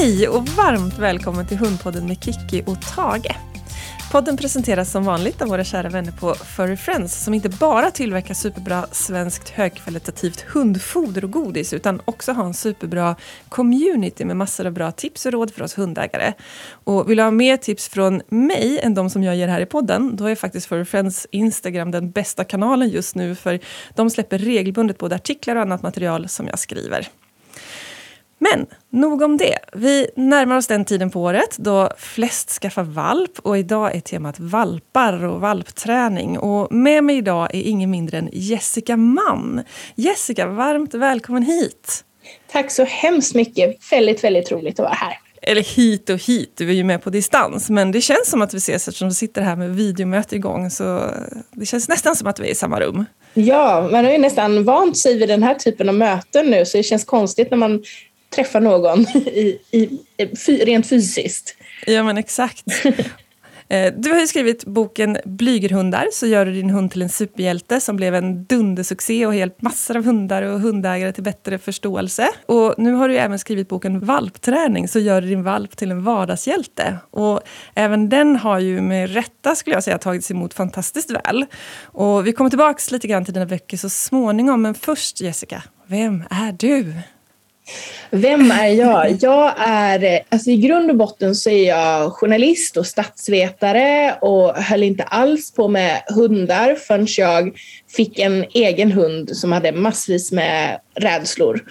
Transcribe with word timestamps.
Hej 0.00 0.28
och 0.28 0.48
varmt 0.48 0.98
välkommen 0.98 1.46
till 1.46 1.56
Hundpodden 1.56 2.06
med 2.06 2.24
Kiki 2.24 2.62
och 2.66 2.82
Tage. 2.82 3.36
Podden 4.12 4.36
presenteras 4.36 4.90
som 4.90 5.04
vanligt 5.04 5.42
av 5.42 5.48
våra 5.48 5.64
kära 5.64 5.88
vänner 5.88 6.12
på 6.12 6.34
Furry 6.34 6.76
Friends 6.76 7.24
som 7.24 7.34
inte 7.34 7.48
bara 7.48 7.90
tillverkar 7.90 8.34
superbra 8.34 8.86
svenskt 8.92 9.48
högkvalitativt 9.48 10.40
hundfoder 10.40 11.24
och 11.24 11.30
godis 11.30 11.72
utan 11.72 12.00
också 12.04 12.32
har 12.32 12.44
en 12.44 12.54
superbra 12.54 13.16
community 13.48 14.24
med 14.24 14.36
massor 14.36 14.66
av 14.66 14.72
bra 14.72 14.92
tips 14.92 15.26
och 15.26 15.32
råd 15.32 15.54
för 15.54 15.62
oss 15.62 15.78
hundägare. 15.78 16.32
Och 16.70 17.10
vill 17.10 17.16
du 17.16 17.22
ha 17.22 17.30
mer 17.30 17.56
tips 17.56 17.88
från 17.88 18.22
mig 18.28 18.80
än 18.82 18.94
de 18.94 19.10
som 19.10 19.22
jag 19.22 19.36
ger 19.36 19.48
här 19.48 19.60
i 19.60 19.66
podden 19.66 20.16
då 20.16 20.26
är 20.26 20.34
faktiskt 20.34 20.66
Furry 20.66 20.84
Friends 20.84 21.26
Instagram 21.30 21.90
den 21.90 22.10
bästa 22.10 22.44
kanalen 22.44 22.88
just 22.88 23.14
nu 23.14 23.34
för 23.34 23.60
de 23.94 24.10
släpper 24.10 24.38
regelbundet 24.38 24.98
både 24.98 25.14
artiklar 25.14 25.56
och 25.56 25.62
annat 25.62 25.82
material 25.82 26.28
som 26.28 26.46
jag 26.46 26.58
skriver. 26.58 27.08
Men 28.38 28.66
nog 28.90 29.22
om 29.22 29.36
det. 29.36 29.58
Vi 29.72 30.08
närmar 30.16 30.56
oss 30.56 30.66
den 30.66 30.84
tiden 30.84 31.10
på 31.10 31.22
året 31.22 31.56
då 31.58 31.90
flest 31.98 32.50
skaffar 32.50 32.82
valp 32.82 33.38
och 33.38 33.58
idag 33.58 33.96
är 33.96 34.00
temat 34.00 34.40
valpar 34.40 35.24
och 35.24 35.40
valpträning. 35.40 36.38
Och 36.38 36.72
med 36.72 37.04
mig 37.04 37.16
idag 37.16 37.54
är 37.54 37.62
ingen 37.62 37.90
mindre 37.90 38.18
än 38.18 38.28
Jessica 38.32 38.96
Mann. 38.96 39.62
Jessica, 39.94 40.46
varmt 40.46 40.94
välkommen 40.94 41.42
hit! 41.42 42.04
Tack 42.52 42.70
så 42.70 42.84
hemskt 42.84 43.34
mycket. 43.34 43.92
Väldigt, 43.92 44.24
väldigt 44.24 44.52
roligt 44.52 44.80
att 44.80 44.84
vara 44.84 44.94
här. 44.94 45.18
Eller 45.42 45.62
hit 45.62 46.10
och 46.10 46.18
hit, 46.18 46.52
du 46.56 46.68
är 46.68 46.74
ju 46.74 46.84
med 46.84 47.02
på 47.02 47.10
distans. 47.10 47.70
Men 47.70 47.92
det 47.92 48.00
känns 48.00 48.30
som 48.30 48.42
att 48.42 48.54
vi 48.54 48.58
ses 48.58 48.88
eftersom 48.88 49.08
vi 49.08 49.14
sitter 49.14 49.42
här 49.42 49.56
med 49.56 49.76
videomöte 49.76 50.36
igång. 50.36 50.70
Så 50.70 51.10
det 51.50 51.66
känns 51.66 51.88
nästan 51.88 52.16
som 52.16 52.26
att 52.26 52.40
vi 52.40 52.46
är 52.46 52.50
i 52.50 52.54
samma 52.54 52.80
rum. 52.80 53.04
Ja, 53.34 53.88
man 53.92 54.04
har 54.04 54.12
ju 54.12 54.18
nästan 54.18 54.64
vant 54.64 54.98
sig 54.98 55.18
vid 55.18 55.28
den 55.28 55.42
här 55.42 55.54
typen 55.54 55.88
av 55.88 55.94
möten 55.94 56.46
nu 56.46 56.64
så 56.64 56.76
det 56.76 56.82
känns 56.82 57.04
konstigt 57.04 57.50
när 57.50 57.58
man 57.58 57.82
träffa 58.36 58.60
någon 58.60 59.00
i, 59.14 59.58
i, 59.70 59.88
rent 60.64 60.88
fysiskt. 60.88 61.56
Ja, 61.86 62.02
men 62.02 62.18
exakt. 62.18 62.64
Eh, 63.68 63.92
du 63.96 64.10
har 64.10 64.20
ju 64.20 64.26
skrivit 64.26 64.64
boken 64.64 65.18
Blygerhundar, 65.24 66.06
så 66.12 66.26
gör 66.26 66.46
du 66.46 66.52
din 66.52 66.70
hund 66.70 66.90
till 66.90 67.02
en 67.02 67.08
superhjälte 67.08 67.80
som 67.80 67.96
blev 67.96 68.14
en 68.14 68.44
dundersuccé 68.44 69.26
och 69.26 69.34
hjälpt 69.34 69.62
massor 69.62 69.96
av 69.96 70.04
hundar 70.04 70.42
och 70.42 70.60
hundägare 70.60 71.12
till 71.12 71.22
bättre 71.22 71.58
förståelse. 71.58 72.28
Och 72.46 72.74
nu 72.78 72.92
har 72.92 73.08
du 73.08 73.18
även 73.18 73.38
skrivit 73.38 73.68
boken 73.68 74.00
Valpträning, 74.00 74.88
så 74.88 74.98
gör 74.98 75.20
du 75.20 75.28
din 75.28 75.42
valp 75.42 75.76
till 75.76 75.90
en 75.90 76.02
vardagshjälte. 76.02 76.98
Och 77.10 77.40
även 77.74 78.08
den 78.08 78.36
har 78.36 78.58
ju 78.58 78.80
med 78.80 79.14
rätta, 79.14 79.54
skulle 79.54 79.76
jag 79.76 79.84
säga, 79.84 79.98
tagits 79.98 80.30
emot 80.30 80.54
fantastiskt 80.54 81.10
väl. 81.10 81.46
Och 81.82 82.26
vi 82.26 82.32
kommer 82.32 82.50
tillbaka 82.50 82.80
lite 82.90 83.08
grann 83.08 83.24
till 83.24 83.34
dina 83.34 83.46
böcker 83.46 83.76
så 83.76 83.88
småningom, 83.88 84.62
men 84.62 84.74
först 84.74 85.20
Jessica, 85.20 85.62
vem 85.86 86.24
är 86.30 86.52
du? 86.52 86.92
Vem 88.10 88.50
är 88.50 88.68
jag? 88.68 89.16
Jag 89.20 89.54
är, 89.58 90.20
alltså 90.28 90.50
i 90.50 90.56
grund 90.56 90.90
och 90.90 90.96
botten 90.96 91.34
så 91.34 91.50
är 91.50 91.68
jag 91.68 92.12
journalist 92.12 92.76
och 92.76 92.86
statsvetare 92.86 94.14
och 94.20 94.54
höll 94.54 94.82
inte 94.82 95.02
alls 95.02 95.52
på 95.52 95.68
med 95.68 96.02
hundar 96.14 96.74
förrän 96.74 97.06
jag 97.16 97.58
fick 97.96 98.18
en 98.18 98.44
egen 98.54 98.92
hund 98.92 99.36
som 99.36 99.52
hade 99.52 99.72
massvis 99.72 100.32
med 100.32 100.80
rädslor. 100.94 101.64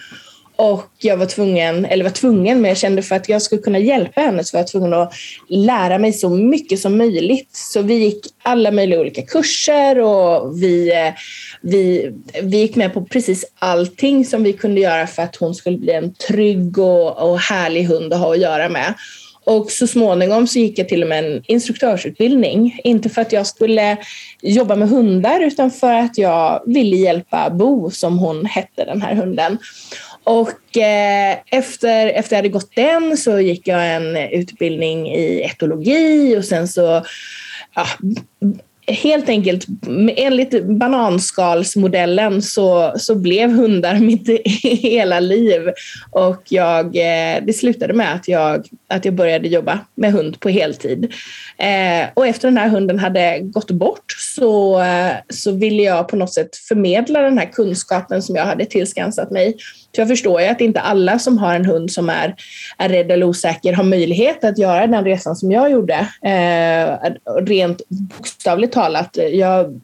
Och 0.55 0.89
jag 0.97 1.17
var 1.17 1.25
tvungen, 1.25 1.85
eller 1.85 2.03
var 2.03 2.11
tvungen, 2.11 2.61
men 2.61 2.69
jag 2.69 2.77
kände 2.77 3.01
för 3.01 3.15
att 3.15 3.29
jag 3.29 3.41
skulle 3.41 3.61
kunna 3.61 3.79
hjälpa 3.79 4.21
henne 4.21 4.43
så 4.43 4.57
var 4.57 4.59
jag 4.59 4.67
tvungen 4.67 4.93
att 4.93 5.13
lära 5.49 5.97
mig 5.97 6.13
så 6.13 6.29
mycket 6.29 6.79
som 6.79 6.97
möjligt. 6.97 7.49
Så 7.51 7.81
vi 7.81 7.93
gick 7.93 8.25
alla 8.43 8.71
möjliga 8.71 8.99
olika 8.99 9.21
kurser 9.21 9.99
och 9.99 10.63
vi, 10.63 10.91
eh, 10.91 11.13
vi, 11.61 12.11
vi 12.41 12.57
gick 12.57 12.75
med 12.75 12.93
på 12.93 13.05
precis 13.05 13.45
allting 13.59 14.25
som 14.25 14.43
vi 14.43 14.53
kunde 14.53 14.81
göra 14.81 15.07
för 15.07 15.23
att 15.23 15.35
hon 15.35 15.55
skulle 15.55 15.77
bli 15.77 15.93
en 15.93 16.13
trygg 16.13 16.77
och, 16.77 17.29
och 17.29 17.39
härlig 17.39 17.83
hund 17.83 18.13
att 18.13 18.19
ha 18.19 18.33
att 18.33 18.41
göra 18.41 18.69
med. 18.69 18.93
Och 19.45 19.71
så 19.71 19.87
småningom 19.87 20.47
så 20.47 20.59
gick 20.59 20.79
jag 20.79 20.89
till 20.89 21.03
och 21.03 21.09
med 21.09 21.25
en 21.25 21.43
instruktörsutbildning. 21.47 22.79
Inte 22.83 23.09
för 23.09 23.21
att 23.21 23.31
jag 23.31 23.47
skulle 23.47 23.97
jobba 24.41 24.75
med 24.75 24.89
hundar 24.89 25.39
utan 25.39 25.71
för 25.71 25.93
att 25.93 26.17
jag 26.17 26.61
ville 26.65 26.95
hjälpa 26.95 27.49
Bo, 27.49 27.91
som 27.91 28.19
hon 28.19 28.45
hette, 28.45 28.85
den 28.85 29.01
här 29.01 29.15
hunden. 29.15 29.57
Och 30.25 30.77
eh, 30.77 31.37
efter, 31.51 32.07
efter 32.07 32.35
jag 32.35 32.37
hade 32.37 32.49
gått 32.49 32.75
den 32.75 33.17
så 33.17 33.39
gick 33.39 33.67
jag 33.67 33.95
en 33.95 34.17
utbildning 34.17 35.07
i 35.11 35.41
etologi 35.41 36.37
och 36.37 36.45
sen 36.45 36.67
så 36.67 37.05
ja, 37.75 37.85
helt 38.87 39.29
enkelt 39.29 39.65
enligt 40.15 40.63
bananskalsmodellen 40.63 42.41
så, 42.41 42.93
så 42.97 43.15
blev 43.15 43.51
hundar 43.51 43.95
mitt 43.99 44.29
hela 44.63 45.19
liv 45.19 45.61
och 46.11 46.41
jag, 46.49 46.85
eh, 46.85 47.43
det 47.45 47.53
slutade 47.53 47.93
med 47.93 48.13
att 48.13 48.27
jag, 48.27 48.67
att 48.87 49.05
jag 49.05 49.13
började 49.13 49.47
jobba 49.47 49.79
med 49.95 50.13
hund 50.13 50.39
på 50.39 50.49
heltid. 50.49 51.13
Eh, 51.57 52.07
och 52.13 52.27
efter 52.27 52.47
den 52.47 52.57
här 52.57 52.69
hunden 52.69 52.99
hade 52.99 53.39
gått 53.39 53.71
bort 53.71 54.15
så, 54.17 54.81
eh, 54.81 55.13
så 55.29 55.51
ville 55.51 55.83
jag 55.83 56.07
på 56.07 56.15
något 56.15 56.33
sätt 56.33 56.55
förmedla 56.55 57.21
den 57.21 57.37
här 57.37 57.51
kunskapen 57.51 58.21
som 58.21 58.35
jag 58.35 58.45
hade 58.45 58.65
tillskansat 58.65 59.31
mig 59.31 59.57
så 59.95 60.01
jag 60.01 60.07
förstår 60.07 60.41
ju 60.41 60.47
att 60.47 60.61
inte 60.61 60.79
alla 60.79 61.19
som 61.19 61.37
har 61.37 61.55
en 61.55 61.65
hund 61.65 61.91
som 61.91 62.09
är, 62.09 62.35
är 62.77 62.89
rädd 62.89 63.11
eller 63.11 63.25
osäker 63.25 63.73
har 63.73 63.83
möjlighet 63.83 64.43
att 64.43 64.57
göra 64.57 64.87
den 64.87 65.03
resan 65.03 65.35
som 65.35 65.51
jag 65.51 65.71
gjorde. 65.71 66.07
Eh, 66.21 67.11
rent 67.45 67.81
bokstavligt 67.89 68.73
talat. 68.73 69.17
Jag 69.31 69.81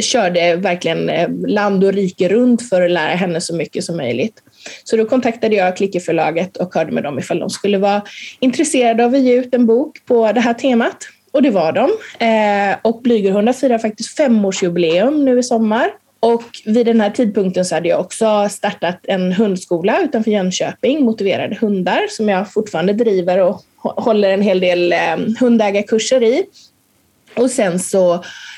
körde 0.00 0.56
verkligen 0.56 1.08
eh, 1.08 1.28
land 1.46 1.84
och 1.84 1.92
rike 1.92 2.28
runt 2.28 2.68
för 2.68 2.82
att 2.82 2.90
lära 2.90 3.14
henne 3.14 3.40
så 3.40 3.54
mycket 3.54 3.84
som 3.84 3.96
möjligt. 3.96 4.42
Så 4.84 4.96
då 4.96 5.04
kontaktade 5.04 5.54
jag 5.54 5.76
Klickerförlaget 5.76 6.56
och 6.56 6.74
hörde 6.74 6.92
med 6.92 7.02
dem 7.02 7.18
ifall 7.18 7.38
de 7.38 7.50
skulle 7.50 7.78
vara 7.78 8.02
intresserade 8.40 9.04
av 9.04 9.14
att 9.14 9.20
ge 9.20 9.34
ut 9.34 9.54
en 9.54 9.66
bok 9.66 9.96
på 10.06 10.32
det 10.32 10.40
här 10.40 10.54
temat. 10.54 10.96
Och 11.32 11.42
det 11.42 11.50
var 11.50 11.72
de. 11.72 11.90
Eh, 12.26 12.76
och 12.82 13.02
Blygerhundar 13.02 13.52
firar 13.52 13.78
faktiskt 13.78 14.16
femårsjubileum 14.16 15.24
nu 15.24 15.38
i 15.38 15.42
sommar. 15.42 15.90
Och 16.20 16.44
vid 16.64 16.86
den 16.86 17.00
här 17.00 17.10
tidpunkten 17.10 17.64
så 17.64 17.74
hade 17.74 17.88
jag 17.88 18.00
också 18.00 18.48
startat 18.50 18.98
en 19.02 19.32
hundskola 19.32 20.00
utanför 20.00 20.30
Jönköping, 20.30 21.04
Motiverade 21.04 21.56
hundar, 21.60 22.06
som 22.08 22.28
jag 22.28 22.52
fortfarande 22.52 22.92
driver 22.92 23.38
och 23.38 23.62
håller 23.82 24.30
en 24.30 24.42
hel 24.42 24.60
del 24.60 24.92
eh, 24.92 25.16
hundägarkurser 25.40 26.22
i. 26.22 26.44
Och 27.36 27.50
sen 27.50 27.78
så 27.78 28.14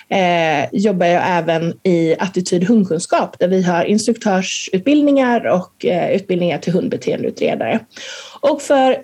eh, 0.09 0.69
jobbar 0.73 1.07
jag 1.07 1.23
även 1.27 1.75
i 1.83 2.17
attityd 2.19 2.65
hundkunskap 2.65 3.39
där 3.39 3.49
vi 3.49 3.63
har 3.63 3.85
instruktörsutbildningar 3.85 5.47
och 5.47 5.85
eh, 5.85 6.11
utbildningar 6.11 6.59
till 6.59 6.73
hundbeteendeutredare. 6.73 7.81
Och 8.41 8.63
för 8.63 8.97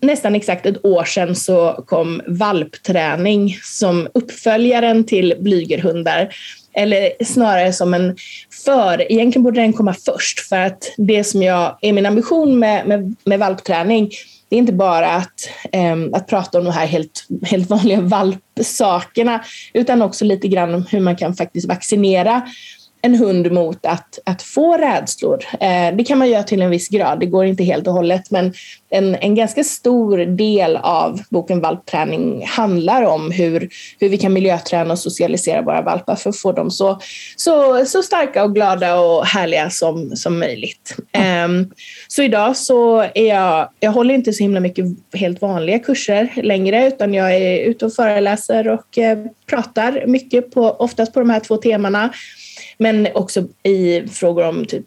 nästan 0.00 0.34
exakt 0.34 0.66
ett 0.66 0.84
år 0.84 1.04
sedan 1.04 1.36
så 1.36 1.84
kom 1.86 2.22
valpträning 2.26 3.58
som 3.62 4.08
uppföljaren 4.14 5.04
till 5.04 5.34
blygerhundar 5.38 6.34
eller 6.74 7.24
snarare 7.24 7.72
som 7.72 7.94
en 7.94 8.16
för. 8.64 9.12
Egentligen 9.12 9.42
borde 9.42 9.60
den 9.60 9.72
komma 9.72 9.94
först 9.94 10.40
för 10.40 10.58
att 10.58 10.92
det 10.96 11.24
som 11.24 11.42
jag 11.42 11.78
är 11.80 11.92
min 11.92 12.06
ambition 12.06 12.58
med, 12.58 12.86
med, 12.86 13.16
med 13.24 13.38
valpträning 13.38 14.10
det 14.52 14.56
är 14.56 14.60
inte 14.60 14.72
bara 14.72 15.08
att, 15.08 15.48
äm, 15.72 16.14
att 16.14 16.26
prata 16.26 16.58
om 16.58 16.64
de 16.64 16.70
här 16.70 16.86
helt, 16.86 17.26
helt 17.42 17.70
vanliga 17.70 18.00
valpsakerna 18.00 19.44
utan 19.72 20.02
också 20.02 20.24
lite 20.24 20.48
grann 20.48 20.74
om 20.74 20.86
hur 20.90 21.00
man 21.00 21.16
kan 21.16 21.34
faktiskt 21.34 21.68
vaccinera 21.68 22.42
en 23.04 23.14
hund 23.14 23.52
mot 23.52 23.86
att, 23.86 24.18
att 24.24 24.42
få 24.42 24.76
rädslor. 24.76 25.44
Eh, 25.60 25.96
det 25.96 26.04
kan 26.04 26.18
man 26.18 26.30
göra 26.30 26.42
till 26.42 26.62
en 26.62 26.70
viss 26.70 26.88
grad, 26.88 27.20
det 27.20 27.26
går 27.26 27.44
inte 27.44 27.64
helt 27.64 27.86
och 27.86 27.92
hållet, 27.92 28.30
men 28.30 28.52
en, 28.90 29.14
en 29.14 29.34
ganska 29.34 29.64
stor 29.64 30.18
del 30.18 30.76
av 30.76 31.20
boken 31.30 31.60
Valpträning 31.60 32.46
handlar 32.46 33.02
om 33.02 33.30
hur, 33.30 33.68
hur 34.00 34.08
vi 34.08 34.18
kan 34.18 34.32
miljöträna 34.32 34.92
och 34.92 34.98
socialisera 34.98 35.62
våra 35.62 35.82
valpar 35.82 36.16
för 36.16 36.30
att 36.30 36.38
få 36.38 36.52
dem 36.52 36.70
så, 36.70 37.00
så, 37.36 37.84
så 37.86 38.02
starka 38.02 38.44
och 38.44 38.54
glada 38.54 39.00
och 39.00 39.26
härliga 39.26 39.70
som, 39.70 40.16
som 40.16 40.38
möjligt. 40.38 40.96
Eh, 41.12 41.48
så 42.08 42.22
idag 42.22 42.56
så 42.56 43.00
är 43.00 43.28
jag, 43.28 43.68
jag 43.80 43.92
håller 43.92 44.14
inte 44.14 44.32
så 44.32 44.42
himla 44.42 44.60
mycket 44.60 44.84
helt 45.14 45.42
vanliga 45.42 45.78
kurser 45.78 46.28
längre, 46.42 46.86
utan 46.86 47.14
jag 47.14 47.36
är 47.36 47.64
ute 47.64 47.86
och 47.86 47.94
föreläser 47.94 48.68
och 48.68 48.98
eh, 48.98 49.18
pratar 49.46 50.06
mycket, 50.06 50.50
på, 50.50 50.70
oftast 50.70 51.14
på 51.14 51.20
de 51.20 51.30
här 51.30 51.40
två 51.40 51.56
temana. 51.56 52.12
Men 52.78 53.08
också 53.14 53.44
i 53.62 54.02
frågor 54.08 54.48
om 54.48 54.64
typ 54.64 54.84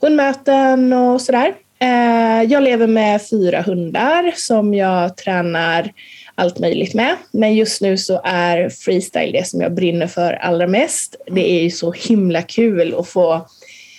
hundmöten 0.00 0.92
och 0.92 1.20
sådär. 1.20 1.54
Eh, 1.78 2.42
jag 2.42 2.62
lever 2.62 2.86
med 2.86 3.28
fyra 3.30 3.62
hundar 3.62 4.32
som 4.36 4.74
jag 4.74 5.16
tränar 5.16 5.92
allt 6.34 6.58
möjligt 6.58 6.94
med. 6.94 7.16
Men 7.30 7.54
just 7.54 7.80
nu 7.80 7.98
så 7.98 8.20
är 8.24 8.68
freestyle 8.68 9.32
det 9.32 9.46
som 9.48 9.60
jag 9.60 9.74
brinner 9.74 10.06
för 10.06 10.32
allra 10.32 10.66
mest. 10.66 11.16
Det 11.26 11.50
är 11.50 11.62
ju 11.62 11.70
så 11.70 11.92
himla 11.92 12.42
kul 12.42 12.94
att 12.98 13.08
få 13.08 13.46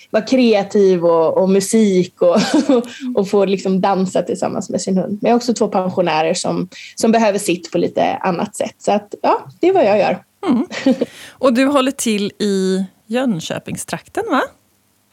vara 0.09 0.23
kreativ 0.23 1.05
och, 1.05 1.37
och 1.37 1.49
musik 1.49 2.21
och, 2.21 2.37
och 3.15 3.29
få 3.29 3.45
liksom 3.45 3.81
dansa 3.81 4.21
tillsammans 4.21 4.69
med 4.69 4.81
sin 4.81 4.97
hund. 4.97 5.19
Men 5.21 5.29
jag 5.29 5.33
har 5.33 5.39
också 5.39 5.53
två 5.53 5.67
pensionärer 5.67 6.33
som, 6.33 6.69
som 6.95 7.11
behöver 7.11 7.39
sitt 7.39 7.71
på 7.71 7.77
lite 7.77 8.15
annat 8.15 8.55
sätt. 8.55 8.75
Så 8.77 8.91
att, 8.91 9.13
ja, 9.21 9.47
det 9.59 9.67
är 9.67 9.73
vad 9.73 9.85
jag 9.85 9.97
gör. 9.97 10.23
Mm. 10.47 10.65
Och 11.29 11.53
du 11.53 11.65
håller 11.65 11.91
till 11.91 12.31
i 12.39 12.85
Jönköpingstrakten, 13.07 14.23
va? 14.29 14.41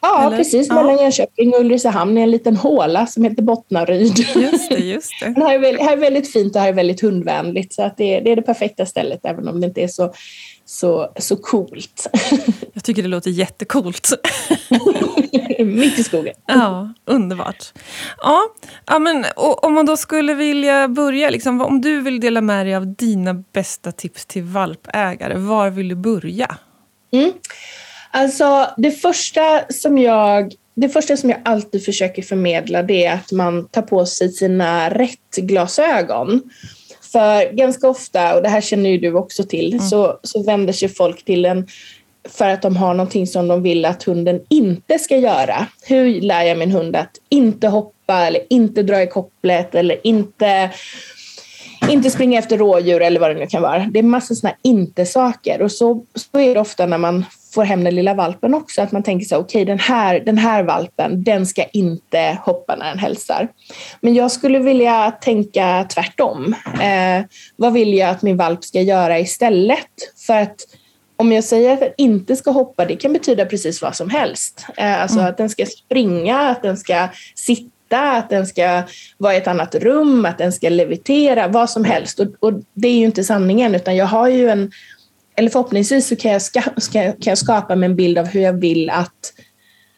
Ja, 0.02 0.26
Eller? 0.26 0.36
precis. 0.36 0.68
Ja. 0.68 0.74
Mellan 0.74 0.98
Jönköping 0.98 1.54
och 1.54 1.60
Ulricehamn 1.60 2.18
är 2.18 2.22
en 2.22 2.30
liten 2.30 2.56
håla 2.56 3.06
som 3.06 3.24
heter 3.24 3.42
Bottnaryd. 3.42 4.18
Just 4.18 4.68
det, 4.68 4.78
just 4.78 5.10
det. 5.20 5.28
Det 5.36 5.44
här 5.44 5.54
är, 5.54 5.58
väldigt, 5.58 5.82
här 5.82 5.92
är 5.92 6.00
väldigt 6.00 6.32
fint 6.32 6.54
och 6.54 6.60
här 6.60 6.68
är 6.68 6.72
väldigt 6.72 7.00
hundvänligt. 7.00 7.72
Så 7.72 7.82
att 7.82 7.96
det, 7.96 8.16
är, 8.16 8.20
det 8.20 8.32
är 8.32 8.36
det 8.36 8.42
perfekta 8.42 8.86
stället 8.86 9.20
även 9.24 9.48
om 9.48 9.60
det 9.60 9.66
inte 9.66 9.82
är 9.82 9.88
så, 9.88 10.12
så, 10.64 11.12
så 11.16 11.36
coolt. 11.36 12.10
Jag 12.72 12.84
tycker 12.84 13.02
det 13.02 13.08
låter 13.08 13.30
jättecoolt. 13.30 14.08
Mitt 15.58 15.98
i 15.98 16.04
skogen. 16.04 16.34
Ja, 16.46 16.92
underbart. 17.04 17.72
Ja, 18.22 18.40
ja 18.86 18.98
men, 18.98 19.24
och 19.36 19.64
om 19.64 19.74
man 19.74 19.86
då 19.86 19.96
skulle 19.96 20.34
vilja 20.34 20.88
börja, 20.88 21.30
liksom, 21.30 21.60
om 21.60 21.80
du 21.80 22.00
vill 22.00 22.20
dela 22.20 22.40
med 22.40 22.66
dig 22.66 22.74
av 22.74 22.94
dina 22.94 23.34
bästa 23.34 23.92
tips 23.92 24.26
till 24.26 24.42
valpägare, 24.42 25.38
var 25.38 25.70
vill 25.70 25.88
du 25.88 25.94
börja? 25.94 26.56
Mm. 27.12 27.32
Alltså 28.10 28.70
det 28.76 28.90
första 28.90 29.62
som 29.68 29.98
jag 29.98 30.54
det 30.74 30.88
första 30.88 31.16
som 31.16 31.30
jag 31.30 31.38
alltid 31.44 31.84
försöker 31.84 32.22
förmedla 32.22 32.82
det 32.82 33.04
är 33.04 33.14
att 33.14 33.32
man 33.32 33.68
tar 33.68 33.82
på 33.82 34.06
sig 34.06 34.32
sina 34.32 34.90
rätt 34.90 35.36
glasögon. 35.36 36.42
För 37.12 37.52
ganska 37.52 37.88
ofta, 37.88 38.34
och 38.34 38.42
det 38.42 38.48
här 38.48 38.60
känner 38.60 38.90
ju 38.90 38.98
du 38.98 39.14
också 39.14 39.44
till, 39.44 39.72
Mm. 39.72 39.86
så, 39.86 40.18
så 40.22 40.42
vänder 40.42 40.72
sig 40.72 40.88
folk 40.88 41.24
till 41.24 41.44
en 41.44 41.66
för 42.28 42.48
att 42.48 42.62
de 42.62 42.76
har 42.76 42.94
någonting 42.94 43.26
som 43.26 43.48
de 43.48 43.62
vill 43.62 43.84
att 43.84 44.02
hunden 44.02 44.40
inte 44.48 44.98
ska 44.98 45.16
göra. 45.16 45.66
Hur 45.82 46.20
lär 46.20 46.42
jag 46.42 46.58
min 46.58 46.70
hund 46.70 46.96
att 46.96 47.10
inte 47.28 47.68
hoppa 47.68 48.26
eller 48.26 48.42
inte 48.50 48.82
dra 48.82 49.02
i 49.02 49.06
kopplet 49.06 49.74
eller 49.74 50.06
inte 50.06 50.70
inte 51.88 52.10
springa 52.10 52.38
efter 52.38 52.58
rådjur 52.58 53.02
eller 53.02 53.20
vad 53.20 53.30
det 53.30 53.40
nu 53.40 53.46
kan 53.46 53.62
vara. 53.62 53.78
Det 53.78 53.98
är 53.98 54.02
massa 54.02 54.34
sådana 54.34 54.56
inte-saker. 54.62 55.62
Och 55.62 55.72
så, 55.72 56.04
så 56.14 56.40
är 56.40 56.54
det 56.54 56.60
ofta 56.60 56.86
när 56.86 56.98
man 56.98 57.24
får 57.54 57.64
hem 57.64 57.84
den 57.84 57.94
lilla 57.94 58.14
valpen 58.14 58.54
också, 58.54 58.82
att 58.82 58.92
man 58.92 59.02
tänker 59.02 59.26
så 59.26 59.36
okej 59.36 59.64
den, 59.64 59.78
här, 59.78 60.20
den 60.20 60.38
här 60.38 60.62
valpen, 60.62 61.24
den 61.24 61.46
ska 61.46 61.64
inte 61.64 62.38
hoppa 62.42 62.76
när 62.76 62.88
den 62.88 62.98
hälsar. 62.98 63.48
Men 64.00 64.14
jag 64.14 64.30
skulle 64.30 64.58
vilja 64.58 65.10
tänka 65.10 65.86
tvärtom. 65.94 66.54
Eh, 66.82 67.24
vad 67.56 67.72
vill 67.72 67.94
jag 67.94 68.10
att 68.10 68.22
min 68.22 68.36
valp 68.36 68.64
ska 68.64 68.80
göra 68.80 69.18
istället? 69.18 69.88
För 70.26 70.34
att 70.34 70.56
om 71.16 71.32
jag 71.32 71.44
säger 71.44 71.72
att 71.72 71.80
den 71.80 71.92
inte 71.96 72.36
ska 72.36 72.50
hoppa, 72.50 72.84
det 72.84 72.96
kan 72.96 73.12
betyda 73.12 73.44
precis 73.44 73.82
vad 73.82 73.96
som 73.96 74.10
helst. 74.10 74.66
Eh, 74.76 75.02
alltså 75.02 75.20
att 75.20 75.36
den 75.36 75.50
ska 75.50 75.66
springa, 75.66 76.38
att 76.38 76.62
den 76.62 76.76
ska 76.76 77.08
sitta 77.34 77.70
att 77.98 78.30
den 78.30 78.46
ska 78.46 78.82
vara 79.18 79.34
i 79.34 79.36
ett 79.36 79.46
annat 79.46 79.74
rum, 79.74 80.24
att 80.24 80.38
den 80.38 80.52
ska 80.52 80.68
levitera, 80.68 81.48
vad 81.48 81.70
som 81.70 81.84
helst. 81.84 82.20
Och, 82.20 82.26
och 82.40 82.52
det 82.74 82.88
är 82.88 82.98
ju 82.98 83.04
inte 83.04 83.24
sanningen, 83.24 83.74
utan 83.74 83.96
jag 83.96 84.06
har 84.06 84.28
ju 84.28 84.48
en... 84.48 84.70
Eller 85.36 85.50
förhoppningsvis 85.50 86.08
så 86.08 86.16
kan 86.16 86.30
jag, 86.30 86.42
ska, 86.42 86.62
ska, 86.76 87.02
kan 87.02 87.30
jag 87.30 87.38
skapa 87.38 87.76
mig 87.76 87.86
en 87.86 87.96
bild 87.96 88.18
av 88.18 88.26
hur 88.26 88.40
jag 88.40 88.52
vill 88.52 88.90
att, 88.90 89.32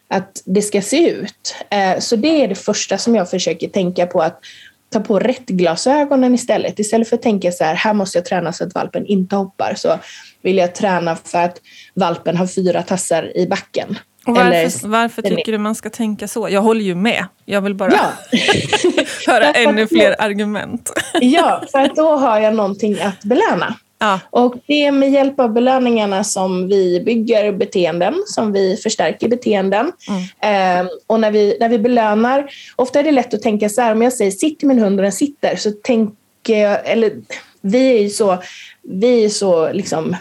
att 0.07 0.41
det 0.45 0.61
ska 0.61 0.81
se 0.81 1.09
ut. 1.09 1.55
Eh, 1.69 1.99
så 1.99 2.15
det 2.15 2.43
är 2.43 2.47
det 2.47 2.55
första 2.55 2.97
som 2.97 3.15
jag 3.15 3.29
försöker 3.29 3.67
tänka 3.67 4.07
på, 4.07 4.21
att 4.21 4.39
ta 4.93 4.99
på 4.99 5.19
rätt 5.19 5.45
glasögonen 5.45 6.35
istället. 6.35 6.79
Istället 6.79 7.09
för 7.09 7.15
att 7.15 7.21
tänka 7.21 7.51
så 7.51 7.63
här, 7.63 7.75
här 7.75 7.93
måste 7.93 8.17
jag 8.17 8.25
träna 8.25 8.53
så 8.53 8.63
att 8.63 8.75
valpen 8.75 9.05
inte 9.05 9.35
hoppar, 9.35 9.73
så 9.75 9.99
vill 10.41 10.57
jag 10.57 10.75
träna 10.75 11.15
för 11.15 11.39
att 11.39 11.61
valpen 11.93 12.37
har 12.37 12.47
fyra 12.47 12.83
tassar 12.83 13.37
i 13.37 13.47
backen. 13.47 13.97
Och 14.25 14.35
varför, 14.35 14.87
varför 14.87 15.21
tycker 15.21 15.51
du 15.51 15.57
man 15.57 15.75
ska 15.75 15.89
tänka 15.89 16.27
så? 16.27 16.49
Jag 16.49 16.61
håller 16.61 16.81
ju 16.81 16.95
med. 16.95 17.25
Jag 17.45 17.61
vill 17.61 17.75
bara 17.75 17.91
Ja. 17.91 18.11
höra 19.27 19.51
ännu 19.51 19.87
fler 19.87 20.15
argument. 20.21 20.91
Ja, 21.21 21.63
för 21.71 21.79
att 21.79 21.95
då 21.95 22.15
har 22.15 22.39
jag 22.39 22.55
någonting 22.55 23.01
att 23.01 23.23
belöna. 23.23 23.75
Ja, 23.99 24.19
Och 24.29 24.55
det 24.67 24.85
är 24.85 24.91
med 24.91 25.11
hjälp 25.11 25.39
av 25.39 25.53
belöningarna 25.53 26.23
som 26.23 26.67
vi 26.67 27.01
bygger 27.05 27.51
beteenden, 27.51 28.13
som 28.25 28.53
vi 28.53 28.77
förstärker 28.77 29.29
beteenden. 29.29 29.91
Eh, 30.41 30.87
och 31.07 31.19
när 31.19 31.31
vi, 31.31 31.57
när 31.59 31.69
vi 31.69 31.79
belönar, 31.79 32.49
ofta 32.75 32.99
är 32.99 33.03
det 33.03 33.11
lätt 33.11 33.33
att 33.33 33.41
tänka 33.41 33.69
så 33.69 33.81
här, 33.81 33.91
om 33.91 34.01
jag 34.01 34.13
säger 34.13 34.31
sitt 34.31 34.59
till 34.59 34.67
min 34.67 34.79
hund 34.79 34.99
och 34.99 35.03
den 35.03 35.11
sitter, 35.11 35.55
så 35.55 35.71
tänker 35.71 36.57
jag, 36.57 36.89
eller 36.89 37.11
vi 37.61 37.97
är 37.97 38.01
ju 38.01 38.09
så, 38.09 38.37
vi 38.81 39.25
är 39.25 39.29
så 39.29 39.71
liksom 39.73 40.15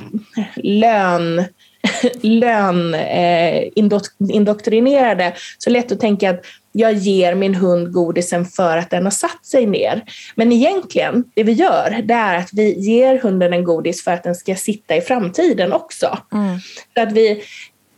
lön 0.57 1.45
lön 2.21 2.95
eh, 2.95 3.63
indok- 3.77 4.31
indoktrinerade 4.33 5.33
så 5.59 5.71
lätt 5.71 5.93
att 5.93 6.01
tänka 6.01 6.31
att 6.31 6.45
jag 6.73 6.93
ger 6.93 7.35
min 7.35 7.55
hund 7.55 7.93
godisen 7.93 8.45
för 8.45 8.77
att 8.77 8.91
den 8.91 9.05
har 9.05 9.11
satt 9.11 9.47
sig 9.47 9.67
ner. 9.67 10.05
Men 10.35 10.53
egentligen, 10.53 11.25
det 11.35 11.43
vi 11.43 11.53
gör, 11.53 12.03
det 12.05 12.15
är 12.15 12.37
att 12.37 12.51
vi 12.53 12.79
ger 12.81 13.19
hunden 13.19 13.53
en 13.53 13.65
godis 13.65 14.05
för 14.05 14.11
att 14.11 14.23
den 14.23 14.35
ska 14.35 14.55
sitta 14.55 14.97
i 14.97 15.01
framtiden 15.01 15.73
också. 15.73 16.19
mm. 16.33 16.59
Så 16.95 17.03
att 17.03 17.13
vi, 17.13 17.43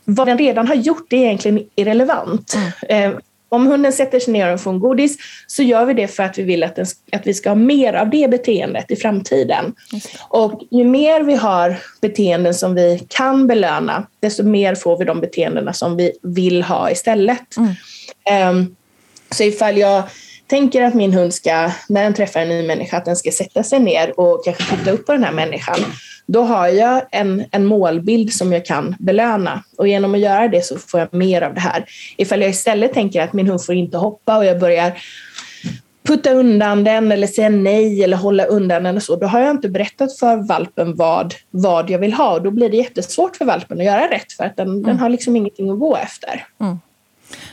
vad 0.05 0.27
den 0.27 0.37
redan 0.37 0.67
har 0.67 0.75
gjort 0.75 1.13
är 1.13 1.17
egentligen 1.17 1.63
irrelevant. 1.75 2.57
Eh, 2.89 3.11
om 3.55 3.67
hunden 3.67 3.93
sätter 3.93 4.19
sig 4.19 4.33
ner 4.33 4.53
och 4.53 4.61
får 4.61 4.71
en 4.71 4.79
godis 4.79 5.17
så 5.47 5.63
gör 5.63 5.85
vi 5.85 5.93
det 5.93 6.07
för 6.07 6.23
att 6.23 6.37
vi 6.37 6.43
vill 6.43 6.63
att, 6.63 6.75
den, 6.75 6.85
att 7.11 7.27
vi 7.27 7.33
ska 7.33 7.49
ha 7.49 7.55
mer 7.55 7.93
av 7.93 8.09
det 8.09 8.29
beteendet 8.29 8.91
i 8.91 8.95
framtiden. 8.95 9.73
Och 10.29 10.61
ju 10.71 10.83
mer 10.83 11.23
vi 11.23 11.35
har 11.35 11.75
beteenden 12.01 12.53
som 12.53 12.75
vi 12.75 13.05
kan 13.07 13.47
belöna, 13.47 14.07
desto 14.19 14.43
mer 14.43 14.75
får 14.75 14.97
vi 14.97 15.05
de 15.05 15.21
beteendena 15.21 15.73
som 15.73 15.97
vi 15.97 16.11
vill 16.21 16.63
ha 16.63 16.91
istället. 16.91 17.57
Mm. 17.57 17.71
Ehm, 18.29 18.75
så 19.31 19.43
ifall 19.43 19.77
jag 19.77 20.03
tänker 20.47 20.81
att 20.81 20.93
min 20.93 21.13
hund 21.13 21.33
ska, 21.33 21.71
när 21.89 22.03
den 22.03 22.13
träffar 22.13 22.39
en 22.39 22.49
ny 22.49 22.67
människa, 22.67 22.97
att 22.97 23.05
den 23.05 23.15
ska 23.15 23.31
sätta 23.31 23.63
sig 23.63 23.79
ner 23.79 24.19
och 24.19 24.45
kanske 24.45 24.77
titta 24.77 24.91
upp 24.91 25.05
på 25.05 25.11
den 25.11 25.23
här 25.23 25.31
människan, 25.31 25.79
då 26.25 26.41
har 26.41 26.67
jag 26.67 27.01
en, 27.11 27.43
en 27.51 27.65
målbild 27.65 28.33
som 28.33 28.53
jag 28.53 28.65
kan 28.65 28.95
belöna. 28.99 29.63
Och 29.77 29.87
genom 29.87 30.13
att 30.13 30.19
göra 30.19 30.47
det 30.47 30.65
så 30.65 30.77
får 30.77 30.99
jag 30.99 31.13
mer 31.13 31.41
av 31.41 31.53
det 31.53 31.59
här. 31.59 31.85
Ifall 32.17 32.41
jag 32.41 32.49
istället 32.49 32.93
tänker 32.93 33.21
att 33.21 33.33
min 33.33 33.47
hund 33.47 33.65
får 33.65 33.75
inte 33.75 33.97
hoppa 33.97 34.37
och 34.37 34.45
jag 34.45 34.59
börjar 34.59 34.97
putta 36.07 36.31
undan 36.31 36.83
den 36.83 37.11
eller 37.11 37.27
säga 37.27 37.49
nej 37.49 38.03
eller 38.03 38.17
hålla 38.17 38.45
undan 38.45 38.83
den 38.83 38.95
och 38.95 39.03
så, 39.03 39.15
då 39.15 39.27
har 39.27 39.39
jag 39.39 39.51
inte 39.51 39.69
berättat 39.69 40.17
för 40.17 40.47
valpen 40.47 40.95
vad, 40.95 41.33
vad 41.51 41.89
jag 41.89 41.99
vill 41.99 42.13
ha 42.13 42.33
och 42.33 42.41
då 42.41 42.51
blir 42.51 42.69
det 42.69 42.77
jättesvårt 42.77 43.35
för 43.35 43.45
valpen 43.45 43.79
att 43.79 43.85
göra 43.85 44.11
rätt 44.11 44.31
för 44.31 44.43
att 44.43 44.57
den, 44.57 44.83
den 44.83 44.99
har 44.99 45.09
liksom 45.09 45.35
ingenting 45.35 45.69
att 45.69 45.79
gå 45.79 45.97
efter. 45.97 46.45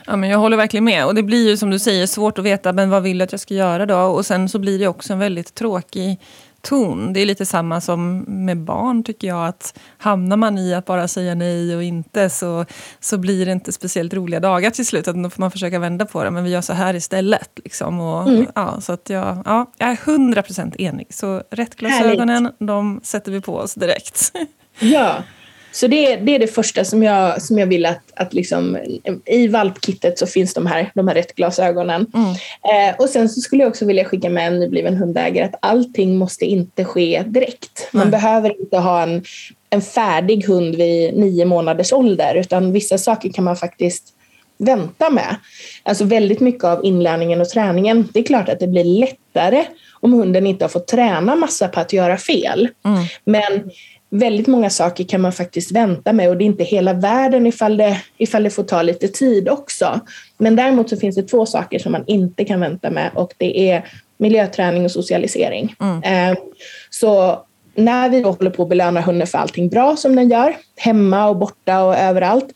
Ja, 0.07 0.17
men 0.17 0.31
jag 0.31 0.39
håller 0.39 0.57
verkligen 0.57 0.85
med. 0.85 1.07
Och 1.07 1.15
det 1.15 1.23
blir 1.23 1.49
ju 1.49 1.57
som 1.57 1.71
du 1.71 1.79
säger 1.79 2.07
svårt 2.07 2.39
att 2.39 2.45
veta 2.45 2.73
men 2.73 2.91
vad 2.91 3.03
vill 3.03 3.19
du 3.19 3.25
att 3.25 3.33
jag 3.33 3.41
ska 3.41 3.55
göra 3.55 3.87
då? 3.87 3.97
Och 3.97 4.27
sen 4.27 4.49
så 4.49 4.59
blir 4.59 4.79
det 4.79 4.87
också 4.87 5.13
en 5.13 5.19
väldigt 5.19 5.55
tråkig 5.55 6.19
ton. 6.63 7.13
Det 7.13 7.21
är 7.21 7.27
lite 7.27 7.47
samma 7.47 7.81
som 7.81 8.19
med 8.19 8.59
barn 8.59 9.05
tycker 9.05 9.29
jag. 9.29 9.47
att 9.47 9.79
Hamnar 9.99 10.37
man 10.37 10.59
i 10.59 10.75
att 10.75 10.85
bara 10.85 11.09
säga 11.09 11.35
nej 11.35 11.77
och 11.77 11.83
inte 11.83 12.31
så, 12.31 12.65
så 13.01 13.19
blir 13.19 13.47
det 13.47 13.53
inte 13.53 13.73
speciellt 13.73 14.15
roliga 14.15 14.41
dagar 14.41 14.71
till 14.71 14.87
slut. 14.87 15.05
Då 15.05 15.31
får 15.31 15.41
man 15.41 15.51
försöka 15.51 15.79
vända 15.79 16.07
på 16.07 16.25
det. 16.25 16.31
Men 16.31 16.45
vi 16.45 16.51
gör 16.51 16.61
så 16.61 16.73
här 16.73 16.95
istället. 16.95 17.51
Liksom. 17.65 18.01
Och, 18.01 18.47
ja, 18.55 18.81
så 18.81 18.93
att 18.93 19.11
jag, 19.11 19.43
ja, 19.45 19.71
jag 19.79 19.91
är 19.91 19.97
100% 19.97 20.81
enig. 20.81 21.07
Så 21.11 21.43
rätt 21.51 21.77
glasögonen, 21.77 22.53
de 22.59 23.01
sätter 23.05 23.33
vi 23.33 23.41
på 23.41 23.57
oss 23.57 23.75
direkt. 23.75 24.33
Ja, 24.79 25.17
så 25.73 25.87
det, 25.87 26.17
det 26.17 26.35
är 26.35 26.39
det 26.39 26.47
första 26.47 26.85
som 26.85 27.03
jag, 27.03 27.43
som 27.43 27.59
jag 27.59 27.67
vill 27.67 27.87
att, 27.87 28.01
att 28.15 28.35
liksom, 28.35 28.79
i 29.25 29.49
valpkittet 29.49 30.19
så 30.19 30.27
finns 30.27 30.55
de 30.55 30.67
här, 30.67 30.91
de 30.95 31.09
här 31.09 31.15
rätt 31.15 31.35
glasögonen. 31.35 32.07
Mm. 32.15 32.29
Eh, 32.31 32.97
och 32.99 33.09
sen 33.09 33.29
så 33.29 33.41
skulle 33.41 33.63
jag 33.63 33.71
också 33.71 33.85
vilja 33.85 34.05
skicka 34.05 34.31
med 34.31 34.47
en 34.47 34.61
nybliven 34.61 34.97
hundägare 34.97 35.45
att 35.45 35.59
allting 35.63 36.17
måste 36.17 36.45
inte 36.45 36.85
ske 36.85 37.23
direkt. 37.27 37.89
Man 37.93 38.11
Nej. 38.11 38.11
behöver 38.11 38.61
inte 38.61 38.79
ha 38.79 39.03
en, 39.03 39.25
en 39.71 39.83
färdig 39.83 40.45
hund 40.47 40.77
vid 40.77 41.15
nio 41.17 41.45
månaders 41.45 41.93
ålder 41.93 42.35
utan 42.35 42.73
vissa 42.73 42.99
saker 42.99 43.33
kan 43.33 43.45
man 43.45 43.57
faktiskt 43.57 44.05
vänta 44.59 45.11
med. 45.11 45.37
Alltså 45.83 46.05
väldigt 46.05 46.41
mycket 46.41 46.65
av 46.65 46.85
inlärningen 46.85 47.41
och 47.41 47.49
träningen, 47.49 48.09
det 48.15 48.21
är 48.21 48.25
klart 48.25 48.49
att 48.49 48.61
det 48.61 48.69
blir 48.69 48.85
lättare 48.85 49.65
om 50.01 50.13
hunden 50.13 50.47
inte 50.47 50.65
har 50.65 50.69
fått 50.69 50.87
träna 50.87 51.37
massa 51.37 51.69
på 51.69 51.81
att 51.81 51.93
göra 51.93 52.19
fel. 52.19 52.69
Mm. 52.85 53.05
Men 53.25 53.71
väldigt 54.13 54.47
många 54.47 54.71
saker 54.71 55.05
kan 55.05 55.21
man 55.21 55.33
faktiskt 55.33 55.73
vänta 55.73 56.13
med 56.13 56.29
och 56.29 56.37
det 56.37 56.45
är 56.45 56.47
inte 56.47 56.65
hela 56.65 56.93
världen 56.93 57.47
ifall 57.47 57.77
det, 57.77 58.03
ifall 58.17 58.43
det 58.43 58.51
får 58.51 58.63
ta 58.63 58.83
lite 58.83 59.09
tid 59.09 59.49
också. 59.49 60.01
Men 60.39 60.57
däremot 60.57 60.91
så 60.91 60.97
finns 60.97 61.17
det 61.17 61.23
två 61.23 61.47
saker 61.47 61.79
som 61.79 61.93
man 61.93 62.05
inte 62.07 62.45
kan 62.45 62.61
vänta 62.61 62.91
med 62.91 63.11
och 63.15 63.33
det 63.39 63.71
är 63.71 63.85
miljöträning 64.19 64.85
och 64.85 64.91
socialisering. 64.91 65.75
Eh, 66.05 66.39
så 66.91 67.43
när 67.75 68.09
vi 68.09 68.23
håller 68.23 68.51
på 68.51 68.63
att 68.63 68.69
belöna 68.69 69.01
hunden 69.01 69.27
för 69.27 69.39
allting 69.39 69.69
bra 69.69 69.97
som 69.97 70.17
den 70.17 70.29
gör, 70.31 70.57
hemma 70.77 71.29
och 71.29 71.37
borta 71.37 71.83
och 71.85 71.97
överallt, 71.97 72.49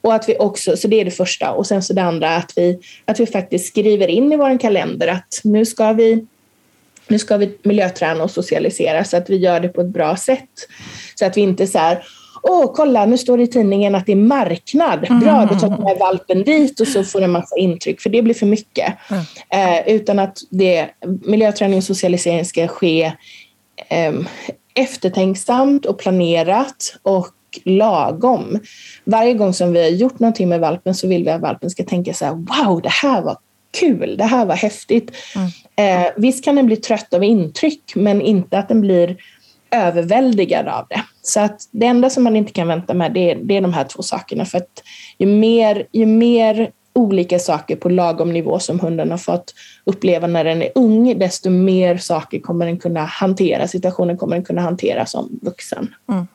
och 0.00 0.14
att 0.14 0.28
vi 0.28 0.36
också, 0.38 0.76
så 0.76 0.88
det 0.88 1.00
är 1.00 1.04
det 1.04 1.10
första. 1.10 1.50
Och 1.50 1.66
sen 1.66 1.82
så 1.82 1.92
det 1.92 2.02
andra 2.02 2.36
att 2.36 2.52
vi, 2.56 2.78
att 3.04 3.20
vi 3.20 3.26
faktiskt 3.26 3.66
skriver 3.66 4.08
in 4.08 4.32
i 4.32 4.36
vår 4.36 4.60
kalender 4.60 5.08
att 5.08 5.40
nu 5.44 5.66
ska 5.66 5.92
vi 5.92 6.26
nu 7.10 7.18
ska 7.18 7.36
vi 7.36 7.58
miljöträna 7.62 8.24
och 8.24 8.30
socialisera 8.30 9.04
så 9.04 9.16
att 9.16 9.30
vi 9.30 9.36
gör 9.36 9.60
det 9.60 9.68
på 9.68 9.80
ett 9.80 9.92
bra 9.92 10.16
sätt. 10.16 10.48
Så 11.14 11.26
att 11.26 11.36
vi 11.36 11.40
inte 11.40 11.66
så 11.66 11.78
här, 11.78 12.04
åh 12.42 12.72
kolla 12.74 13.06
nu 13.06 13.18
står 13.18 13.36
det 13.36 13.42
i 13.42 13.46
tidningen 13.46 13.94
att 13.94 14.06
det 14.06 14.12
är 14.12 14.16
marknad, 14.16 15.00
bra 15.00 15.46
då 15.50 15.54
tar 15.54 15.76
vi 15.76 15.84
med 15.84 15.96
valpen 15.98 16.44
dit 16.44 16.80
och 16.80 16.88
så 16.88 17.04
får 17.04 17.22
en 17.22 17.30
massa 17.30 17.56
intryck 17.56 18.00
för 18.00 18.10
det 18.10 18.22
blir 18.22 18.34
för 18.34 18.46
mycket. 18.46 18.94
Eh, 19.48 19.94
utan 19.94 20.18
att 20.18 20.38
det, 20.50 20.88
miljöträning 21.22 21.78
och 21.78 21.84
socialisering 21.84 22.44
ska 22.44 22.68
ske 22.68 23.12
eh, 23.88 24.12
eftertänksamt 24.74 25.86
och 25.86 25.98
planerat 25.98 26.96
och 27.02 27.28
lagom. 27.64 28.60
Varje 29.04 29.34
gång 29.34 29.52
som 29.52 29.72
vi 29.72 29.82
har 29.82 29.88
gjort 29.88 30.18
någonting 30.18 30.48
med 30.48 30.60
valpen 30.60 30.94
så 30.94 31.08
vill 31.08 31.24
vi 31.24 31.30
att 31.30 31.40
valpen 31.40 31.70
ska 31.70 31.84
tänka 31.84 32.14
så 32.14 32.24
här, 32.24 32.32
wow, 32.32 32.82
det 32.82 32.92
här 32.92 33.22
var 33.22 33.36
kul, 33.70 34.16
det 34.16 34.24
här 34.24 34.46
var 34.46 34.56
häftigt. 34.56 35.10
Mm. 35.36 35.48
Eh, 35.76 36.12
visst 36.16 36.44
kan 36.44 36.54
den 36.54 36.66
bli 36.66 36.76
trött 36.76 37.14
av 37.14 37.24
intryck, 37.24 37.92
men 37.94 38.20
inte 38.20 38.58
att 38.58 38.68
den 38.68 38.80
blir 38.80 39.16
överväldigad 39.70 40.68
av 40.68 40.86
det. 40.90 41.02
Så 41.22 41.40
att 41.40 41.68
det 41.70 41.86
enda 41.86 42.10
som 42.10 42.24
man 42.24 42.36
inte 42.36 42.52
kan 42.52 42.68
vänta 42.68 42.94
med 42.94 43.12
det 43.12 43.30
är, 43.30 43.34
det 43.34 43.56
är 43.56 43.60
de 43.60 43.72
här 43.72 43.84
två 43.84 44.02
sakerna. 44.02 44.44
För 44.44 44.58
att 44.58 44.82
ju 45.18 45.26
mer, 45.26 45.86
ju 45.92 46.06
mer 46.06 46.70
olika 46.92 47.38
saker 47.38 47.76
på 47.76 47.88
lagom 47.88 48.32
nivå 48.32 48.58
som 48.58 48.80
hunden 48.80 49.10
har 49.10 49.18
fått 49.18 49.54
uppleva 49.84 50.26
när 50.26 50.44
den 50.44 50.62
är 50.62 50.70
ung, 50.74 51.18
desto 51.18 51.50
mer 51.50 51.96
saker 51.96 52.40
kommer 52.40 52.66
den 52.66 52.78
kunna 52.78 53.04
hantera. 53.04 53.68
Situationen 53.68 54.16
kommer 54.16 54.36
den 54.36 54.44
kunna 54.44 54.62
hantera 54.62 55.06
som 55.06 55.38
vuxen. 55.42 55.94
Mm. 56.08 56.26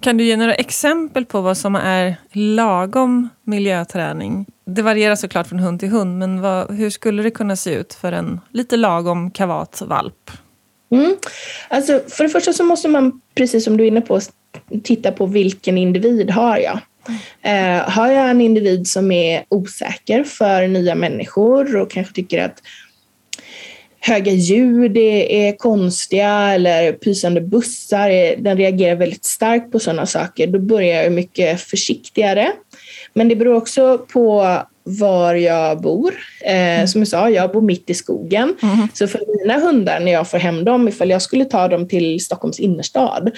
Kan 0.00 0.16
du 0.16 0.24
ge 0.24 0.36
några 0.36 0.54
exempel 0.54 1.24
på 1.24 1.40
vad 1.40 1.56
som 1.56 1.74
är 1.74 2.16
lagom 2.32 3.28
miljöträning? 3.44 4.46
Det 4.64 4.82
varierar 4.82 5.16
såklart 5.16 5.46
från 5.46 5.58
hund 5.58 5.80
till 5.80 5.88
hund, 5.88 6.18
men 6.18 6.40
vad, 6.40 6.74
hur 6.74 6.90
skulle 6.90 7.22
det 7.22 7.30
kunna 7.30 7.56
se 7.56 7.74
ut 7.74 7.94
för 7.94 8.12
en 8.12 8.40
lite 8.50 8.76
lagom 8.76 9.30
kavat 9.30 9.82
valp? 9.86 10.30
Mm. 10.92 11.16
Alltså, 11.68 12.00
för 12.08 12.24
det 12.24 12.30
första 12.30 12.52
så 12.52 12.64
måste 12.64 12.88
man, 12.88 13.20
precis 13.34 13.64
som 13.64 13.76
du 13.76 13.84
är 13.84 13.88
inne 13.88 14.00
på, 14.00 14.20
titta 14.82 15.12
på 15.12 15.26
vilken 15.26 15.78
individ 15.78 16.30
har 16.30 16.58
jag. 16.58 16.80
Eh, 17.42 17.90
har 17.90 18.08
jag 18.08 18.30
en 18.30 18.40
individ 18.40 18.86
som 18.86 19.12
är 19.12 19.44
osäker 19.48 20.24
för 20.24 20.68
nya 20.68 20.94
människor 20.94 21.76
och 21.76 21.90
kanske 21.90 22.14
tycker 22.14 22.44
att 22.44 22.62
höga 24.04 24.32
ljud 24.32 24.96
är, 24.96 25.30
är 25.30 25.56
konstiga 25.56 26.54
eller 26.54 26.92
pysande 26.92 27.40
bussar, 27.40 28.10
är, 28.10 28.36
den 28.36 28.56
reagerar 28.56 28.96
väldigt 28.96 29.24
starkt 29.24 29.72
på 29.72 29.78
sådana 29.78 30.06
saker, 30.06 30.46
då 30.46 30.58
börjar 30.58 31.02
jag 31.02 31.12
mycket 31.12 31.60
försiktigare. 31.60 32.52
Men 33.12 33.28
det 33.28 33.36
beror 33.36 33.54
också 33.54 33.98
på 33.98 34.58
var 34.84 35.34
jag 35.34 35.80
bor. 35.80 36.14
Eh, 36.44 36.54
mm. 36.54 36.88
Som 36.88 37.00
jag 37.00 37.08
sa, 37.08 37.30
jag 37.30 37.52
bor 37.52 37.60
mitt 37.60 37.90
i 37.90 37.94
skogen. 37.94 38.56
Mm. 38.62 38.88
Så 38.92 39.06
för 39.06 39.20
mina 39.38 39.60
hundar, 39.60 40.00
när 40.00 40.12
jag 40.12 40.30
får 40.30 40.38
hem 40.38 40.64
dem, 40.64 40.88
ifall 40.88 41.10
jag 41.10 41.22
skulle 41.22 41.44
ta 41.44 41.68
dem 41.68 41.88
till 41.88 42.24
Stockholms 42.24 42.60
innerstad, 42.60 43.28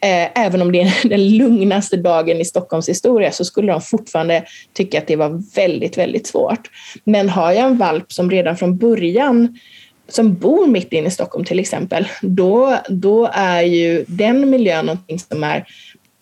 eh, 0.00 0.44
även 0.44 0.62
om 0.62 0.72
det 0.72 0.80
är 0.80 1.08
den 1.08 1.36
lugnaste 1.36 1.96
dagen 1.96 2.40
i 2.40 2.44
Stockholms 2.44 2.88
historia, 2.88 3.32
så 3.32 3.44
skulle 3.44 3.72
de 3.72 3.80
fortfarande 3.80 4.44
tycka 4.72 4.98
att 4.98 5.06
det 5.06 5.16
var 5.16 5.54
väldigt, 5.54 5.98
väldigt 5.98 6.26
svårt. 6.26 6.70
Men 7.04 7.28
har 7.28 7.52
jag 7.52 7.66
en 7.66 7.78
valp 7.78 8.12
som 8.12 8.30
redan 8.30 8.56
från 8.56 8.78
början 8.78 9.58
som 10.08 10.34
bor 10.34 10.66
mitt 10.66 10.92
inne 10.92 11.08
i 11.08 11.10
Stockholm 11.10 11.44
till 11.44 11.58
exempel, 11.58 12.08
då, 12.22 12.78
då 12.88 13.30
är 13.32 13.62
ju 13.62 14.04
den 14.08 14.50
miljön 14.50 14.86
någonting 14.86 15.18
som 15.18 15.44
är 15.44 15.66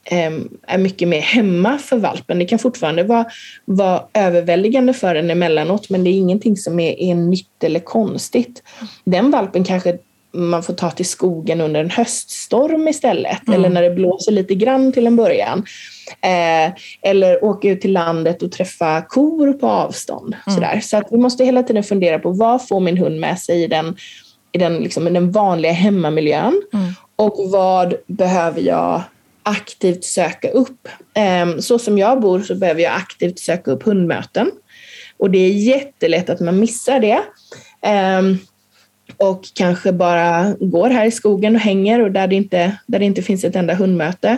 ehm, 0.05 0.49
är 0.67 0.79
mycket 0.79 1.09
mer 1.09 1.21
hemma 1.21 1.79
för 1.79 1.97
valpen. 1.97 2.39
Det 2.39 2.45
kan 2.45 2.59
fortfarande 2.59 3.03
vara, 3.03 3.27
vara 3.65 4.05
överväldigande 4.15 4.93
för 4.93 5.15
den 5.15 5.31
emellanåt 5.31 5.91
men 5.91 6.05
det 6.05 6.11
är 6.11 6.15
ingenting 6.15 6.57
som 6.57 6.81
är, 6.81 7.01
är 7.01 7.15
nytt 7.15 7.65
eller 7.65 7.81
konstigt. 7.81 8.63
Den 9.05 9.31
valpen 9.31 9.65
kanske 9.65 9.99
man 10.33 10.63
får 10.63 10.75
ta 10.75 10.91
till 10.91 11.09
skogen 11.09 11.61
under 11.61 11.81
en 11.81 11.91
höststorm 11.91 12.89
istället 12.89 13.49
mm. 13.49 13.59
eller 13.59 13.69
när 13.69 13.83
det 13.83 13.91
blåser 13.91 14.33
lite 14.33 14.55
grann 14.55 14.93
till 14.93 15.07
en 15.07 15.17
början. 15.17 15.65
Eh, 16.21 16.73
eller 17.03 17.45
åka 17.45 17.69
ut 17.69 17.81
till 17.81 17.93
landet 17.93 18.43
och 18.43 18.53
träffa 18.53 19.03
kor 19.03 19.53
på 19.53 19.67
avstånd. 19.67 20.37
Mm. 20.47 20.55
Sådär. 20.55 20.81
Så 20.81 20.97
att 20.97 21.09
vi 21.11 21.17
måste 21.17 21.45
hela 21.45 21.63
tiden 21.63 21.85
fundera 21.85 22.19
på 22.19 22.31
vad 22.31 22.69
får 22.69 22.81
min 22.81 22.99
hund 22.99 23.21
med 23.21 23.39
sig 23.39 23.63
i 23.63 23.67
den, 23.67 23.97
i 24.53 24.59
den, 24.59 24.77
liksom, 24.77 25.05
den 25.05 25.31
vanliga 25.31 25.73
hemmamiljön 25.73 26.63
mm. 26.73 26.93
och 27.17 27.51
vad 27.51 27.95
behöver 28.07 28.61
jag 28.61 29.03
aktivt 29.43 30.05
söka 30.05 30.51
upp. 30.51 30.89
Ehm, 31.15 31.63
så 31.63 31.79
som 31.79 31.99
jag 31.99 32.21
bor 32.21 32.41
så 32.41 32.55
behöver 32.55 32.83
jag 32.83 32.95
aktivt 32.95 33.39
söka 33.39 33.71
upp 33.71 33.83
hundmöten. 33.83 34.51
Och 35.17 35.31
det 35.31 35.39
är 35.39 35.51
jättelätt 35.51 36.31
att 36.31 36.41
man 36.41 36.61
missar 36.61 37.01
det. 37.01 37.21
Ehm, 37.83 38.39
och 39.17 39.45
kanske 39.55 39.93
bara 39.93 40.55
går 40.61 40.91
här 40.91 41.07
i 41.07 41.11
skogen 41.11 41.55
och 41.55 41.61
hänger 41.61 42.03
och 42.03 42.11
där 42.11 42.27
det 42.27 42.35
inte, 42.35 42.77
där 42.87 42.99
det 42.99 43.05
inte 43.05 43.23
finns 43.23 43.45
ett 43.45 43.57
enda 43.57 43.75
hundmöte. 43.75 44.37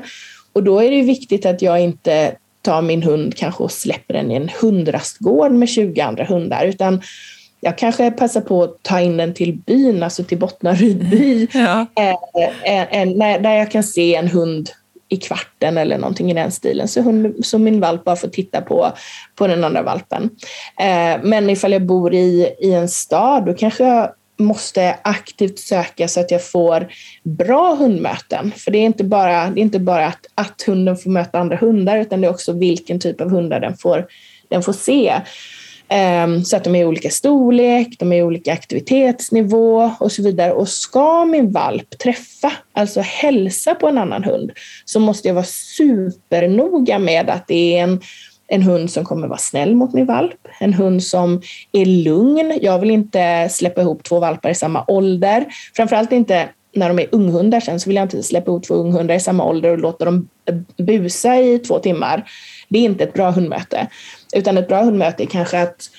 Och 0.53 0.63
då 0.63 0.81
är 0.81 0.91
det 0.91 1.03
viktigt 1.03 1.47
att 1.47 1.63
jag 1.63 1.81
inte 1.81 2.33
tar 2.63 2.83
min 2.83 3.03
hund 3.03 3.37
kanske 3.37 3.63
och 3.63 3.73
släpper 3.73 4.15
den 4.15 4.31
i 4.31 4.35
en 4.35 4.51
hundrastgård 4.61 5.53
med 5.53 5.69
20 5.69 6.01
andra 6.01 6.25
hundar, 6.25 6.65
utan 6.67 7.03
jag 7.61 7.79
kanske 7.79 8.11
passar 8.11 8.41
på 8.41 8.63
att 8.63 8.83
ta 8.83 9.01
in 9.01 9.17
den 9.17 9.35
till 9.35 9.57
byn, 9.57 10.03
alltså 10.03 10.25
till 10.25 10.39
Bottnaryd 10.39 11.11
by, 11.11 11.49
ja. 11.53 11.87
eh, 11.97 13.41
där 13.41 13.55
jag 13.55 13.71
kan 13.71 13.85
se 13.85 14.15
en 14.15 14.29
hund 14.29 14.71
i 15.09 15.17
kvarten 15.17 15.79
eller 15.79 15.99
någonting 15.99 16.31
i 16.31 16.35
den 16.35 16.53
stilen. 16.53 16.89
Så, 16.89 17.03
hund, 17.03 17.47
så 17.47 17.59
min 17.59 17.81
valp 17.81 18.05
bara 18.05 18.17
får 18.17 18.29
titta 18.29 18.61
på, 18.61 18.93
på 19.35 19.47
den 19.47 19.65
andra 19.65 19.83
valpen. 19.83 20.31
Eh, 20.81 21.23
men 21.23 21.51
ifall 21.51 21.73
jag 21.73 21.87
bor 21.87 22.15
i, 22.15 22.55
i 22.61 22.73
en 22.73 22.89
stad, 22.89 23.47
då 23.47 23.55
kanske 23.55 23.85
jag 23.85 24.11
måste 24.39 24.97
aktivt 25.03 25.59
söka 25.59 26.09
så 26.09 26.21
att 26.21 26.31
jag 26.31 26.45
får 26.45 26.89
bra 27.23 27.75
hundmöten. 27.75 28.53
För 28.57 28.71
det 28.71 28.79
är 28.79 28.85
inte 28.85 29.05
bara, 29.05 29.51
det 29.51 29.61
är 29.61 29.63
inte 29.63 29.79
bara 29.79 30.07
att, 30.07 30.27
att 30.35 30.63
hunden 30.67 30.97
får 30.97 31.11
möta 31.11 31.39
andra 31.39 31.57
hundar, 31.57 31.99
utan 31.99 32.21
det 32.21 32.27
är 32.27 32.31
också 32.31 32.53
vilken 32.53 33.01
typ 33.01 33.21
av 33.21 33.31
hundar 33.31 33.61
den 33.61 33.77
får, 33.77 34.07
den 34.49 34.63
får 34.63 34.73
se. 34.73 35.21
Um, 36.25 36.45
så 36.45 36.57
att 36.57 36.65
de 36.65 36.75
är 36.75 36.81
i 36.81 36.85
olika 36.85 37.11
storlek, 37.11 37.89
de 37.99 38.13
är 38.13 38.17
i 38.17 38.23
olika 38.23 38.53
aktivitetsnivå 38.53 39.93
och 40.01 40.13
så 40.13 40.23
vidare. 40.23 40.53
Och 40.53 40.69
ska 40.69 41.25
min 41.25 41.53
valp 41.53 41.99
träffa, 41.99 42.53
alltså 42.73 43.01
hälsa 43.01 43.75
på 43.75 43.89
en 43.89 43.99
annan 43.99 44.25
hund, 44.25 44.53
så 44.85 45.01
måste 45.01 45.29
jag 45.29 45.35
vara 45.35 45.45
supernoga 45.77 46.99
med 46.99 47.31
att 47.31 47.49
det 47.49 47.79
är 47.79 47.83
en 47.83 48.01
en 48.47 48.63
hund 48.63 48.91
som 48.91 49.05
kommer 49.05 49.29
vara 49.29 49.39
snäll 49.39 49.75
mot 49.75 49.93
min 49.93 50.07
valp, 50.07 50.49
en 50.61 50.75
hund 50.75 51.03
som 51.03 51.43
är 51.73 51.87
lugn. 51.87 52.59
Jag 52.63 52.79
vill 52.79 52.91
inte 52.91 53.49
släppa 53.51 53.81
ihop 53.81 54.03
två 54.03 54.21
valpar 54.21 54.51
i 54.51 54.55
samma 54.55 54.85
ålder. 54.89 55.45
Framförallt 55.77 56.13
inte 56.13 56.49
när 56.75 56.89
de 56.89 56.99
är 56.99 57.09
unghundar 57.13 57.61
sen 57.61 57.81
så 57.81 57.91
vill 57.91 57.97
jag 57.97 58.05
inte 58.05 58.23
släppa 58.23 58.51
ihop 58.51 58.67
två 58.67 58.75
unghundar 58.75 59.15
i 59.15 59.21
samma 59.21 59.45
ålder 59.45 59.71
och 59.71 59.79
låta 59.79 60.05
dem 60.05 60.29
busa 60.77 61.41
i 61.41 61.59
två 61.59 61.79
timmar. 61.79 62.25
Det 62.69 62.79
är 62.79 62.83
inte 62.83 63.05
ett 63.05 63.15
bra 63.15 63.31
hundmöte. 63.31 63.87
Utan 64.37 64.59
ett 64.59 64.69
bra 64.69 64.83
hundmöte 64.83 65.23
är 65.23 65.27
kanske 65.27 65.63
att 65.63 65.91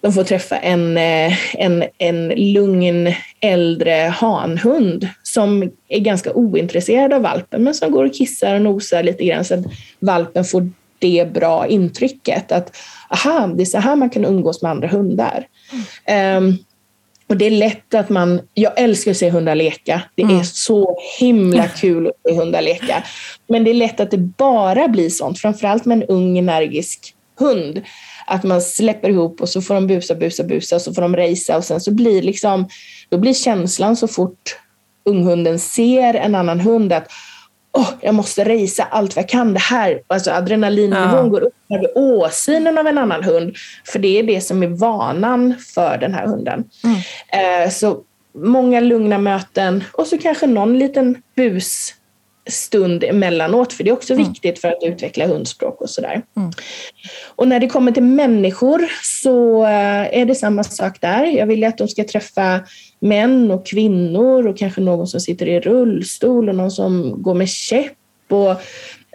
de 0.00 0.12
får 0.12 0.24
träffa 0.24 0.56
en, 0.56 0.96
eh, 0.96 1.32
en, 1.54 1.84
en 1.98 2.28
lugn 2.28 3.14
äldre 3.40 3.92
hanhund 3.92 5.08
som 5.22 5.70
är 5.88 6.00
ganska 6.00 6.32
ointresserad 6.32 7.12
av 7.12 7.22
valpen 7.22 7.64
men 7.64 7.74
som 7.74 7.92
går 7.92 8.04
och 8.04 8.14
kissar 8.14 8.54
och 8.54 8.62
nosar 8.62 9.02
lite 9.02 9.24
grann 9.24 9.44
så 9.44 9.54
att 9.54 9.64
valpen 10.00 10.44
får 10.44 10.70
det 11.02 11.32
bra 11.32 11.66
intrycket 11.66 12.52
att 12.52 12.76
aha, 13.10 13.46
det 13.46 13.62
är 13.62 13.66
så 13.66 13.78
här 13.78 13.96
man 13.96 14.10
kan 14.10 14.24
umgås 14.24 14.62
med 14.62 14.70
andra 14.70 14.88
hundar. 14.88 15.46
Mm. 16.06 16.44
Um, 16.44 16.58
och 17.28 17.36
det 17.36 17.46
är 17.46 17.50
lätt 17.50 17.94
att 17.94 18.08
man, 18.08 18.40
jag 18.54 18.80
älskar 18.80 19.10
att 19.10 19.16
se 19.16 19.30
hundar 19.30 19.54
leka. 19.54 20.02
Det 20.14 20.22
mm. 20.22 20.38
är 20.38 20.42
så 20.42 20.98
himla 21.18 21.68
kul 21.68 22.06
att 22.06 22.12
se 22.28 22.38
hundar 22.38 22.62
leka. 22.62 23.04
Men 23.48 23.64
det 23.64 23.70
är 23.70 23.74
lätt 23.74 24.00
att 24.00 24.10
det 24.10 24.18
bara 24.18 24.88
blir 24.88 25.10
sånt, 25.10 25.38
framförallt 25.38 25.84
med 25.84 26.02
en 26.02 26.08
ung 26.08 26.38
energisk 26.38 27.14
hund. 27.38 27.82
Att 28.26 28.42
man 28.42 28.62
släpper 28.62 29.08
ihop 29.08 29.40
och 29.40 29.48
så 29.48 29.62
får 29.62 29.74
de 29.74 29.86
busa, 29.86 30.14
busa, 30.14 30.44
busa 30.44 30.76
och 30.76 30.82
så 30.82 30.94
får 30.94 31.02
de 31.02 31.16
racea 31.16 31.56
och 31.56 31.64
sen 31.64 31.80
så 31.80 31.90
blir 31.90 32.22
liksom, 32.22 32.68
då 33.08 33.18
blir 33.18 33.34
känslan 33.34 33.96
så 33.96 34.08
fort 34.08 34.56
unghunden 35.04 35.58
ser 35.58 36.14
en 36.14 36.34
annan 36.34 36.60
hund 36.60 36.92
att 36.92 37.08
oh, 37.72 37.88
jag 38.00 38.14
måste 38.14 38.44
racea 38.44 38.86
allt 38.90 39.16
vad 39.16 39.22
jag 39.22 39.28
kan. 39.28 39.52
Det 39.54 39.60
här, 39.60 40.02
alltså 40.06 40.30
adrenalinnivån 40.30 41.10
ja. 41.12 41.22
går 41.22 41.40
upp 41.40 41.54
över 41.74 41.98
åsynen 41.98 42.78
av 42.78 42.86
en 42.86 42.98
annan 42.98 43.24
hund. 43.24 43.56
För 43.84 43.98
det 43.98 44.18
är 44.18 44.22
det 44.22 44.40
som 44.40 44.62
är 44.62 44.66
vanan 44.66 45.54
för 45.74 45.98
den 45.98 46.14
här 46.14 46.26
hunden. 46.26 46.64
Mm. 46.84 47.64
Eh, 47.64 47.70
så 47.70 48.00
många 48.34 48.80
lugna 48.80 49.18
möten 49.18 49.84
och 49.92 50.06
så 50.06 50.18
kanske 50.18 50.46
någon 50.46 50.78
liten 50.78 51.22
bus 51.36 51.94
stund 52.50 53.04
emellanåt, 53.04 53.72
för 53.72 53.84
det 53.84 53.90
är 53.90 53.94
också 53.94 54.12
mm. 54.12 54.28
viktigt 54.28 54.58
för 54.58 54.68
att 54.68 54.82
utveckla 54.82 55.26
hundspråk 55.26 55.80
och 55.80 55.90
sådär. 55.90 56.22
Mm. 56.36 56.50
Och 57.36 57.48
när 57.48 57.60
det 57.60 57.68
kommer 57.68 57.92
till 57.92 58.02
människor 58.02 58.88
så 59.02 59.64
eh, 59.64 60.18
är 60.20 60.24
det 60.24 60.34
samma 60.34 60.64
sak 60.64 61.00
där. 61.00 61.24
Jag 61.24 61.46
vill 61.46 61.64
att 61.64 61.78
de 61.78 61.88
ska 61.88 62.04
träffa 62.04 62.60
män 63.02 63.50
och 63.50 63.66
kvinnor 63.66 64.46
och 64.46 64.58
kanske 64.58 64.80
någon 64.80 65.06
som 65.06 65.20
sitter 65.20 65.48
i 65.48 65.60
rullstol 65.60 66.48
och 66.48 66.54
någon 66.54 66.70
som 66.70 67.22
går 67.22 67.34
med 67.34 67.48
käpp 67.48 67.92
och 68.28 68.50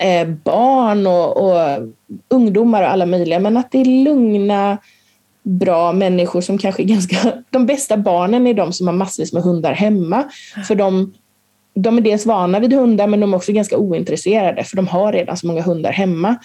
eh, 0.05 0.27
barn 0.27 1.07
och, 1.07 1.37
och, 1.37 1.89
ungdomar 2.29 2.83
och 2.83 2.89
alla 2.89 3.05
möjliga. 3.05 3.39
Men 3.39 3.57
att 3.57 3.71
det 3.71 3.81
är 3.81 3.85
lugna, 3.85 4.77
bra 5.43 5.91
människor 5.91 6.41
som 6.41 6.57
kanske 6.57 6.83
är 6.83 6.87
ganska... 6.87 7.33
De 7.49 7.65
bästa 7.65 7.97
barnen 7.97 8.47
är 8.47 8.53
de 8.53 8.73
som 8.73 8.87
har 8.87 8.93
massvis 8.93 9.33
med 9.33 9.43
hundar 9.43 9.73
hemma. 9.73 10.23
För 10.67 10.75
de 10.75 11.13
de 11.79 11.97
är 11.97 12.01
dels 12.01 12.25
vana 12.25 12.59
vid 12.59 12.73
hundar 12.73 13.07
men 13.07 13.19
de 13.19 13.33
är 13.33 13.37
också 13.37 13.51
ganska 13.51 13.77
ointresserade 13.77 14.63
för 14.63 14.75
de 14.75 14.87
har 14.87 15.13
redan 15.13 15.37
så 15.37 15.47
många 15.47 15.61
hundar 15.61 15.91
hemma. 15.91 16.35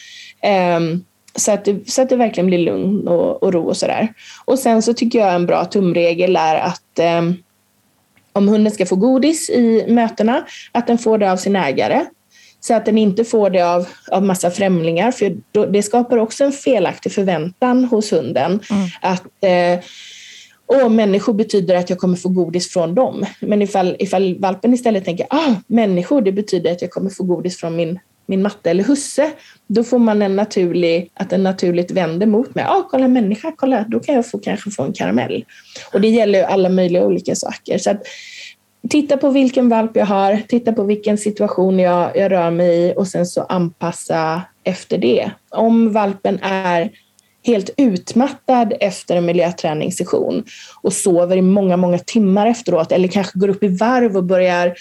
Um, 0.76 1.04
så 1.34 1.52
att, 1.52 1.64
det, 1.64 1.90
så 1.90 2.02
att 2.02 2.08
det 2.08 2.16
verkligen 2.16 2.46
blir 2.46 2.58
lugn 2.58 3.08
och, 3.08 3.42
och 3.42 3.52
ro 3.52 3.68
och 3.68 3.76
sådär. 3.76 4.14
Och 4.44 4.58
sen 4.58 4.82
så 4.82 4.94
tycker 4.94 5.18
jag 5.18 5.34
en 5.34 5.46
bra 5.46 5.64
tumregel 5.64 6.36
är 6.36 6.56
att 6.56 7.18
um, 7.18 7.36
om 8.32 8.48
hunden 8.48 8.72
ska 8.72 8.86
få 8.86 8.96
godis 8.96 9.50
i 9.50 9.84
mötena, 9.88 10.44
att 10.72 10.86
den 10.86 10.98
får 10.98 11.18
det 11.18 11.32
av 11.32 11.36
sin 11.36 11.56
ägare. 11.56 12.04
så 12.60 12.74
att 12.74 12.84
den 12.86 12.98
inte 12.98 13.24
får 13.24 13.50
det 13.50 13.62
av, 13.62 13.86
av 14.10 14.22
massa 14.22 14.50
främlingar, 14.50 15.10
för 15.10 15.36
då, 15.52 15.66
det 15.66 15.82
skapar 15.82 16.16
också 16.16 16.44
en 16.44 16.52
felaktig 16.52 17.12
förväntan 17.12 17.84
hos 17.84 18.12
hunden. 18.12 18.60
Mm. 18.70 18.88
Att 19.00 19.24
eh, 19.40 19.84
Åh, 20.66 20.88
människor 20.88 21.34
betyder 21.34 21.74
att 21.74 21.90
jag 21.90 21.98
kommer 21.98 22.16
få 22.16 22.28
godis 22.28 22.72
från 22.72 22.94
dem. 22.94 23.26
Men 23.40 23.62
ifall, 23.62 23.96
ifall 23.98 24.38
valpen 24.38 24.74
istället 24.74 25.04
tänker 25.04 25.26
ah, 25.30 25.54
människor, 25.66 26.22
det 26.22 26.32
betyder 26.32 26.72
att 26.72 26.82
jag 26.82 26.90
kommer 26.90 27.10
få 27.10 27.24
godis 27.24 27.56
från 27.56 27.76
min, 27.76 27.98
min 28.32 28.42
matte 28.42 28.70
eller 28.70 28.84
husse. 28.84 29.30
Då 29.66 29.84
får 29.84 29.98
man 29.98 30.22
en 30.22 30.36
naturlig, 30.36 31.10
att 31.14 31.30
den 31.30 31.42
naturligt 31.42 31.90
vänder 31.90 32.26
mot 32.26 32.54
mig. 32.54 32.64
Ah, 32.64 32.88
kolla 32.90 33.08
människa, 33.08 33.52
kolla, 33.56 33.84
då 33.88 34.00
kan 34.00 34.14
jag 34.14 34.30
få, 34.30 34.38
kanske 34.38 34.70
få 34.70 34.82
en 34.82 34.92
karamell. 34.92 35.44
Och 35.92 36.00
det 36.00 36.08
gäller 36.08 36.38
ju 36.38 36.44
alla 36.44 36.68
möjliga 36.68 37.06
olika 37.06 37.34
saker. 37.34 37.78
Så 37.78 37.90
att, 37.90 38.02
titta 38.88 39.16
på 39.16 39.30
vilken 39.30 39.68
valp 39.68 39.96
jag 39.96 40.06
har, 40.06 40.40
titta 40.48 40.72
på 40.72 40.84
vilken 40.84 41.18
situation 41.18 41.78
jag, 41.78 42.16
jag 42.16 42.32
rör 42.32 42.50
mig 42.50 42.78
i 42.78 42.94
och 42.96 43.08
sen 43.08 43.26
så 43.26 43.42
anpassa 43.42 44.42
efter 44.64 44.98
det. 44.98 45.30
Om 45.50 45.92
valpen 45.92 46.38
är 46.42 46.90
helt 47.44 47.70
utmattad 47.76 48.72
efter 48.80 49.16
en 49.16 49.26
miljöträningssession 49.26 50.44
och 50.82 50.92
sover 50.92 51.36
i 51.36 51.42
många, 51.42 51.76
många 51.76 51.98
timmar 51.98 52.46
efteråt 52.46 52.92
eller 52.92 53.08
kanske 53.08 53.38
går 53.38 53.48
upp 53.48 53.62
i 53.62 53.68
varv 53.68 54.16
och 54.16 54.24
börjar 54.24 54.74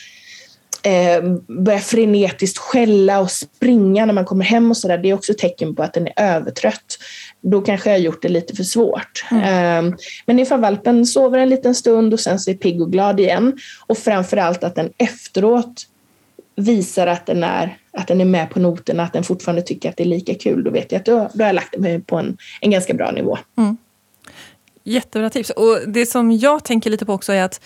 eh, 0.84 1.24
börjar 1.48 1.80
frenetiskt 1.80 2.58
skälla 2.58 3.20
och 3.20 3.32
springa 3.32 4.06
när 4.06 4.14
man 4.14 4.26
kommer 4.26 4.46
hem 4.46 4.72
och 4.72 4.78
sådär. 4.78 4.98
Det 4.98 5.10
är 5.10 5.14
också 5.14 5.34
tecken 5.38 5.76
på 5.76 5.84
att 5.84 5.94
den 5.94 6.08
är 6.08 6.14
övertrött. 6.36 6.98
Då 7.42 7.62
kanske 7.62 7.90
jag 7.90 7.98
har 7.98 8.04
gjort 8.04 8.22
det 8.22 8.30
lite 8.30 8.56
för 8.56 8.64
svårt. 8.64 9.26
Mm. 9.32 9.86
Eh, 9.86 9.94
men 10.26 10.40
ifall 10.40 10.62
valpen 10.62 11.06
sover 11.06 11.40
en 11.40 11.50
liten 11.50 11.76
stund 11.76 12.14
och 12.14 12.20
sen 12.20 12.40
så 12.40 12.52
är 12.52 12.56
pigg 12.56 12.82
och 12.82 12.92
glad 12.92 13.20
igen 13.20 13.58
och 13.88 13.98
framförallt 13.98 14.64
att 14.64 14.76
den 14.76 14.92
efteråt 14.98 15.88
visar 16.56 17.08
att 17.08 17.26
den, 17.26 17.44
är, 17.44 17.78
att 17.94 18.08
den 18.08 18.22
är 18.22 18.26
med 18.26 18.50
på 18.50 18.60
noterna, 18.60 19.04
att 19.04 19.14
den 19.14 19.24
fortfarande 19.24 19.62
tycker 19.62 19.90
att 19.90 19.98
det 19.98 20.04
är 20.04 20.08
lika 20.08 20.36
kul, 20.36 20.64
då 20.64 20.72
vet 20.72 20.92
jag 20.92 21.00
att 21.00 21.06
då, 21.06 21.30
då 21.34 21.44
har 21.44 21.48
jag 21.48 21.56
lagt 21.56 21.78
mig 21.78 22.02
på 22.02 22.18
en, 22.18 22.38
en 22.62 22.72
ganska 22.72 22.94
bra 22.94 23.12
nivå. 23.12 23.38
Mm. 23.58 23.78
Jättebra 24.84 25.30
tips. 25.30 25.50
Och 25.50 25.80
det 25.88 26.06
som 26.06 26.32
jag 26.32 26.64
tänker 26.64 26.90
lite 26.90 27.06
på 27.06 27.14
också 27.14 27.34
är 27.34 27.44
att 27.44 27.62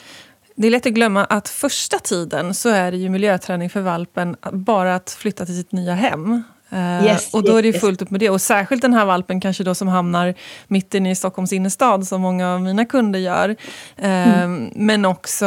det 0.56 0.68
är 0.68 0.72
lätt 0.72 0.86
att 0.86 0.94
glömma 0.94 1.26
att 1.26 1.50
första 1.50 2.00
tiden 2.00 2.54
så 2.54 2.70
är 2.70 2.92
det 2.92 2.98
ju 2.98 3.10
miljöträning 3.10 3.70
för 3.70 3.82
valpen 3.82 4.36
bara 4.52 4.96
att 4.96 5.12
flytta 5.12 5.46
till 5.46 5.58
sitt 5.58 5.72
nya 5.72 5.94
hem. 5.94 6.44
Eh, 6.76 7.06
yes, 7.06 7.34
och 7.34 7.44
då 7.44 7.58
är 7.58 7.62
det 7.62 7.68
yes, 7.68 7.82
fullt 7.82 8.02
upp 8.02 8.10
med 8.10 8.20
det. 8.20 8.30
Och 8.30 8.42
särskilt 8.42 8.82
den 8.82 8.94
här 8.94 9.06
valpen 9.06 9.42
kanske 9.42 9.64
då 9.64 9.76
som 9.76 9.88
hamnar 9.88 10.34
mitt 10.68 10.94
inne 10.94 11.12
i 11.12 11.16
Stockholms 11.16 11.54
innerstad 11.54 12.08
som 12.08 12.22
många 12.22 12.54
av 12.54 12.62
mina 12.62 12.86
kunder 12.86 13.20
gör. 13.20 13.56
Mm. 13.98 14.72
Men 14.76 15.06
också 15.06 15.46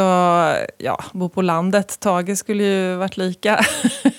ja, 0.77 1.03
bo 1.11 1.29
på 1.29 1.41
landet. 1.41 1.99
Tage 1.99 2.37
skulle 2.37 2.63
ju 2.63 2.95
varit 2.95 3.17
lika 3.17 3.59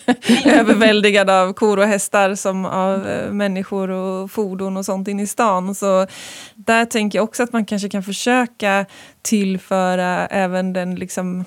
överväldigad 0.45 1.31
av 1.31 1.53
kor 1.53 1.79
och 1.79 1.87
hästar 1.87 2.35
som 2.35 2.65
av 2.65 3.09
eh, 3.09 3.33
människor 3.33 3.91
och 3.91 4.31
fordon 4.31 4.77
och 4.77 4.85
sånt 4.85 5.09
in 5.09 5.21
i 5.21 5.27
stan. 5.27 5.75
Så 5.75 6.07
där 6.55 6.85
tänker 6.85 7.19
jag 7.19 7.25
också 7.25 7.43
att 7.43 7.53
man 7.53 7.65
kanske 7.65 7.89
kan 7.89 8.03
försöka 8.03 8.87
tillföra 9.23 10.27
även 10.27 10.73
den 10.73 10.95
liksom 10.95 11.45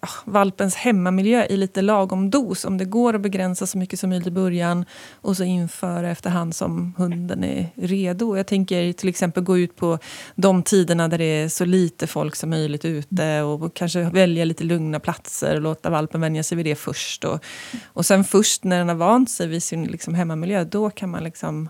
Ah, 0.00 0.08
valpens 0.24 0.74
hemmamiljö 0.74 1.46
i 1.46 1.56
lite 1.56 1.82
lagom 1.82 2.30
dos. 2.30 2.64
Om 2.64 2.78
det 2.78 2.84
går 2.84 3.14
att 3.14 3.20
begränsa 3.20 3.66
så 3.66 3.78
mycket 3.78 4.00
som 4.00 4.10
möjligt 4.10 4.26
i 4.26 4.30
början 4.30 4.84
och 5.12 5.36
så 5.36 5.44
införa 5.44 6.10
efterhand 6.10 6.54
som 6.54 6.94
hunden 6.96 7.44
är 7.44 7.70
redo. 7.74 8.36
Jag 8.36 8.46
tänker 8.46 8.92
till 8.92 9.08
exempel 9.08 9.42
gå 9.42 9.58
ut 9.58 9.76
på 9.76 9.98
de 10.34 10.62
tiderna 10.62 11.08
där 11.08 11.18
det 11.18 11.24
är 11.24 11.48
så 11.48 11.64
lite 11.64 12.06
folk 12.06 12.36
som 12.36 12.50
möjligt 12.50 12.84
ute 12.84 13.42
och 13.42 13.76
kanske 13.76 14.02
välja 14.02 14.44
lite 14.44 14.64
lugna 14.64 15.00
platser 15.00 15.54
och 15.54 15.62
låta 15.62 15.90
valpen 15.90 16.20
vänja 16.20 16.42
sig 16.42 16.56
vid 16.56 16.66
det 16.66 16.76
först. 16.76 17.24
Och, 17.24 17.44
och 17.86 18.06
sen 18.06 18.24
först 18.24 18.64
när 18.64 18.78
den 18.78 18.88
har 18.88 18.96
vant 18.96 19.30
sig 19.30 19.48
vid 19.48 19.62
sin 19.62 19.84
liksom 19.84 20.14
hemmamiljö, 20.14 20.64
då 20.64 20.90
kan 20.90 21.10
man 21.10 21.24
liksom 21.24 21.68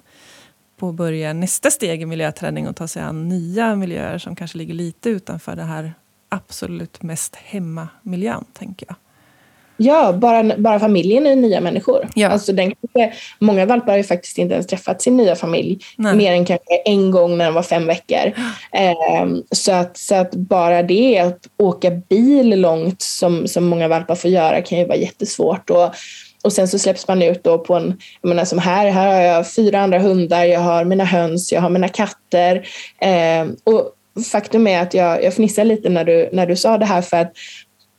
påbörja 0.76 1.32
nästa 1.32 1.70
steg 1.70 2.02
i 2.02 2.06
miljöträning 2.06 2.68
och 2.68 2.76
ta 2.76 2.88
sig 2.88 3.02
an 3.02 3.28
nya 3.28 3.76
miljöer 3.76 4.18
som 4.18 4.36
kanske 4.36 4.58
ligger 4.58 4.74
lite 4.74 5.10
utanför 5.10 5.56
det 5.56 5.62
här 5.62 5.94
absolut 6.28 7.02
mest 7.02 7.36
hemmamiljön, 7.36 8.44
tänker 8.52 8.86
jag. 8.88 8.96
Ja, 9.76 10.12
bara, 10.12 10.56
bara 10.56 10.80
familjen 10.80 11.26
är 11.26 11.36
nya 11.36 11.60
människor. 11.60 12.08
Ja. 12.14 12.28
Alltså 12.28 12.52
den, 12.52 12.72
många 13.38 13.66
valpar 13.66 13.92
har 13.92 13.96
ju 13.96 14.04
faktiskt 14.04 14.38
inte 14.38 14.54
ens 14.54 14.66
träffat 14.66 15.02
sin 15.02 15.16
nya 15.16 15.36
familj 15.36 15.78
Nej. 15.96 16.16
mer 16.16 16.32
än 16.32 16.44
kanske 16.44 16.76
en 16.84 17.10
gång 17.10 17.38
när 17.38 17.44
de 17.44 17.54
var 17.54 17.62
fem 17.62 17.86
veckor. 17.86 18.32
Eh, 18.72 19.26
så, 19.50 19.72
att, 19.72 19.96
så 19.96 20.14
att 20.14 20.34
bara 20.34 20.82
det, 20.82 21.18
att 21.18 21.38
åka 21.56 21.90
bil 21.90 22.60
långt 22.60 23.02
som, 23.02 23.46
som 23.46 23.64
många 23.64 23.88
valpar 23.88 24.14
får 24.14 24.30
göra 24.30 24.62
kan 24.62 24.78
ju 24.78 24.84
vara 24.84 24.96
jättesvårt. 24.96 25.70
Och, 25.70 25.94
och 26.44 26.52
sen 26.52 26.68
så 26.68 26.78
släpps 26.78 27.08
man 27.08 27.22
ut 27.22 27.44
då 27.44 27.58
på 27.58 27.74
en, 27.74 27.98
jag 28.22 28.28
menar 28.28 28.44
som 28.44 28.58
här, 28.58 28.90
här 28.90 29.14
har 29.14 29.20
jag 29.20 29.52
fyra 29.52 29.80
andra 29.80 29.98
hundar, 29.98 30.44
jag 30.44 30.60
har 30.60 30.84
mina 30.84 31.04
höns, 31.04 31.52
jag 31.52 31.60
har 31.60 31.70
mina 31.70 31.88
katter. 31.88 32.68
Eh, 32.98 33.46
och 33.64 33.95
faktum 34.24 34.66
är 34.66 34.82
att 34.82 34.94
jag, 34.94 35.24
jag 35.24 35.34
fnissade 35.34 35.68
lite 35.68 35.88
när 35.88 36.04
du, 36.04 36.28
när 36.32 36.46
du 36.46 36.56
sa 36.56 36.78
det 36.78 36.86
här 36.86 37.02
för 37.02 37.16
att 37.16 37.32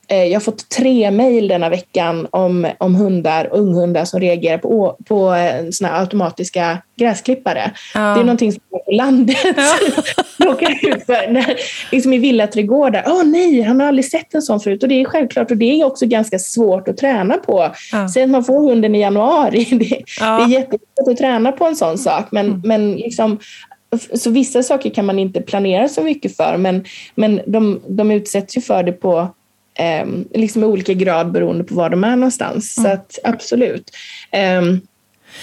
eh, 0.08 0.24
jag 0.24 0.34
har 0.34 0.40
fått 0.40 0.68
tre 0.68 1.10
mejl 1.10 1.48
denna 1.48 1.68
veckan 1.68 2.26
om, 2.30 2.68
om 2.78 2.94
hundar, 2.94 3.48
unghundar 3.52 4.04
som 4.04 4.20
reagerar 4.20 4.58
på, 4.58 4.96
på 5.08 5.34
eh, 5.34 5.70
såna 5.70 5.98
automatiska 6.00 6.82
gräsklippare. 6.96 7.70
Ja. 7.94 8.00
Det 8.00 8.20
är 8.20 8.24
någonting 8.24 8.52
som 8.52 8.62
är 8.72 8.78
på 8.78 8.90
landet 8.90 9.36
ja. 9.56 10.56
ut 10.82 11.06
för. 11.06 11.32
När, 11.32 11.56
liksom 11.92 12.12
I 12.12 12.18
villaträdgårdar. 12.18 13.04
Åh 13.06 13.20
oh, 13.20 13.24
nej, 13.24 13.62
han 13.62 13.80
har 13.80 13.88
aldrig 13.88 14.10
sett 14.10 14.34
en 14.34 14.42
sån 14.42 14.60
förut. 14.60 14.82
Och 14.82 14.88
det 14.88 15.00
är 15.00 15.04
självklart 15.04 15.50
och 15.50 15.56
det 15.56 15.80
är 15.80 15.84
också 15.84 16.06
ganska 16.06 16.38
svårt 16.38 16.88
att 16.88 16.96
träna 16.96 17.36
på. 17.36 17.70
Ja. 17.92 18.08
Säg 18.08 18.22
att 18.22 18.30
man 18.30 18.44
får 18.44 18.60
hunden 18.60 18.94
i 18.94 19.00
januari. 19.00 19.64
Det, 19.78 20.02
ja. 20.20 20.38
det 20.38 20.42
är 20.42 20.48
jättesvårt 20.58 21.08
att 21.10 21.16
träna 21.16 21.52
på 21.52 21.66
en 21.66 21.76
sån 21.76 21.98
sak. 21.98 22.24
Men, 22.30 22.46
mm. 22.46 22.60
men 22.64 22.92
liksom, 22.92 23.38
så 24.14 24.30
vissa 24.30 24.62
saker 24.62 24.90
kan 24.90 25.06
man 25.06 25.18
inte 25.18 25.40
planera 25.40 25.88
så 25.88 26.02
mycket 26.02 26.36
för 26.36 26.56
men, 26.56 26.84
men 27.14 27.40
de, 27.46 27.80
de 27.88 28.10
utsätts 28.10 28.56
ju 28.56 28.60
för 28.60 28.82
det 28.82 28.92
på 28.92 29.28
eh, 29.78 30.06
liksom 30.34 30.62
i 30.62 30.66
olika 30.66 30.92
grad 30.92 31.32
beroende 31.32 31.64
på 31.64 31.74
var 31.74 31.90
de 31.90 32.04
är 32.04 32.16
någonstans. 32.16 32.78
Mm. 32.78 32.90
Så 32.90 32.94
att, 32.94 33.18
absolut. 33.24 33.90
Eh, 34.30 34.62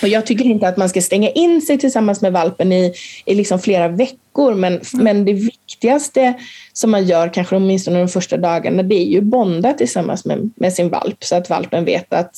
och 0.01 0.08
jag 0.08 0.25
tycker 0.25 0.45
inte 0.45 0.67
att 0.67 0.77
man 0.77 0.89
ska 0.89 1.01
stänga 1.01 1.29
in 1.29 1.62
sig 1.62 1.77
tillsammans 1.77 2.21
med 2.21 2.34
valpen 2.34 2.71
i, 2.71 2.93
i 3.25 3.36
liksom 3.36 3.60
flera 3.60 3.88
veckor 3.88 4.53
men, 4.53 4.73
mm. 4.73 5.03
men 5.03 5.25
det 5.25 5.34
viktigaste 5.34 6.34
som 6.73 6.91
man 6.91 7.05
gör, 7.05 7.34
kanske 7.34 7.55
åtminstone 7.55 7.99
de 7.99 8.08
första 8.08 8.38
dagarna, 8.38 8.84
det 8.84 8.95
är 8.95 9.05
ju 9.05 9.21
bonda 9.21 9.73
tillsammans 9.73 10.25
med, 10.25 10.51
med 10.55 10.73
sin 10.73 10.89
valp 10.89 11.23
så 11.23 11.36
att 11.36 11.49
valpen 11.49 11.86
vet 11.86 12.13
att 12.13 12.36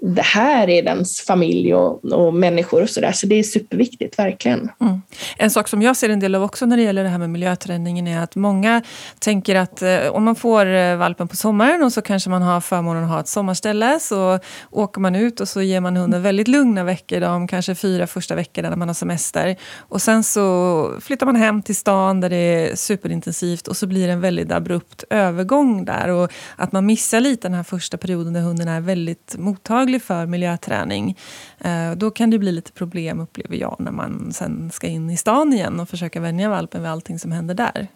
det 0.00 0.22
här 0.22 0.68
är 0.68 0.82
dens 0.82 1.20
familj 1.20 1.74
och, 1.74 2.04
och 2.04 2.34
människor 2.34 2.82
och 2.82 2.90
sådär. 2.90 3.12
Så 3.12 3.26
det 3.26 3.34
är 3.38 3.42
superviktigt, 3.42 4.18
verkligen. 4.18 4.70
Mm. 4.80 5.02
En 5.36 5.50
sak 5.50 5.68
som 5.68 5.82
jag 5.82 5.96
ser 5.96 6.08
en 6.08 6.20
del 6.20 6.34
av 6.34 6.42
också 6.42 6.66
när 6.66 6.76
det 6.76 6.82
gäller 6.82 7.04
det 7.04 7.08
här 7.08 7.18
med 7.18 7.30
miljöträningen 7.30 8.06
är 8.06 8.20
att 8.20 8.36
många 8.36 8.82
tänker 9.18 9.54
att 9.54 9.82
eh, 9.82 10.06
om 10.10 10.24
man 10.24 10.34
får 10.34 10.66
eh, 10.66 10.96
valpen 10.96 11.28
på 11.28 11.36
sommaren 11.36 11.82
och 11.82 11.92
så 11.92 12.02
kanske 12.02 12.30
man 12.30 12.42
har 12.42 12.60
förmånen 12.60 13.04
att 13.04 13.10
ha 13.10 13.20
ett 13.20 13.28
sommarställe 13.28 14.00
så 14.00 14.38
åker 14.70 15.00
man 15.00 15.14
ut 15.14 15.40
och 15.40 15.48
så 15.48 15.62
ger 15.62 15.80
man 15.80 15.96
hunden 15.96 16.22
väldigt 16.22 16.48
lugna 16.48 16.84
veckor, 16.84 17.20
de 17.20 17.48
kanske 17.48 17.74
fyra 17.74 18.06
första 18.06 18.34
veckorna 18.34 18.70
när 18.70 18.76
man 18.76 18.88
har 18.88 18.94
semester. 18.94 19.56
Och 19.78 20.02
sen 20.02 20.24
så 20.24 20.92
flyttar 21.00 21.26
man 21.26 21.36
hem 21.36 21.62
till 21.62 21.76
stan 21.76 22.20
där 22.20 22.30
det 22.30 22.36
är 22.36 22.76
superintensivt 22.76 23.68
och 23.68 23.76
så 23.76 23.86
blir 23.86 24.06
det 24.06 24.12
en 24.12 24.20
väldigt 24.20 24.52
abrupt 24.52 25.04
övergång 25.10 25.84
där. 25.84 26.08
Och 26.08 26.32
att 26.56 26.72
man 26.72 26.86
missar 26.86 27.20
lite 27.20 27.48
den 27.48 27.54
här 27.54 27.62
första 27.62 27.96
perioden 27.96 28.32
där 28.32 28.40
hunden 28.40 28.68
är 28.68 28.80
väldigt 28.80 29.34
mottaglig 29.38 29.87
mottaglig 29.88 30.02
för 30.02 30.26
miljöträning. 30.26 31.16
Eh, 31.60 31.96
då 31.96 32.10
kan 32.10 32.30
det 32.30 32.38
bli 32.38 32.52
lite 32.52 32.72
problem, 32.72 33.20
upplever 33.20 33.56
jag, 33.56 33.76
när 33.78 33.92
man 33.92 34.32
sen 34.32 34.70
ska 34.70 34.86
in 34.86 35.10
i 35.10 35.16
stan 35.16 35.52
igen 35.52 35.80
och 35.80 35.88
försöka 35.88 36.20
vänja 36.20 36.48
valpen 36.48 36.82
vid 36.82 36.90
allting 36.90 37.18
som 37.18 37.32
händer 37.32 37.54
där. 37.54 37.88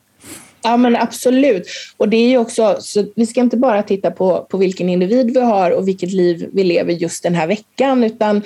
Ja 0.62 0.76
men 0.76 0.96
absolut. 0.96 1.66
Och 1.98 2.09
det 2.09 2.16
är 2.16 2.28
ju 2.28 2.38
också, 2.38 2.76
så 2.81 3.05
vi 3.16 3.26
ska 3.26 3.40
inte 3.40 3.57
bara 3.57 3.83
titta 3.83 4.11
på, 4.11 4.46
på 4.50 4.59
vilken 4.59 4.88
individ 4.88 5.35
vi 5.35 5.40
har 5.40 5.70
och 5.70 5.88
vilket 5.88 6.12
liv 6.12 6.50
vi 6.52 6.64
lever 6.64 6.92
just 6.92 7.22
den 7.22 7.35
här 7.35 7.46
veckan 7.46 8.05
utan 8.05 8.42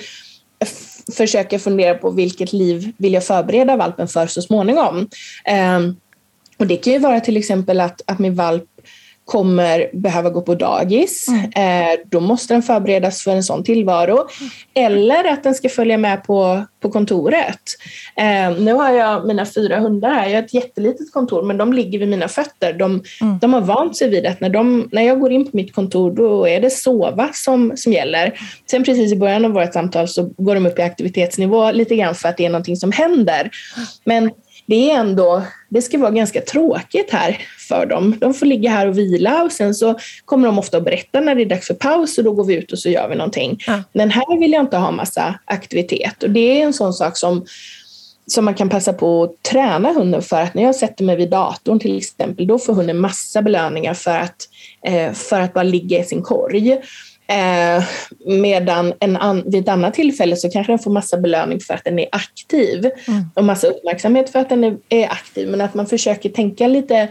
försöka 1.15 1.59
fundera 1.59 1.93
på 1.93 2.11
vilket 2.11 2.53
liv 2.53 2.93
vill 2.97 3.13
jag 3.13 3.23
förbereda 3.23 3.77
valpen 3.77 4.07
för 4.07 4.27
så 4.27 4.41
småningom. 4.41 5.07
Eh, 5.45 5.79
och 6.59 6.67
det 6.67 6.77
kan 6.77 6.93
ju 6.93 6.99
vara 6.99 7.19
till 7.19 7.37
exempel 7.37 7.79
att, 7.79 8.01
att 8.05 8.19
min 8.19 8.35
valp 8.35 8.63
kommer 9.27 9.89
behöva 9.93 10.29
gå 10.29 10.41
på 10.41 10.55
dagis. 10.55 11.27
Mm. 11.27 11.91
Eh, 11.91 11.99
då 12.05 12.19
måste 12.19 12.53
den 12.53 12.63
förberedas 12.63 13.23
för 13.23 13.31
en 13.31 13.43
sån 13.43 13.63
tillvaro. 13.63 14.27
Eller 14.73 15.23
att 15.23 15.43
den 15.43 15.55
ska 15.55 15.69
följa 15.69 15.97
med 15.97 16.23
på, 16.23 16.65
på 16.79 16.89
kontoret. 16.89 17.61
Eh, 18.15 18.59
nu 18.59 18.73
har 18.73 18.91
jag 18.91 19.27
mina 19.27 19.45
fyra 19.45 19.79
hundar 19.79 20.13
här. 20.13 20.27
Jag 20.27 20.35
har 20.35 20.43
ett 20.43 20.53
jättelitet 20.53 21.11
kontor 21.11 21.43
men 21.43 21.57
de 21.57 21.73
ligger 21.73 21.99
vid 21.99 22.07
mina 22.07 22.27
fötter. 22.27 22.73
De, 22.73 23.03
mm. 23.21 23.37
de 23.39 23.53
har 23.53 23.61
vant 23.61 23.97
sig 23.97 24.09
vid 24.09 24.25
att 24.25 24.41
när, 24.41 24.49
de, 24.49 24.89
när 24.91 25.01
jag 25.01 25.19
går 25.19 25.31
in 25.31 25.51
på 25.51 25.57
mitt 25.57 25.75
kontor 25.75 26.11
då 26.11 26.47
är 26.47 26.61
det 26.61 26.69
sova 26.69 27.29
som, 27.33 27.71
som 27.75 27.93
gäller. 27.93 28.39
Sen 28.71 28.83
precis 28.83 29.13
i 29.13 29.15
början 29.15 29.45
av 29.45 29.51
vårt 29.51 29.73
samtal 29.73 30.07
så 30.07 30.23
går 30.37 30.55
de 30.55 30.65
upp 30.65 30.79
i 30.79 30.81
aktivitetsnivå 30.81 31.71
lite 31.71 31.95
grann 31.95 32.15
för 32.15 32.29
att 32.29 32.37
det 32.37 32.45
är 32.45 32.49
någonting 32.49 32.77
som 32.77 32.91
händer. 32.91 33.49
Men 34.03 34.31
det 34.67 34.91
är 34.91 34.99
ändå, 34.99 35.43
det 35.69 35.81
ska 35.81 35.97
vara 35.97 36.11
ganska 36.11 36.41
tråkigt 36.41 37.11
här 37.11 37.41
för 37.69 37.85
dem. 37.85 38.15
De 38.19 38.33
får 38.33 38.45
ligga 38.45 38.69
här 38.69 38.87
och 38.87 38.97
vila 38.97 39.43
och 39.43 39.51
sen 39.51 39.75
så 39.75 39.99
kommer 40.25 40.47
de 40.47 40.59
ofta 40.59 40.77
att 40.77 40.85
berätta 40.85 41.21
när 41.21 41.35
det 41.35 41.41
är 41.41 41.45
dags 41.45 41.67
för 41.67 41.73
paus 41.73 42.17
och 42.17 42.23
då 42.23 42.31
går 42.33 42.43
vi 42.43 42.55
ut 42.55 42.71
och 42.71 42.79
så 42.79 42.89
gör 42.89 43.09
vi 43.09 43.15
någonting. 43.15 43.57
Ja. 43.67 43.83
Men 43.93 44.11
här 44.11 44.39
vill 44.39 44.51
jag 44.51 44.61
inte 44.61 44.77
ha 44.77 44.91
massa 44.91 45.39
aktivitet 45.45 46.23
och 46.23 46.29
det 46.29 46.61
är 46.61 46.65
en 46.65 46.73
sån 46.73 46.93
sak 46.93 47.17
som 47.17 47.45
som 48.29 48.45
man 48.45 48.53
kan 48.53 48.69
passa 48.69 48.93
på 48.93 49.23
att 49.23 49.43
träna 49.43 49.91
hunden 49.91 50.21
för 50.21 50.41
att 50.41 50.53
när 50.53 50.63
jag 50.63 50.75
sätter 50.75 51.03
mig 51.03 51.15
vid 51.15 51.29
datorn 51.29 51.79
till 51.79 51.97
exempel, 51.97 52.47
då 52.47 52.59
får 52.59 52.73
hunden 52.73 52.97
massa 52.97 53.41
belöningar 53.41 53.93
för 53.93 54.17
att, 54.17 54.49
eh, 54.85 55.13
för 55.13 55.41
att 55.41 55.53
bara 55.53 55.63
ligga 55.63 55.99
i 55.99 56.03
sin 56.03 56.21
korg. 56.21 56.81
Eh, 57.27 57.83
medan 58.25 58.93
en 58.99 59.17
an, 59.17 59.43
vid 59.45 59.61
ett 59.61 59.69
annat 59.69 59.93
tillfälle 59.93 60.35
så 60.35 60.49
kanske 60.49 60.71
den 60.71 60.79
får 60.79 60.91
massa 60.91 61.17
belöning 61.17 61.59
för 61.59 61.73
att 61.73 61.83
den 61.83 61.99
är 61.99 62.07
aktiv 62.11 62.91
mm. 63.07 63.25
och 63.33 63.43
massa 63.43 63.67
uppmärksamhet 63.67 64.29
för 64.29 64.39
att 64.39 64.49
den 64.49 64.63
är, 64.63 64.77
är, 64.89 65.07
aktiv. 65.07 65.49
Men 65.49 65.61
att 65.61 65.73
man 65.73 65.87
försöker 65.87 66.29
tänka 66.29 66.67
lite 66.67 67.07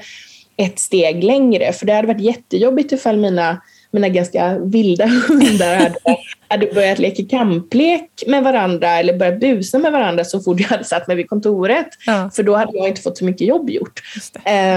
ett 0.56 0.78
steg 0.78 1.24
längre. 1.24 1.72
För 1.72 1.86
det 1.86 1.92
hade 1.92 2.08
varit 2.08 2.20
jättejobbigt 2.20 2.92
ifall 2.92 3.16
mina 3.16 3.62
mina 3.90 4.08
ganska 4.08 4.58
vilda 4.58 5.06
hundar 5.28 5.76
hade, 5.76 6.18
hade 6.48 6.66
börjat 6.66 6.98
leka 6.98 7.22
kamplek 7.30 8.10
med 8.26 8.44
varandra 8.44 8.88
eller 8.88 9.18
börjat 9.18 9.40
busa 9.40 9.78
med 9.78 9.92
varandra 9.92 10.24
så 10.24 10.40
fort 10.40 10.60
jag 10.60 10.68
hade 10.68 10.84
satt 10.84 11.06
mig 11.06 11.16
vid 11.16 11.28
kontoret. 11.28 11.88
Ja. 12.06 12.30
För 12.34 12.42
då 12.42 12.56
hade 12.56 12.78
jag 12.78 12.88
inte 12.88 13.02
fått 13.02 13.18
så 13.18 13.24
mycket 13.24 13.46
jobb 13.46 13.70
gjort. 13.70 14.02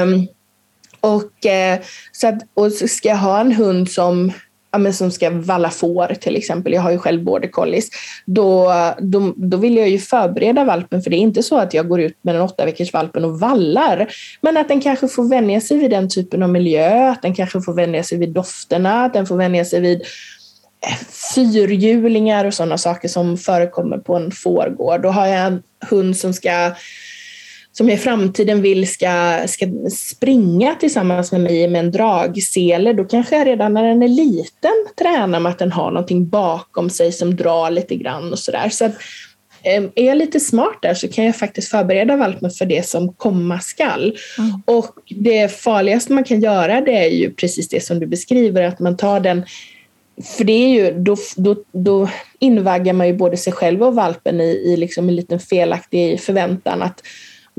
Um, 0.04 0.28
och, 1.00 1.24
uh, 1.24 1.84
så 2.12 2.28
att, 2.28 2.42
och 2.54 2.72
så 2.72 2.88
ska 2.88 3.10
jag 3.10 3.18
ha 3.18 3.42
en 3.42 3.52
hund 3.52 3.92
som 3.92 4.32
ja, 4.72 4.80
men 4.80 4.94
som 4.94 5.12
ska 5.12 5.30
valla 5.30 5.70
får 5.70 6.14
till 6.14 6.36
exempel, 6.36 6.74
jag 6.74 6.82
har 6.82 6.92
ju 6.92 6.98
själv 6.98 7.24
border 7.24 7.48
collies, 7.48 7.90
då, 8.26 8.74
då, 9.00 9.34
då 9.36 9.58
vill 9.58 9.78
jag 9.78 9.90
ju 9.90 10.00
förbereda 10.00 10.64
valpen 10.64 11.02
för 11.02 11.10
det 11.10 11.16
är 11.16 11.20
inte 11.20 11.44
så 11.44 11.58
att 11.58 11.74
jag 11.74 11.88
går 11.88 12.02
ut 12.02 12.18
med 12.22 12.36
den 12.36 12.42
åtta 12.42 12.66
veckors 12.66 12.94
valpen 12.94 13.26
och 13.26 13.40
vallar, 13.40 14.08
men 14.42 14.58
att 14.58 14.68
den 14.68 14.82
kanske 14.82 15.08
får 15.08 15.30
vänja 15.30 15.62
sig 15.62 15.78
vid 15.78 15.92
den 15.92 16.10
typen 16.10 16.44
av 16.44 16.50
miljö, 16.50 17.10
att 17.10 17.22
den 17.22 17.36
kanske 17.36 17.62
får 17.62 17.74
vänja 17.74 18.04
sig 18.04 18.18
vid 18.18 18.30
dofterna, 18.30 19.06
att 19.06 19.14
den 19.14 19.26
får 19.26 19.38
vänja 19.38 19.66
sig 19.66 19.82
vid 19.82 20.02
eh, 20.88 20.98
fyrhjulingar 21.36 22.46
och 22.46 22.54
sådana 22.54 22.78
saker 22.78 23.08
som 23.08 23.38
förekommer 23.38 23.98
på 23.98 24.16
en 24.16 24.32
fårgård. 24.32 25.02
Då 25.02 25.10
har 25.10 25.28
jag 25.28 25.46
en 25.46 25.64
hund 25.90 26.18
som 26.18 26.34
ska 26.34 26.72
som 27.80 27.90
jag 27.90 27.98
i 27.98 28.02
framtiden 28.02 28.62
vill 28.62 28.88
ska, 28.88 29.44
ska 29.48 29.66
springa 29.92 30.76
tillsammans 30.76 31.32
med 31.32 31.42
mig 31.42 31.68
med 31.68 31.80
en 31.80 31.92
dragsele, 31.92 32.94
då 32.94 33.06
kanske 33.06 33.38
jag 33.38 33.48
redan 33.48 33.74
när 33.74 33.84
den 33.84 34.04
är 34.04 34.08
liten 34.08 34.72
tränar 34.98 35.40
med 35.40 35.50
att 35.50 35.60
den 35.60 35.72
har 35.72 35.92
någonting 35.92 36.30
bakom 36.30 36.90
sig 36.90 37.12
som 37.12 37.36
drar 37.36 37.72
lite 37.72 37.96
grann 37.96 38.32
och 38.32 38.40
sådär. 38.40 38.70
Så 38.70 38.86
att, 38.86 38.92
eh, 39.64 39.84
är 39.96 40.06
jag 40.06 40.18
lite 40.18 40.40
smart 40.40 40.80
där 40.82 40.94
så 40.94 41.08
kan 41.08 41.26
jag 41.26 41.36
faktiskt 41.36 41.72
förbereda 41.72 42.16
valpen 42.16 42.52
för 42.52 42.66
det 42.66 42.88
som 42.88 43.14
komma 43.14 43.60
skall. 43.60 44.18
Mm. 44.38 44.62
Och 44.66 44.96
det 45.10 45.52
farligaste 45.52 46.14
man 46.14 46.24
kan 46.24 46.42
göra 46.42 46.82
det 46.82 46.98
är 46.98 47.10
ju 47.10 47.34
precis 47.34 47.70
det 47.70 47.84
som 47.84 48.00
du 48.00 48.08
beskriver, 48.08 48.64
att 48.64 48.80
man 48.80 48.98
tar 48.98 49.20
den 49.20 49.46
för 50.38 50.44
det 50.44 50.54
är 50.54 50.70
ju, 50.70 50.92
då, 50.92 51.16
då, 51.36 51.56
då 51.72 52.10
invaggar 52.40 52.94
man 52.94 53.08
ju 53.08 53.14
både 53.14 53.38
sig 53.38 53.54
själv 53.54 53.84
och 53.84 53.96
valpen 53.96 54.42
i, 54.42 54.50
i 54.50 54.78
liksom 54.78 55.10
en 55.10 55.16
liten 55.16 55.40
felaktig 55.40 56.22
förväntan 56.22 56.82
att 56.82 57.02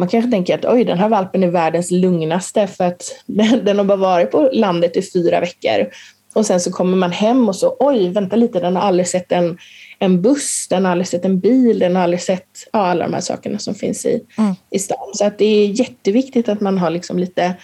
man 0.00 0.08
kanske 0.08 0.30
tänker 0.30 0.54
att 0.54 0.64
oj, 0.64 0.84
den 0.84 0.98
här 0.98 1.08
valpen 1.08 1.42
är 1.42 1.48
världens 1.48 1.90
lugnaste 1.90 2.66
för 2.66 2.84
att 2.84 3.02
den, 3.26 3.64
den 3.64 3.78
har 3.78 3.84
bara 3.84 3.96
varit 3.96 4.30
på 4.30 4.50
landet 4.52 4.96
i 4.96 5.02
fyra 5.02 5.40
veckor. 5.40 5.86
Och 6.34 6.46
sen 6.46 6.60
så 6.60 6.72
kommer 6.72 6.96
man 6.96 7.12
hem 7.12 7.48
och 7.48 7.56
så 7.56 7.76
oj, 7.78 8.08
vänta 8.08 8.36
lite, 8.36 8.60
den 8.60 8.76
har 8.76 8.82
aldrig 8.82 9.08
sett 9.08 9.32
en, 9.32 9.58
en 9.98 10.22
buss, 10.22 10.66
den 10.70 10.84
har 10.84 10.92
aldrig 10.92 11.08
sett 11.08 11.24
en 11.24 11.40
bil, 11.40 11.78
den 11.78 11.96
har 11.96 12.02
aldrig 12.02 12.22
sett 12.22 12.68
ja, 12.72 12.78
alla 12.78 13.04
de 13.04 13.14
här 13.14 13.20
sakerna 13.20 13.58
som 13.58 13.74
finns 13.74 14.06
i, 14.06 14.20
mm. 14.38 14.54
i 14.70 14.78
stan. 14.78 15.10
Så 15.14 15.24
att 15.24 15.38
det 15.38 15.44
är 15.44 15.66
jätteviktigt 15.66 16.48
att 16.48 16.60
man 16.60 16.78
har 16.78 16.90
liksom 16.90 17.18
lite, 17.18 17.54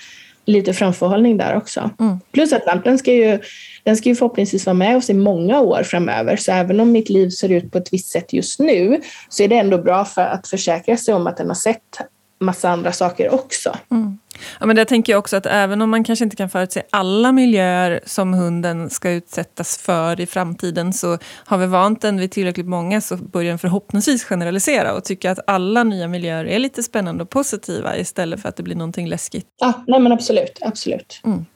lite 0.46 0.72
framförhållning 0.72 1.36
där 1.36 1.56
också. 1.56 1.90
Mm. 2.00 2.18
Plus 2.32 2.52
att 2.52 2.66
valpen 2.66 2.98
ska 2.98 3.12
ju, 3.12 3.38
den 3.84 3.96
ska 3.96 4.08
ju 4.08 4.14
förhoppningsvis 4.14 4.66
vara 4.66 4.74
med 4.74 4.96
oss 4.96 5.10
i 5.10 5.14
många 5.14 5.60
år 5.60 5.82
framöver. 5.82 6.36
Så 6.36 6.52
även 6.52 6.80
om 6.80 6.92
mitt 6.92 7.08
liv 7.08 7.30
ser 7.30 7.52
ut 7.52 7.72
på 7.72 7.78
ett 7.78 7.92
visst 7.92 8.12
sätt 8.12 8.32
just 8.32 8.60
nu 8.60 9.00
så 9.28 9.42
är 9.42 9.48
det 9.48 9.56
ändå 9.56 9.78
bra 9.78 10.04
för 10.04 10.22
att 10.22 10.48
försäkra 10.48 10.96
sig 10.96 11.14
om 11.14 11.26
att 11.26 11.36
den 11.36 11.48
har 11.48 11.54
sett 11.54 12.00
massa 12.38 12.70
andra 12.70 12.92
saker 12.92 13.34
också. 13.34 13.76
Mm. 13.90 14.18
Ja, 14.60 14.66
men 14.66 14.76
det 14.76 14.84
tänker 14.84 15.12
jag 15.12 15.18
också 15.18 15.36
att 15.36 15.46
även 15.46 15.82
om 15.82 15.90
man 15.90 16.04
kanske 16.04 16.24
inte 16.24 16.36
kan 16.36 16.48
förutse 16.48 16.82
alla 16.90 17.32
miljöer 17.32 18.00
som 18.06 18.34
hunden 18.34 18.90
ska 18.90 19.10
utsättas 19.10 19.78
för 19.78 20.20
i 20.20 20.26
framtiden 20.26 20.92
så 20.92 21.18
har 21.22 21.58
vi 21.58 21.66
vant 21.66 22.02
den 22.02 22.20
vid 22.20 22.30
tillräckligt 22.30 22.66
många 22.66 23.00
så 23.00 23.16
börjar 23.16 23.48
den 23.48 23.58
förhoppningsvis 23.58 24.24
generalisera 24.24 24.94
och 24.94 25.04
tycka 25.04 25.30
att 25.30 25.38
alla 25.46 25.84
nya 25.84 26.08
miljöer 26.08 26.44
är 26.44 26.58
lite 26.58 26.82
spännande 26.82 27.22
och 27.22 27.30
positiva 27.30 27.96
istället 27.96 28.42
för 28.42 28.48
att 28.48 28.56
det 28.56 28.62
blir 28.62 28.76
någonting 28.76 29.08
läskigt. 29.08 29.46
Ja, 29.60 29.72
nej 29.86 30.00
men 30.00 30.12
absolut. 30.12 30.58
absolut. 30.60 31.20
Mm. 31.24 31.46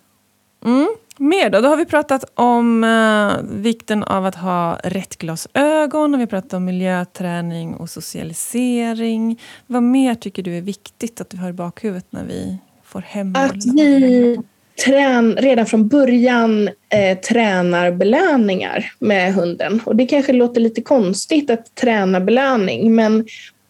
Mm. 0.65 0.89
Mer 1.21 1.51
då? 1.51 1.61
Då 1.61 1.69
har 1.69 1.77
vi 1.77 1.85
pratat 1.85 2.25
om 2.35 2.85
uh, 2.85 3.61
vikten 3.61 4.05
av 4.05 4.27
att 4.27 4.35
ha 4.35 4.79
rätt 4.85 5.19
glasögon, 5.19 6.15
och 6.15 6.21
vi 6.21 6.27
pratat 6.27 6.53
om 6.53 6.65
miljöträning 6.65 7.75
och 7.75 7.91
socialisering. 7.91 9.41
Vad 9.67 9.83
mer 9.83 10.15
tycker 10.15 10.43
du 10.43 10.57
är 10.57 10.61
viktigt 10.61 11.21
att 11.21 11.35
vi 11.35 11.39
har 11.39 11.51
i 11.51 11.53
bakhuvudet 11.53 12.07
när 12.11 12.25
vi 12.25 12.59
får 12.85 13.01
hem? 13.01 13.35
Att 13.37 13.65
vi 13.75 14.39
trän, 14.85 15.37
redan 15.37 15.67
från 15.67 15.89
början 15.89 16.69
eh, 16.69 17.19
tränar 17.19 17.91
belöningar 17.91 18.93
med 18.99 19.35
hunden. 19.35 19.81
Och 19.85 19.97
det 19.97 20.07
kanske 20.07 20.33
låter 20.33 20.61
lite 20.61 20.83
konstigt 20.83 21.51
att 21.51 21.75
träna 21.75 22.21
belöning, 22.21 22.95
men 22.95 23.27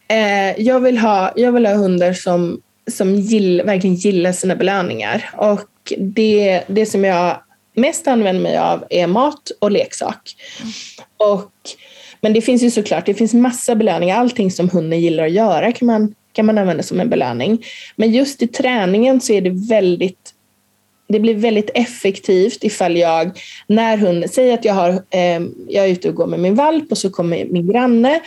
eh, 0.09 0.61
jag, 0.61 0.81
vill 0.81 0.99
ha, 0.99 1.33
jag 1.37 1.53
vill 1.53 1.67
ha 1.67 1.75
hundar 1.75 2.13
som, 2.13 2.61
som 2.91 3.15
gill, 3.15 3.63
verkligen 3.63 3.97
gillar 3.97 4.33
sina 4.33 4.57
belöningar. 4.57 5.31
Och 5.37 5.70
det, 5.99 6.65
det 6.67 6.87
som 6.87 7.05
jag 7.05 7.41
mest 7.75 8.09
använder 8.09 8.43
mig 8.43 8.59
av 8.59 8.85
är 8.91 9.07
mat 9.07 9.51
och 9.59 9.71
leksak. 9.71 10.37
Mm. 10.61 10.73
Och, 11.33 11.53
men 12.21 12.33
det 12.33 12.41
finns 12.41 12.63
ju 12.63 12.71
såklart, 12.71 13.07
det 13.07 13.15
finns 13.15 13.35
massa 13.35 13.75
belöningar. 13.75 14.17
Allting 14.17 14.51
som 14.51 14.69
hunden 14.69 15.01
gillar 15.01 15.25
att 15.25 15.33
göra 15.33 15.73
kan 15.73 15.87
man, 15.87 16.15
kan 16.33 16.47
man 16.47 16.59
använda 16.59 16.83
som 16.83 17.01
en 17.01 17.11
belöning. 17.11 17.65
Men 17.97 18.13
just 18.13 18.43
i 18.43 18.47
träningen 18.47 19.21
så 19.21 19.33
är 19.33 19.41
det 19.41 19.69
väldigt 19.69 20.35
det 21.09 21.21
blir 21.21 21.35
väldigt 21.35 21.71
effektivt 21.75 22.65
ifall 22.65 22.97
jag, 22.97 23.41
när 23.67 23.97
hunden, 23.97 24.29
säger 24.29 24.55
att 24.55 24.65
jag, 24.65 24.75
har, 24.75 24.91
eh, 24.91 25.41
jag 25.69 25.85
är 25.85 25.89
ute 25.89 26.09
och 26.09 26.15
går 26.15 26.27
med 26.27 26.41
min 26.41 26.55
valp 26.55 26.91
och 26.91 26.99
så 26.99 27.11
kommer 27.11 27.45
min 27.45 27.73
granne 27.73 28.21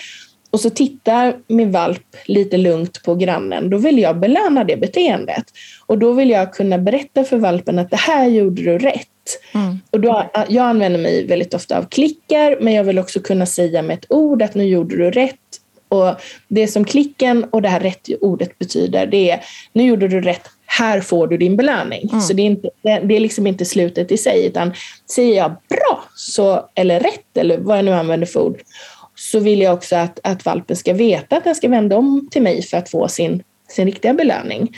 och 0.54 0.60
så 0.60 0.70
tittar 0.70 1.36
min 1.48 1.72
valp 1.72 2.16
lite 2.26 2.58
lugnt 2.58 3.04
på 3.04 3.16
grannen, 3.16 3.70
då 3.70 3.78
vill 3.78 4.00
jag 4.00 4.20
belöna 4.20 4.63
det 4.63 4.78
beteendet. 4.78 5.44
Och 5.86 5.98
då 5.98 6.12
vill 6.12 6.30
jag 6.30 6.54
kunna 6.54 6.78
berätta 6.78 7.24
för 7.24 7.38
valpen 7.38 7.80
att 7.80 7.89
det 7.89 7.98
här 7.98 8.28
gjorde 8.28 8.62
du 8.62 8.78
rätt. 8.78 9.08
Mm. 9.54 9.80
Och 9.92 10.00
då, 10.00 10.32
jag 10.50 10.66
använder 10.66 11.00
mig 11.00 11.26
väldigt 11.28 11.54
ofta 11.54 11.78
av 11.78 11.84
klickar, 11.84 12.58
men 12.62 12.74
jag 12.74 12.84
vill 12.84 13.00
också 13.00 13.20
kunna 13.20 13.46
säga 13.46 13.82
med 13.82 13.98
ett 13.98 14.06
ord 14.10 14.42
att 14.42 14.56
nu 14.56 14.63
gjorde 14.63 14.98
du 14.98 15.12
rätt. 15.12 15.39
Och 15.89 16.16
det 16.48 16.68
som 16.68 16.86
klicken 16.86 17.44
och 17.44 17.62
det 17.62 17.70
här 17.70 17.80
rätt 17.80 18.10
ordet 18.22 18.60
betyder, 18.60 19.06
det 19.06 19.30
är 19.30 19.39
nu 19.74 19.84
gjorde 19.84 20.08
du 20.08 20.22
rätt, 20.22 20.50
här 20.66 21.02
får 21.02 21.28
du 21.28 21.38
din 21.38 21.58
belöning. 21.58 22.10
Mm. 22.12 22.22
Så 22.22 22.34
det 22.34 22.42
är, 22.42 22.46
inte, 22.46 22.70
det 22.82 23.16
är 23.16 23.20
liksom 23.20 23.48
inte 23.48 23.66
slutet 23.66 24.12
i 24.12 24.18
sig, 24.18 24.46
utan 24.46 24.74
säger 25.12 25.38
jag 25.38 25.50
bra, 25.50 26.04
så, 26.16 26.70
eller 26.76 27.00
rätt, 27.00 27.38
eller 27.38 27.58
vad 27.58 27.78
jag 27.78 27.86
nu 27.86 27.94
använder 27.94 28.28
för 28.28 28.39
ord, 28.39 28.62
så 29.24 29.40
vill 29.40 29.62
jag 29.62 29.74
också 29.74 29.96
att, 29.96 30.20
att 30.24 30.46
valpen 30.46 30.76
ska 30.76 30.94
veta 30.94 31.38
att 31.38 31.44
den 31.44 31.56
ska 31.56 31.68
vända 31.70 31.98
om 31.98 32.28
till 32.32 32.42
mig 32.42 32.62
för 32.62 32.78
att 32.78 32.90
få 32.90 33.08
sin, 33.08 33.44
sin 33.70 33.86
riktiga 33.86 34.14
belöning. 34.14 34.76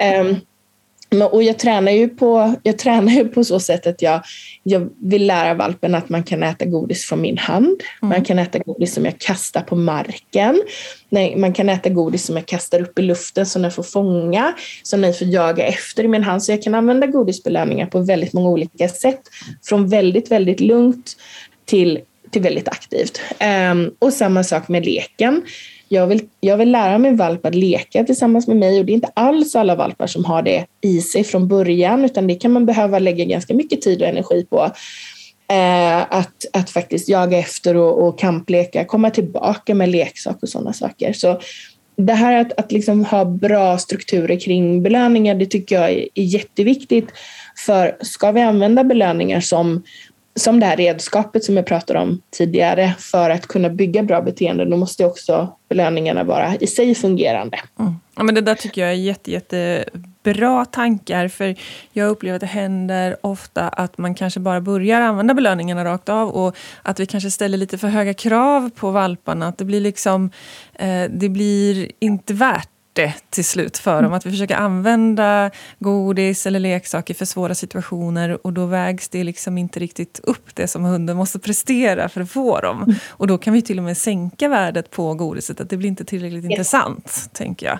Mm. 0.00 0.28
Um, 0.28 1.22
och 1.22 1.42
jag 1.42 1.58
tränar 1.58 1.92
ju 1.92 2.08
på, 2.08 2.54
jag 2.62 2.78
tränar 2.78 3.12
ju 3.12 3.28
på 3.28 3.44
så 3.44 3.60
sätt 3.60 3.86
att 3.86 4.02
jag, 4.02 4.22
jag 4.62 4.88
vill 5.02 5.26
lära 5.26 5.54
valpen 5.54 5.94
att 5.94 6.08
man 6.08 6.22
kan 6.22 6.42
äta 6.42 6.64
godis 6.64 7.04
från 7.04 7.20
min 7.20 7.38
hand. 7.38 7.82
Mm. 8.02 8.08
Man 8.08 8.24
kan 8.24 8.38
äta 8.38 8.58
godis 8.58 8.94
som 8.94 9.04
jag 9.04 9.18
kastar 9.18 9.60
på 9.60 9.76
marken. 9.76 10.62
Nej, 11.08 11.36
man 11.36 11.52
kan 11.52 11.68
äta 11.68 11.88
godis 11.88 12.24
som 12.24 12.36
jag 12.36 12.46
kastar 12.46 12.80
upp 12.80 12.98
i 12.98 13.02
luften 13.02 13.46
som 13.46 13.62
den 13.62 13.70
får 13.70 13.82
fånga, 13.82 14.54
som 14.82 15.00
den 15.00 15.14
får 15.14 15.26
jaga 15.26 15.66
efter 15.66 16.04
i 16.04 16.08
min 16.08 16.22
hand. 16.22 16.42
Så 16.42 16.52
jag 16.52 16.62
kan 16.62 16.74
använda 16.74 17.06
godisbelöningar 17.06 17.86
på 17.86 18.00
väldigt 18.00 18.32
många 18.32 18.48
olika 18.48 18.88
sätt. 18.88 19.20
Från 19.62 19.88
väldigt, 19.88 20.30
väldigt 20.30 20.60
lugnt 20.60 21.16
till 21.64 22.00
till 22.30 22.42
väldigt 22.42 22.68
aktivt. 22.68 23.20
Um, 23.72 23.94
och 23.98 24.12
samma 24.12 24.44
sak 24.44 24.68
med 24.68 24.84
leken. 24.84 25.42
Jag 25.88 26.06
vill, 26.06 26.20
jag 26.40 26.56
vill 26.56 26.72
lära 26.72 26.98
min 26.98 27.16
valp 27.16 27.46
att 27.46 27.54
leka 27.54 28.04
tillsammans 28.04 28.46
med 28.46 28.56
mig 28.56 28.78
och 28.78 28.84
det 28.84 28.92
är 28.92 28.94
inte 28.94 29.10
alls 29.14 29.56
alla 29.56 29.74
valpar 29.74 30.06
som 30.06 30.24
har 30.24 30.42
det 30.42 30.66
i 30.80 31.00
sig 31.00 31.24
från 31.24 31.48
början 31.48 32.04
utan 32.04 32.26
det 32.26 32.34
kan 32.34 32.52
man 32.52 32.66
behöva 32.66 32.98
lägga 32.98 33.24
ganska 33.24 33.54
mycket 33.54 33.82
tid 33.82 34.02
och 34.02 34.08
energi 34.08 34.46
på. 34.50 34.70
Eh, 35.48 35.98
att, 35.98 36.44
att 36.52 36.70
faktiskt 36.70 37.08
jaga 37.08 37.38
efter 37.38 37.76
och, 37.76 38.08
och 38.08 38.18
kampleka, 38.18 38.84
komma 38.84 39.10
tillbaka 39.10 39.74
med 39.74 39.88
leksak 39.88 40.42
och 40.42 40.48
sådana 40.48 40.72
saker. 40.72 41.12
Så 41.12 41.40
det 41.96 42.12
här 42.12 42.40
att, 42.40 42.60
att 42.60 42.72
liksom 42.72 43.04
ha 43.04 43.24
bra 43.24 43.78
strukturer 43.78 44.40
kring 44.40 44.82
belöningar, 44.82 45.34
det 45.34 45.46
tycker 45.46 45.76
jag 45.76 45.90
är, 45.90 46.08
är 46.14 46.22
jätteviktigt. 46.22 47.08
För 47.66 47.96
ska 48.00 48.32
vi 48.32 48.40
använda 48.40 48.84
belöningar 48.84 49.40
som 49.40 49.82
som 50.36 50.60
det 50.60 50.66
här 50.66 50.76
redskapet 50.76 51.44
som 51.44 51.56
jag 51.56 51.66
pratade 51.66 51.98
om 51.98 52.22
tidigare, 52.30 52.94
för 52.98 53.30
att 53.30 53.46
kunna 53.46 53.70
bygga 53.70 54.02
bra 54.02 54.20
beteenden 54.20 54.70
då 54.70 54.76
måste 54.76 55.04
också 55.04 55.56
belöningarna 55.68 56.24
vara 56.24 56.56
i 56.56 56.66
sig 56.66 56.94
fungerande. 56.94 57.58
Mm. 57.78 57.94
Ja, 58.16 58.22
men 58.22 58.34
det 58.34 58.40
där 58.40 58.54
tycker 58.54 58.80
jag 58.80 58.90
är 58.90 58.94
jätte, 58.94 59.30
jättebra 59.30 60.64
tankar, 60.64 61.28
för 61.28 61.56
jag 61.92 62.08
upplever 62.08 62.36
att 62.36 62.40
det 62.40 62.46
händer 62.46 63.16
ofta 63.20 63.68
att 63.68 63.98
man 63.98 64.14
kanske 64.14 64.40
bara 64.40 64.60
börjar 64.60 65.00
använda 65.00 65.34
belöningarna 65.34 65.84
rakt 65.84 66.08
av 66.08 66.28
och 66.28 66.56
att 66.82 67.00
vi 67.00 67.06
kanske 67.06 67.30
ställer 67.30 67.58
lite 67.58 67.78
för 67.78 67.88
höga 67.88 68.14
krav 68.14 68.70
på 68.70 68.90
valparna. 68.90 69.48
Att 69.48 69.58
det 69.58 69.64
blir 69.64 69.80
liksom, 69.80 70.30
eh, 70.74 71.04
det 71.10 71.28
blir 71.28 71.92
inte 71.98 72.34
värt 72.34 72.68
det 72.96 73.14
till 73.30 73.44
slut 73.44 73.78
för 73.78 74.02
dem. 74.02 74.12
Att 74.12 74.26
vi 74.26 74.30
försöker 74.30 74.54
använda 74.54 75.50
godis 75.78 76.46
eller 76.46 76.60
leksaker 76.60 77.14
för 77.14 77.24
svåra 77.24 77.54
situationer 77.54 78.46
och 78.46 78.52
då 78.52 78.66
vägs 78.66 79.08
det 79.08 79.24
liksom 79.24 79.58
inte 79.58 79.80
riktigt 79.80 80.20
upp 80.22 80.54
det 80.54 80.68
som 80.68 80.84
hunden 80.84 81.16
måste 81.16 81.38
prestera 81.38 82.08
för 82.08 82.20
att 82.20 82.30
få 82.30 82.60
dem. 82.60 82.82
Mm. 82.82 82.94
Och 83.08 83.26
då 83.26 83.38
kan 83.38 83.52
vi 83.52 83.62
till 83.62 83.78
och 83.78 83.84
med 83.84 83.96
sänka 83.96 84.48
värdet 84.48 84.90
på 84.90 85.14
godiset, 85.14 85.60
att 85.60 85.70
det 85.70 85.76
blir 85.76 85.88
inte 85.88 86.04
tillräckligt 86.04 86.44
yes. 86.44 86.50
intressant, 86.50 87.30
tänker 87.32 87.66
jag. 87.66 87.78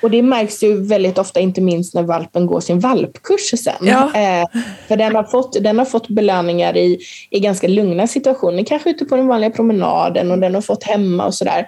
Och 0.00 0.10
det 0.10 0.22
märks 0.22 0.62
ju 0.62 0.82
väldigt 0.82 1.18
ofta, 1.18 1.40
inte 1.40 1.60
minst 1.60 1.94
när 1.94 2.02
valpen 2.02 2.46
går 2.46 2.60
sin 2.60 2.80
valpkurs 2.80 3.50
sen. 3.64 3.74
Ja. 3.80 4.04
Eh, 4.14 4.46
för 4.88 4.96
den 4.96 5.14
har, 5.14 5.24
fått, 5.24 5.62
den 5.62 5.78
har 5.78 5.84
fått 5.84 6.08
belöningar 6.08 6.76
i, 6.76 6.98
i 7.30 7.40
ganska 7.40 7.68
lugna 7.68 8.06
situationer, 8.06 8.64
kanske 8.64 8.90
ute 8.90 9.04
på 9.04 9.16
den 9.16 9.26
vanliga 9.26 9.50
promenaden 9.50 10.30
och 10.30 10.38
den 10.38 10.54
har 10.54 10.62
fått 10.62 10.84
hemma 10.84 11.26
och 11.26 11.34
sådär. 11.34 11.66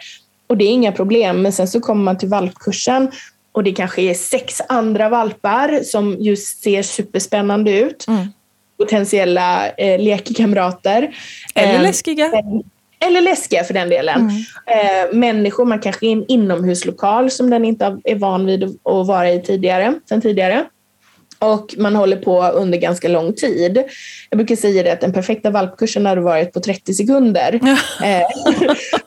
Och 0.50 0.56
det 0.56 0.64
är 0.64 0.68
inga 0.68 0.92
problem, 0.92 1.42
men 1.42 1.52
sen 1.52 1.68
så 1.68 1.80
kommer 1.80 2.04
man 2.04 2.18
till 2.18 2.28
valpkursen 2.28 3.10
och 3.52 3.64
det 3.64 3.72
kanske 3.72 4.02
är 4.02 4.14
sex 4.14 4.60
andra 4.68 5.08
valpar 5.08 5.82
som 5.84 6.16
just 6.20 6.62
ser 6.62 6.82
superspännande 6.82 7.78
ut. 7.78 8.04
Mm. 8.08 8.26
Potentiella 8.78 9.68
eh, 9.68 10.00
lekkamrater. 10.00 11.14
Eller 11.54 11.74
eh, 11.74 11.82
läskiga. 11.82 12.32
Eller 13.06 13.20
läskiga 13.20 13.64
för 13.64 13.74
den 13.74 13.88
delen. 13.88 14.20
Mm. 14.20 15.08
Eh, 15.10 15.14
människor, 15.16 15.64
man 15.64 15.80
kanske 15.80 16.06
är 16.06 16.08
i 16.08 16.12
en 16.12 16.26
inomhuslokal 16.26 17.30
som 17.30 17.50
den 17.50 17.64
inte 17.64 17.98
är 18.04 18.14
van 18.14 18.46
vid 18.46 18.64
att 18.64 19.06
vara 19.06 19.30
i 19.30 19.42
tidigare, 19.42 19.94
sen 20.08 20.20
tidigare 20.20 20.66
och 21.40 21.74
man 21.78 21.96
håller 21.96 22.16
på 22.16 22.42
under 22.42 22.78
ganska 22.78 23.08
lång 23.08 23.32
tid. 23.32 23.82
Jag 24.30 24.38
brukar 24.38 24.56
säga 24.56 24.82
det 24.82 24.92
att 24.92 25.00
den 25.00 25.12
perfekta 25.12 25.50
valpkursen 25.50 26.06
hade 26.06 26.20
varit 26.20 26.52
på 26.52 26.60
30 26.60 26.94
sekunder. 26.94 27.60
eh, 28.04 28.22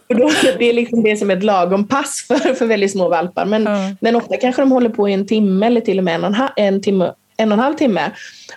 då, 0.07 0.31
det 0.59 0.69
är 0.69 0.73
liksom 0.73 1.03
det 1.03 1.17
som 1.17 1.31
är 1.31 1.37
ett 1.37 1.43
lagom 1.43 1.87
pass 1.87 2.25
för, 2.27 2.53
för 2.53 2.65
väldigt 2.65 2.91
små 2.91 3.09
valpar. 3.09 3.45
Men, 3.45 3.67
mm. 3.67 3.95
men 4.01 4.15
ofta 4.15 4.37
kanske 4.37 4.61
de 4.61 4.71
håller 4.71 4.89
på 4.89 5.09
i 5.09 5.13
en 5.13 5.27
timme 5.27 5.65
eller 5.65 5.81
till 5.81 5.97
och 5.97 6.03
med 6.03 6.23
en, 6.23 6.35
en, 6.55 6.81
timme, 6.81 7.13
en 7.37 7.51
och 7.51 7.53
en 7.53 7.63
halv 7.63 7.73
timme. 7.73 8.11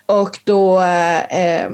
Och 0.07 0.39
då, 0.45 0.81
eh, 0.81 1.69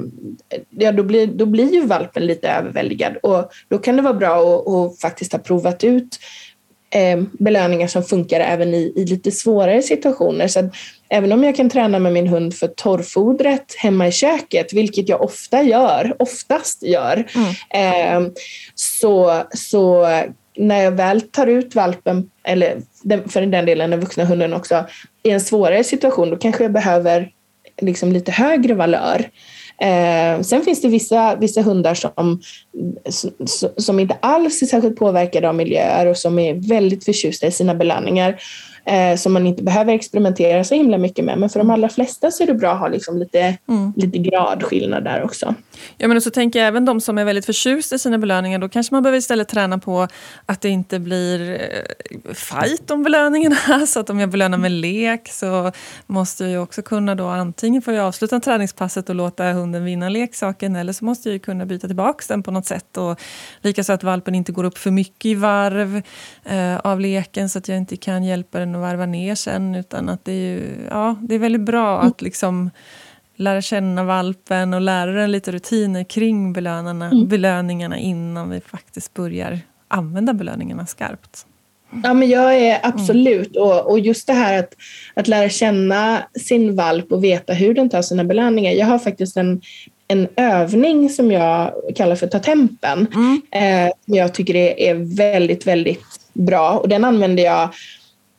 ja, 0.69 0.91
då, 0.91 1.03
blir, 1.03 1.27
då 1.27 1.45
blir 1.45 1.73
ju 1.73 1.85
valpen 1.85 2.25
lite 2.25 2.49
överväldigad 2.49 3.17
och 3.17 3.51
då 3.67 3.77
kan 3.77 3.95
det 3.95 4.01
vara 4.01 4.13
bra 4.13 4.35
att, 4.35 4.67
att 4.67 4.99
faktiskt 4.99 5.31
ha 5.31 5.39
provat 5.39 5.83
ut 5.83 6.19
eh, 6.89 7.21
belöningar 7.31 7.87
som 7.87 8.03
funkar 8.03 8.39
även 8.39 8.73
i, 8.73 8.93
i 8.95 9.05
lite 9.05 9.31
svårare 9.31 9.81
situationer. 9.81 10.47
Så 10.47 10.69
även 11.13 11.31
om 11.31 11.43
jag 11.43 11.55
kan 11.55 11.69
träna 11.69 11.99
med 11.99 12.13
min 12.13 12.27
hund 12.27 12.53
för 12.53 12.67
torrfodret 12.67 13.75
hemma 13.77 14.07
i 14.07 14.11
köket, 14.11 14.73
vilket 14.73 15.09
jag 15.09 15.21
ofta 15.21 15.63
gör, 15.63 16.15
oftast 16.19 16.83
gör, 16.83 17.25
mm. 17.35 18.25
eh, 18.25 18.31
så, 18.75 19.43
så 19.51 20.07
när 20.57 20.83
jag 20.83 20.91
väl 20.91 21.21
tar 21.21 21.47
ut 21.47 21.75
valpen, 21.75 22.29
eller 22.43 22.77
för 23.27 23.41
den 23.41 23.65
delen 23.65 23.89
den 23.89 23.99
vuxna 23.99 24.25
hunden 24.25 24.53
också, 24.53 24.85
i 25.23 25.29
en 25.29 25.41
svårare 25.41 25.83
situation, 25.83 26.29
då 26.29 26.35
kanske 26.35 26.63
jag 26.63 26.73
behöver 26.73 27.29
liksom 27.81 28.11
lite 28.11 28.31
högre 28.31 28.73
valör. 28.73 29.29
Eh, 29.81 30.41
sen 30.41 30.61
finns 30.61 30.81
det 30.81 30.87
vissa, 30.87 31.35
vissa 31.35 31.61
hundar 31.61 31.93
som, 31.93 32.41
som 33.77 33.99
inte 33.99 34.17
alls 34.19 34.61
är 34.61 34.65
särskilt 34.65 34.95
påverkade 34.95 35.49
av 35.49 35.55
miljöer 35.55 36.05
och 36.05 36.17
som 36.17 36.39
är 36.39 36.69
väldigt 36.69 37.05
förtjusta 37.05 37.47
i 37.47 37.51
sina 37.51 37.75
belöningar 37.75 38.39
eh, 38.85 39.15
som 39.15 39.33
man 39.33 39.47
inte 39.47 39.63
behöver 39.63 39.93
experimentera 39.93 40.63
så 40.63 40.75
himla 40.75 40.97
mycket 40.97 41.25
med. 41.25 41.37
Men 41.37 41.49
för 41.49 41.59
de 41.59 41.69
allra 41.69 41.89
flesta 41.89 42.31
så 42.31 42.43
är 42.43 42.47
det 42.47 42.53
bra 42.53 42.71
att 42.71 42.79
ha 42.79 42.87
liksom 42.87 43.17
lite, 43.17 43.57
mm. 43.69 43.93
lite 43.95 44.17
gradskillnad 44.17 45.03
där 45.03 45.23
också. 45.23 45.55
Ja, 45.97 46.07
men 46.07 46.21
så 46.21 46.29
tänker 46.29 46.59
jag 46.59 46.67
även 46.67 46.85
de 46.85 47.01
som 47.01 47.17
är 47.17 47.25
väldigt 47.25 47.45
förtjusta 47.45 47.95
i 47.95 47.99
sina 47.99 48.17
belöningar, 48.17 48.59
då 48.59 48.69
kanske 48.69 48.93
man 48.93 49.03
behöver 49.03 49.17
istället 49.17 49.47
träna 49.47 49.77
på 49.77 50.07
att 50.45 50.61
det 50.61 50.69
inte 50.69 50.99
blir 50.99 51.51
eh, 51.51 52.33
fight 52.33 52.91
om 52.91 53.03
belöningarna. 53.03 53.85
Så 53.87 53.99
att 53.99 54.09
om 54.09 54.19
jag 54.19 54.29
belönar 54.29 54.57
med 54.57 54.71
lek 54.71 55.29
så 55.31 55.71
måste 56.07 56.45
jag 56.45 56.63
också 56.63 56.81
kunna 56.81 57.15
då 57.15 57.27
antingen 57.27 57.81
få 57.81 58.01
avsluta 58.01 58.39
träningspasset 58.39 59.09
och 59.09 59.15
låta 59.15 59.51
hunden 59.51 59.85
vinna 59.85 60.09
leksaken 60.09 60.75
eller 60.75 60.93
så 60.93 61.05
måste 61.05 61.31
jag 61.31 61.41
kunna 61.41 61.65
byta 61.65 61.87
tillbaka 61.87 62.23
den 62.27 62.43
på 62.43 62.51
något 62.51 62.65
sätt. 62.65 62.97
Och 62.97 63.19
likaså 63.61 63.93
att 63.93 64.03
valpen 64.03 64.35
inte 64.35 64.51
går 64.51 64.63
upp 64.63 64.77
för 64.77 64.91
mycket 64.91 65.25
i 65.25 65.35
varv 65.35 66.01
eh, 66.43 66.77
av 66.77 66.99
leken 66.99 67.49
så 67.49 67.59
att 67.59 67.67
jag 67.67 67.77
inte 67.77 67.97
kan 67.97 68.23
hjälpa 68.23 68.59
den 68.59 68.75
att 68.75 68.81
varva 68.81 69.05
ner 69.05 69.35
sen. 69.35 69.75
Utan 69.75 70.09
att 70.09 70.25
det 70.25 70.31
är, 70.31 70.35
ju, 70.35 70.87
ja, 70.89 71.15
det 71.21 71.35
är 71.35 71.39
väldigt 71.39 71.61
bra 71.61 72.01
att 72.01 72.21
liksom 72.21 72.69
lära 73.35 73.61
känna 73.61 74.03
valpen 74.03 74.73
och 74.73 74.81
lära 74.81 75.11
den 75.11 75.31
lite 75.31 75.51
rutiner 75.51 76.03
kring 76.03 76.53
belönarna, 76.53 77.05
mm. 77.05 77.27
belöningarna 77.27 77.97
innan 77.97 78.49
vi 78.49 78.61
faktiskt 78.61 79.13
börjar 79.13 79.59
använda 79.87 80.33
belöningarna 80.33 80.85
skarpt. 80.85 81.45
Ja, 82.03 82.13
men 82.13 82.29
jag 82.29 82.55
är 82.55 82.79
absolut, 82.83 83.55
mm. 83.55 83.67
och, 83.67 83.91
och 83.91 83.99
just 83.99 84.27
det 84.27 84.33
här 84.33 84.59
att, 84.59 84.73
att 85.13 85.27
lära 85.27 85.49
känna 85.49 86.23
sin 86.39 86.75
valp 86.75 87.11
och 87.11 87.23
veta 87.23 87.53
hur 87.53 87.73
den 87.73 87.89
tar 87.89 88.01
sina 88.01 88.23
belöningar. 88.23 88.71
Jag 88.71 88.85
har 88.85 88.99
faktiskt 88.99 89.37
en, 89.37 89.61
en 90.07 90.27
övning 90.35 91.09
som 91.09 91.31
jag 91.31 91.73
kallar 91.95 92.15
för 92.15 92.27
ta 92.27 92.39
tempen, 92.39 93.07
mm. 93.13 93.41
eh, 93.51 93.91
som 94.05 94.13
jag 94.15 94.33
tycker 94.33 94.55
är, 94.55 94.79
är 94.79 95.15
väldigt, 95.15 95.67
väldigt 95.67 96.05
bra 96.33 96.71
och 96.77 96.89
den 96.89 97.03
använder 97.03 97.43
jag 97.43 97.69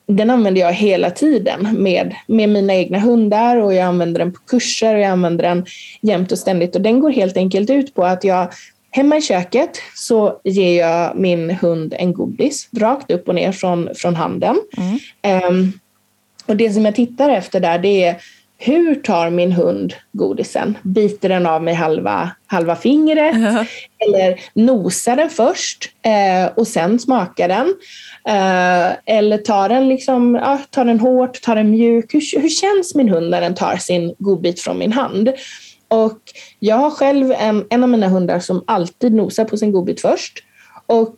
den 0.07 0.31
använder 0.31 0.61
jag 0.61 0.73
hela 0.73 1.11
tiden 1.11 1.83
med, 1.83 2.15
med 2.27 2.49
mina 2.49 2.75
egna 2.75 2.99
hundar 2.99 3.57
och 3.57 3.75
jag 3.75 3.85
använder 3.85 4.19
den 4.19 4.33
på 4.33 4.41
kurser 4.41 4.95
och 4.95 5.01
jag 5.01 5.11
använder 5.11 5.45
den 5.45 5.67
jämt 6.01 6.33
och 6.33 6.39
ständigt. 6.39 6.77
Och 6.77 6.83
den 6.83 7.01
går 7.01 7.11
helt 7.11 7.37
enkelt 7.37 7.71
ut 7.71 7.95
på 7.95 8.05
att 8.05 8.25
jag 8.25 8.49
hemma 8.91 9.17
i 9.17 9.23
köket 9.23 9.81
så 9.95 10.41
ger 10.45 10.81
jag 10.81 11.17
min 11.17 11.51
hund 11.51 11.95
en 11.99 12.13
godis 12.13 12.69
rakt 12.77 13.11
upp 13.11 13.29
och 13.29 13.35
ner 13.35 13.53
från, 13.53 13.89
från 13.95 14.17
handen. 14.17 14.57
Mm. 14.77 15.49
Um, 15.49 15.73
och 16.47 16.57
det 16.57 16.71
som 16.71 16.85
jag 16.85 16.95
tittar 16.95 17.31
efter 17.31 17.61
där 17.61 17.79
det 17.79 18.05
är 18.05 18.17
hur 18.65 18.95
tar 18.95 19.31
min 19.31 19.53
hund 19.53 19.95
godisen? 20.13 20.79
Biter 20.83 21.29
den 21.29 21.47
av 21.47 21.63
mig 21.63 21.75
halva, 21.75 22.31
halva 22.47 22.77
fingret? 22.77 23.35
Uh 23.35 23.41
-huh. 23.41 23.67
Eller 23.99 24.41
nosar 24.55 25.17
den 25.17 25.31
först 25.31 25.91
eh, 26.03 26.53
och 26.57 26.67
sen 26.67 26.99
smakar 26.99 27.49
den? 27.49 27.75
Eh, 28.29 29.17
eller 29.17 29.39
tar 29.39 29.69
den, 29.69 29.89
liksom, 29.89 30.35
ja, 30.35 30.59
tar 30.71 30.85
den 30.85 31.01
hårt, 31.01 31.43
tar 31.43 31.57
den 31.57 31.71
mjuk? 31.71 32.15
Hur, 32.15 32.41
hur 32.41 32.49
känns 32.49 32.95
min 32.95 33.09
hund 33.09 33.31
när 33.31 33.41
den 33.41 33.55
tar 33.55 33.77
sin 33.77 34.15
godbit 34.19 34.61
från 34.61 34.79
min 34.79 34.93
hand? 34.93 35.33
Och 35.89 36.21
jag 36.59 36.77
har 36.77 36.91
själv 36.91 37.33
en, 37.33 37.65
en 37.71 37.83
av 37.83 37.89
mina 37.89 38.09
hundar 38.09 38.41
som 38.41 38.65
alltid 38.67 39.15
nosar 39.15 39.45
på 39.45 39.57
sin 39.57 39.73
godbit 39.73 40.01
först. 40.01 40.39
Och 40.87 41.17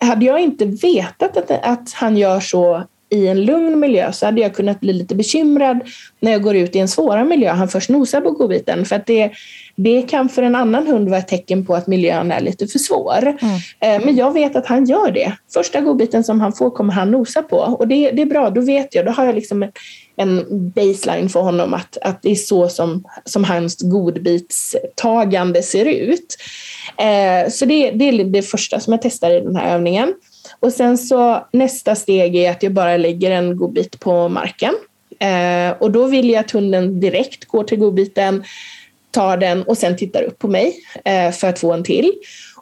hade 0.00 0.24
jag 0.24 0.40
inte 0.40 0.64
vetat 0.64 1.36
att, 1.36 1.50
att 1.50 1.92
han 1.92 2.16
gör 2.16 2.40
så 2.40 2.82
i 3.12 3.28
en 3.28 3.44
lugn 3.44 3.80
miljö 3.80 4.12
så 4.12 4.26
hade 4.26 4.40
jag 4.40 4.54
kunnat 4.54 4.80
bli 4.80 4.92
lite 4.92 5.14
bekymrad 5.14 5.80
när 6.20 6.32
jag 6.32 6.42
går 6.42 6.56
ut 6.56 6.76
i 6.76 6.78
en 6.78 6.88
svårare 6.88 7.24
miljö 7.24 7.50
han 7.50 7.68
först 7.68 7.90
nosar 7.90 8.20
på 8.20 8.30
godbiten. 8.30 8.84
För 8.84 8.96
att 8.96 9.06
det, 9.06 9.30
det 9.76 10.02
kan 10.02 10.28
för 10.28 10.42
en 10.42 10.54
annan 10.54 10.86
hund 10.86 11.08
vara 11.08 11.18
ett 11.18 11.28
tecken 11.28 11.66
på 11.66 11.74
att 11.74 11.86
miljön 11.86 12.32
är 12.32 12.40
lite 12.40 12.66
för 12.66 12.78
svår. 12.78 13.18
Mm. 13.22 13.36
Eh, 13.80 14.06
men 14.06 14.16
jag 14.16 14.32
vet 14.32 14.56
att 14.56 14.66
han 14.66 14.84
gör 14.84 15.10
det. 15.10 15.32
Första 15.54 15.80
godbiten 15.80 16.24
som 16.24 16.40
han 16.40 16.52
får 16.52 16.70
kommer 16.70 16.92
han 16.92 17.10
nosa 17.10 17.42
på 17.42 17.56
och 17.56 17.88
det, 17.88 18.10
det 18.10 18.22
är 18.22 18.26
bra, 18.26 18.50
då 18.50 18.60
vet 18.60 18.94
jag. 18.94 19.06
Då 19.06 19.12
har 19.12 19.24
jag 19.24 19.34
liksom 19.34 19.62
en, 19.62 19.72
en 20.16 20.70
baseline 20.70 21.28
för 21.28 21.40
honom 21.40 21.74
att, 21.74 21.98
att 22.02 22.22
det 22.22 22.30
är 22.30 22.34
så 22.34 22.68
som, 22.68 23.04
som 23.24 23.44
hans 23.44 23.82
godbitstagande 23.82 25.62
ser 25.62 25.84
ut. 25.84 26.36
Eh, 26.96 27.50
så 27.50 27.64
det, 27.64 27.90
det 27.90 28.08
är 28.08 28.24
det 28.24 28.42
första 28.42 28.80
som 28.80 28.92
jag 28.92 29.02
testar 29.02 29.30
i 29.30 29.40
den 29.40 29.56
här 29.56 29.74
övningen. 29.74 30.14
Och 30.62 30.72
sen 30.72 30.98
så 30.98 31.46
nästa 31.52 31.94
steg 31.94 32.36
är 32.36 32.50
att 32.50 32.62
jag 32.62 32.72
bara 32.72 32.96
lägger 32.96 33.30
en 33.30 33.56
godbit 33.56 34.00
på 34.00 34.28
marken. 34.28 34.74
Eh, 35.18 35.70
och 35.78 35.90
då 35.90 36.06
vill 36.06 36.30
jag 36.30 36.40
att 36.40 36.50
hunden 36.50 37.00
direkt 37.00 37.44
går 37.44 37.64
till 37.64 37.78
godbiten, 37.78 38.44
tar 39.10 39.36
den 39.36 39.62
och 39.62 39.78
sen 39.78 39.96
tittar 39.96 40.22
upp 40.22 40.38
på 40.38 40.48
mig 40.48 40.76
eh, 41.04 41.30
för 41.30 41.48
att 41.48 41.58
få 41.58 41.72
en 41.72 41.84
till. 41.84 42.12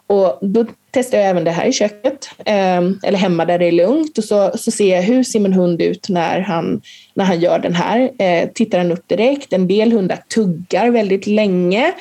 Och 0.07 0.39
då 0.41 0.65
testar 0.91 1.17
jag 1.17 1.27
även 1.27 1.43
det 1.43 1.51
här 1.51 1.65
i 1.65 1.73
köket, 1.73 2.29
eh, 2.45 2.81
eller 3.03 3.17
hemma 3.17 3.45
där 3.45 3.59
det 3.59 3.65
är 3.65 3.71
lugnt. 3.71 4.17
Och 4.17 4.23
så, 4.23 4.51
så 4.55 4.71
ser 4.71 4.95
jag 4.95 5.03
hur 5.03 5.23
ser 5.23 5.39
min 5.39 5.53
hund 5.53 5.81
ut 5.81 6.09
när 6.09 6.39
han, 6.39 6.81
när 7.13 7.25
han 7.25 7.39
gör 7.39 7.59
den 7.59 7.73
här. 7.73 8.11
Eh, 8.19 8.49
tittar 8.49 8.77
han 8.77 8.91
upp 8.91 9.07
direkt? 9.07 9.53
En 9.53 9.67
del 9.67 9.91
hundar 9.91 10.19
tuggar 10.35 10.89
väldigt 10.89 11.27
länge. 11.27 11.93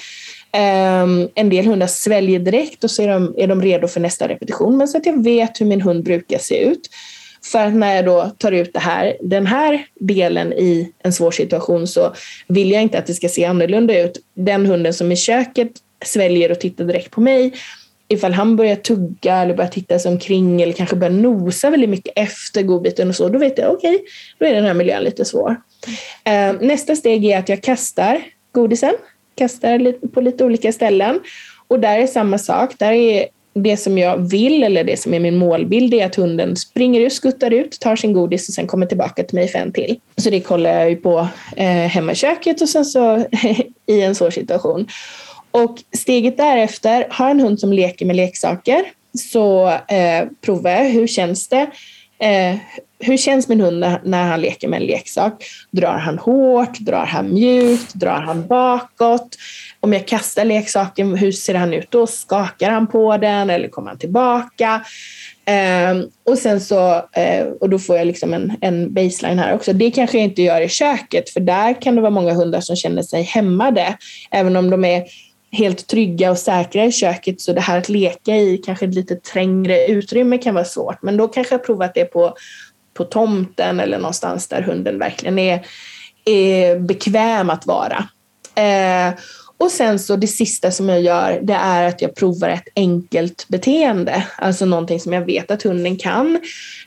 Um, 0.52 1.28
en 1.34 1.48
del 1.50 1.66
hundar 1.66 1.86
sväljer 1.86 2.38
direkt 2.38 2.84
och 2.84 2.90
så 2.90 3.02
är 3.02 3.08
de, 3.08 3.34
är 3.38 3.46
de 3.46 3.62
redo 3.62 3.88
för 3.88 4.00
nästa 4.00 4.28
repetition. 4.28 4.76
Men 4.76 4.88
så 4.88 4.98
att 4.98 5.06
jag 5.06 5.24
vet 5.24 5.60
hur 5.60 5.66
min 5.66 5.80
hund 5.80 6.04
brukar 6.04 6.38
se 6.38 6.64
ut. 6.64 6.90
För 7.44 7.66
att 7.66 7.74
när 7.74 7.96
jag 7.96 8.04
då 8.04 8.30
tar 8.38 8.52
ut 8.52 8.72
det 8.72 8.78
här, 8.78 9.16
den 9.20 9.46
här 9.46 9.86
delen 9.94 10.52
i 10.52 10.92
en 11.02 11.12
svår 11.12 11.30
situation 11.30 11.86
så 11.86 12.14
vill 12.48 12.70
jag 12.70 12.82
inte 12.82 12.98
att 12.98 13.06
det 13.06 13.14
ska 13.14 13.28
se 13.28 13.44
annorlunda 13.44 14.00
ut. 14.00 14.18
Den 14.34 14.66
hunden 14.66 14.94
som 14.94 15.12
i 15.12 15.16
köket 15.16 15.72
sväljer 16.04 16.50
och 16.50 16.60
tittar 16.60 16.84
direkt 16.84 17.10
på 17.10 17.20
mig. 17.20 17.52
Ifall 18.08 18.32
han 18.32 18.56
börjar 18.56 18.76
tugga 18.76 19.36
eller 19.36 19.54
börjar 19.54 19.70
titta 19.70 19.98
sig 19.98 20.12
omkring 20.12 20.62
eller 20.62 20.72
kanske 20.72 20.96
börjar 20.96 21.12
nosa 21.12 21.70
väldigt 21.70 21.90
mycket 21.90 22.12
efter 22.16 22.62
godbiten 22.62 23.08
och 23.08 23.16
så, 23.16 23.28
då 23.28 23.38
vet 23.38 23.58
jag 23.58 23.72
okej, 23.72 23.94
okay, 23.94 24.06
då 24.38 24.46
är 24.46 24.54
den 24.54 24.64
här 24.64 24.74
miljön 24.74 25.04
lite 25.04 25.24
svår. 25.24 25.56
Ehm, 26.24 26.56
nästa 26.56 26.96
steg 26.96 27.24
är 27.24 27.38
att 27.38 27.48
jag 27.48 27.62
kastar 27.62 28.22
godisen, 28.52 28.94
kastar 29.40 30.08
på 30.08 30.20
lite 30.20 30.44
olika 30.44 30.72
ställen 30.72 31.20
och 31.68 31.80
där 31.80 31.98
är 31.98 32.06
samma 32.06 32.38
sak. 32.38 32.74
Där 32.78 32.92
är 32.92 33.26
det 33.54 33.76
som 33.76 33.98
jag 33.98 34.30
vill, 34.30 34.62
eller 34.62 34.84
det 34.84 35.00
som 35.00 35.14
är 35.14 35.20
min 35.20 35.36
målbild, 35.36 35.94
är 35.94 36.06
att 36.06 36.14
hunden 36.14 36.56
springer 36.56 37.00
ut, 37.00 37.12
skuttar 37.12 37.50
ut, 37.50 37.80
tar 37.80 37.96
sin 37.96 38.12
godis 38.12 38.48
och 38.48 38.54
sen 38.54 38.66
kommer 38.66 38.86
tillbaka 38.86 39.22
till 39.22 39.34
mig 39.34 39.48
för 39.48 39.58
en 39.58 39.72
till. 39.72 40.00
Så 40.16 40.30
det 40.30 40.40
kollar 40.40 40.70
jag 40.70 40.90
ju 40.90 40.96
på 40.96 41.28
eh, 41.56 41.66
hemma 41.66 42.12
i 42.12 42.14
köket 42.14 42.60
och 42.60 42.68
sen 42.68 42.84
så 42.84 43.24
i 43.86 44.00
en 44.02 44.14
svår 44.14 44.30
situation. 44.30 44.86
Och 45.50 45.78
steget 45.96 46.36
därefter, 46.36 47.06
har 47.10 47.30
en 47.30 47.40
hund 47.40 47.60
som 47.60 47.72
leker 47.72 48.06
med 48.06 48.16
leksaker 48.16 48.82
så 49.32 49.68
eh, 49.68 50.28
provar 50.40 50.70
jag 50.70 50.84
hur 50.84 51.06
känns 51.06 51.48
det? 51.48 51.70
Eh, 52.18 52.56
hur 53.00 53.16
känns 53.16 53.48
min 53.48 53.60
hund 53.60 53.78
när, 53.78 54.00
när, 54.04 54.24
han 54.24 54.40
leker 54.40 54.68
med 54.68 54.80
en 54.80 54.86
leksak? 54.86 55.44
Drar 55.70 55.98
han 55.98 56.18
hårt? 56.18 56.78
Drar 56.78 57.06
han 57.06 57.34
mjukt? 57.34 57.94
Drar 57.94 58.20
han 58.20 58.46
bakåt? 58.46 59.36
Om 59.80 59.92
jag 59.92 60.06
kastar 60.06 60.44
leksaken, 60.44 61.16
hur 61.16 61.32
ser 61.32 61.54
han 61.54 61.74
ut 61.74 61.90
då? 61.90 62.06
Skakar 62.06 62.70
han 62.70 62.86
på 62.86 63.16
den 63.16 63.50
eller 63.50 63.68
kommer 63.68 63.88
han 63.88 63.98
tillbaka? 63.98 64.84
Eh, 65.44 66.04
och 66.26 66.38
sen 66.38 66.60
så, 66.60 66.94
eh, 66.96 67.46
och 67.60 67.70
då 67.70 67.78
får 67.78 67.96
jag 67.96 68.06
liksom 68.06 68.34
en, 68.34 68.56
en 68.60 68.94
baseline 68.94 69.38
här 69.38 69.54
också. 69.54 69.72
Det 69.72 69.90
kanske 69.90 70.18
jag 70.18 70.24
inte 70.24 70.42
gör 70.42 70.60
i 70.60 70.68
köket, 70.68 71.30
för 71.30 71.40
där 71.40 71.82
kan 71.82 71.94
det 71.94 72.00
vara 72.00 72.10
många 72.10 72.34
hundar 72.34 72.60
som 72.60 72.76
känner 72.76 73.02
sig 73.02 73.22
hämmade, 73.22 73.96
även 74.30 74.56
om 74.56 74.70
de 74.70 74.84
är 74.84 75.04
helt 75.52 75.86
trygga 75.86 76.30
och 76.30 76.38
säkra 76.38 76.84
i 76.84 76.92
köket 76.92 77.40
så 77.40 77.52
det 77.52 77.60
här 77.60 77.78
att 77.78 77.88
leka 77.88 78.36
i 78.36 78.58
kanske 78.58 78.84
ett 78.84 78.94
lite 78.94 79.16
trängre 79.16 79.86
utrymme 79.86 80.38
kan 80.38 80.54
vara 80.54 80.64
svårt. 80.64 81.02
Men 81.02 81.16
då 81.16 81.28
kanske 81.28 81.54
jag 81.54 81.64
provat 81.64 81.94
det 81.94 82.04
på, 82.04 82.34
på 82.94 83.04
tomten 83.04 83.80
eller 83.80 83.98
någonstans 83.98 84.48
där 84.48 84.62
hunden 84.62 84.98
verkligen 84.98 85.38
är, 85.38 85.66
är 86.24 86.78
bekväm 86.78 87.50
att 87.50 87.66
vara. 87.66 88.08
Eh, 88.54 89.14
och 89.60 89.70
sen 89.70 89.98
så 89.98 90.16
det 90.16 90.26
sista 90.26 90.70
som 90.70 90.88
jag 90.88 91.00
gör, 91.02 91.40
det 91.42 91.54
är 91.54 91.88
att 91.88 92.02
jag 92.02 92.14
provar 92.14 92.48
ett 92.48 92.68
enkelt 92.76 93.48
beteende. 93.48 94.26
Alltså 94.38 94.64
någonting 94.64 95.00
som 95.00 95.12
jag 95.12 95.26
vet 95.26 95.50
att 95.50 95.62
hunden 95.62 95.96
kan. 95.96 96.40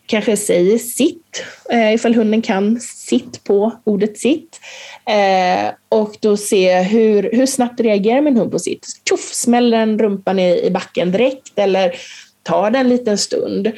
Kanske 0.06 0.38
säger 0.38 0.78
sitt, 0.78 1.46
eh, 1.72 1.94
ifall 1.94 2.16
hunden 2.16 2.42
kan 2.42 2.80
sitt 2.80 3.44
på 3.44 3.72
ordet 3.84 4.18
sitt. 4.18 4.60
Eh, 5.06 5.74
och 5.90 6.16
då 6.20 6.38
ser 6.38 6.78
jag 6.78 6.84
hur, 6.84 7.30
hur 7.34 7.46
snabbt 7.46 7.80
reagerar 7.80 8.22
min 8.22 8.38
hund 8.38 8.52
på 8.52 8.60
sitt. 8.60 8.88
Tjoff, 9.10 9.34
smäller 9.34 9.78
den 9.78 10.00
rumpan 10.00 10.40
i, 10.40 10.66
i 10.66 10.72
backen 10.72 11.12
direkt 11.12 11.60
eller 11.60 11.96
tar 12.44 12.72
det 12.72 12.80
en 12.80 12.90
liten 12.90 13.18
stund. 13.18 13.72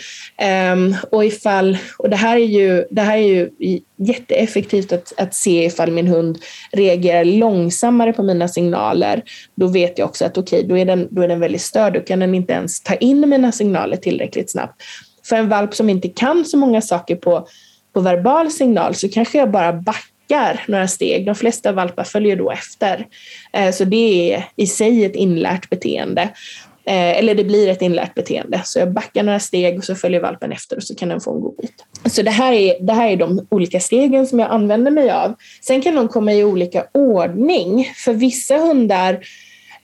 Um, 0.73 0.95
och, 1.11 1.25
ifall, 1.25 1.77
och 1.97 2.09
det 2.09 2.15
här 2.15 2.35
är 2.35 2.45
ju, 2.45 2.85
det 2.91 3.01
här 3.01 3.17
är 3.17 3.21
ju 3.21 3.49
jätteeffektivt 3.97 4.91
att, 4.91 5.13
att 5.17 5.33
se 5.33 5.65
ifall 5.65 5.91
min 5.91 6.07
hund 6.07 6.37
reagerar 6.71 7.25
långsammare 7.25 8.13
på 8.13 8.23
mina 8.23 8.47
signaler. 8.47 9.23
Då 9.55 9.67
vet 9.67 9.97
jag 9.97 10.09
också 10.09 10.25
att 10.25 10.37
okej, 10.37 10.59
okay, 10.59 10.69
då, 10.69 10.77
är 10.77 10.85
den, 10.85 11.07
då 11.11 11.21
är 11.21 11.27
den 11.27 11.39
väldigt 11.39 11.61
störd. 11.61 11.93
Då 11.93 11.99
kan 11.99 12.19
den 12.19 12.35
inte 12.35 12.53
ens 12.53 12.81
ta 12.81 12.95
in 12.95 13.29
mina 13.29 13.51
signaler 13.51 13.97
tillräckligt 13.97 14.51
snabbt. 14.51 14.81
För 15.29 15.35
en 15.35 15.49
valp 15.49 15.75
som 15.75 15.89
inte 15.89 16.09
kan 16.09 16.45
så 16.45 16.57
många 16.57 16.81
saker 16.81 17.15
på, 17.15 17.47
på 17.93 17.99
verbal 17.99 18.51
signal 18.51 18.95
så 18.95 19.09
kanske 19.09 19.37
jag 19.37 19.51
bara 19.51 19.73
backar 19.73 20.63
några 20.67 20.87
steg. 20.87 21.25
De 21.25 21.35
flesta 21.35 21.71
valpar 21.71 22.03
följer 22.03 22.35
då 22.35 22.51
efter. 22.51 23.07
Ehm, 23.53 23.73
så 23.73 23.83
det 23.83 24.33
är 24.33 24.45
i 24.55 24.67
sig 24.67 25.05
ett 25.05 25.15
inlärt 25.15 25.69
beteende. 25.69 26.29
Eh, 26.87 27.17
eller 27.17 27.35
det 27.35 27.43
blir 27.43 27.69
ett 27.69 27.81
inlärt 27.81 28.15
beteende. 28.15 28.61
Så 28.65 28.79
jag 28.79 28.93
backar 28.93 29.23
några 29.23 29.39
steg 29.39 29.77
och 29.77 29.83
så 29.83 29.95
följer 29.95 30.21
valpen 30.21 30.51
efter 30.51 30.75
och 30.75 30.83
så 30.83 30.95
kan 30.95 31.09
den 31.09 31.21
få 31.21 31.33
en 31.33 31.41
god 31.41 31.57
bit. 31.57 31.85
Så 32.05 32.21
det 32.21 32.31
här 32.31 32.53
är, 32.53 32.79
det 32.79 32.93
här 32.93 33.09
är 33.09 33.15
de 33.15 33.47
olika 33.49 33.79
stegen 33.79 34.27
som 34.27 34.39
jag 34.39 34.51
använder 34.51 34.91
mig 34.91 35.11
av. 35.11 35.33
Sen 35.61 35.81
kan 35.81 35.95
de 35.95 36.07
komma 36.07 36.33
i 36.33 36.43
olika 36.43 36.85
ordning. 36.91 37.91
För 37.95 38.13
vissa 38.13 38.57
hundar, 38.57 39.13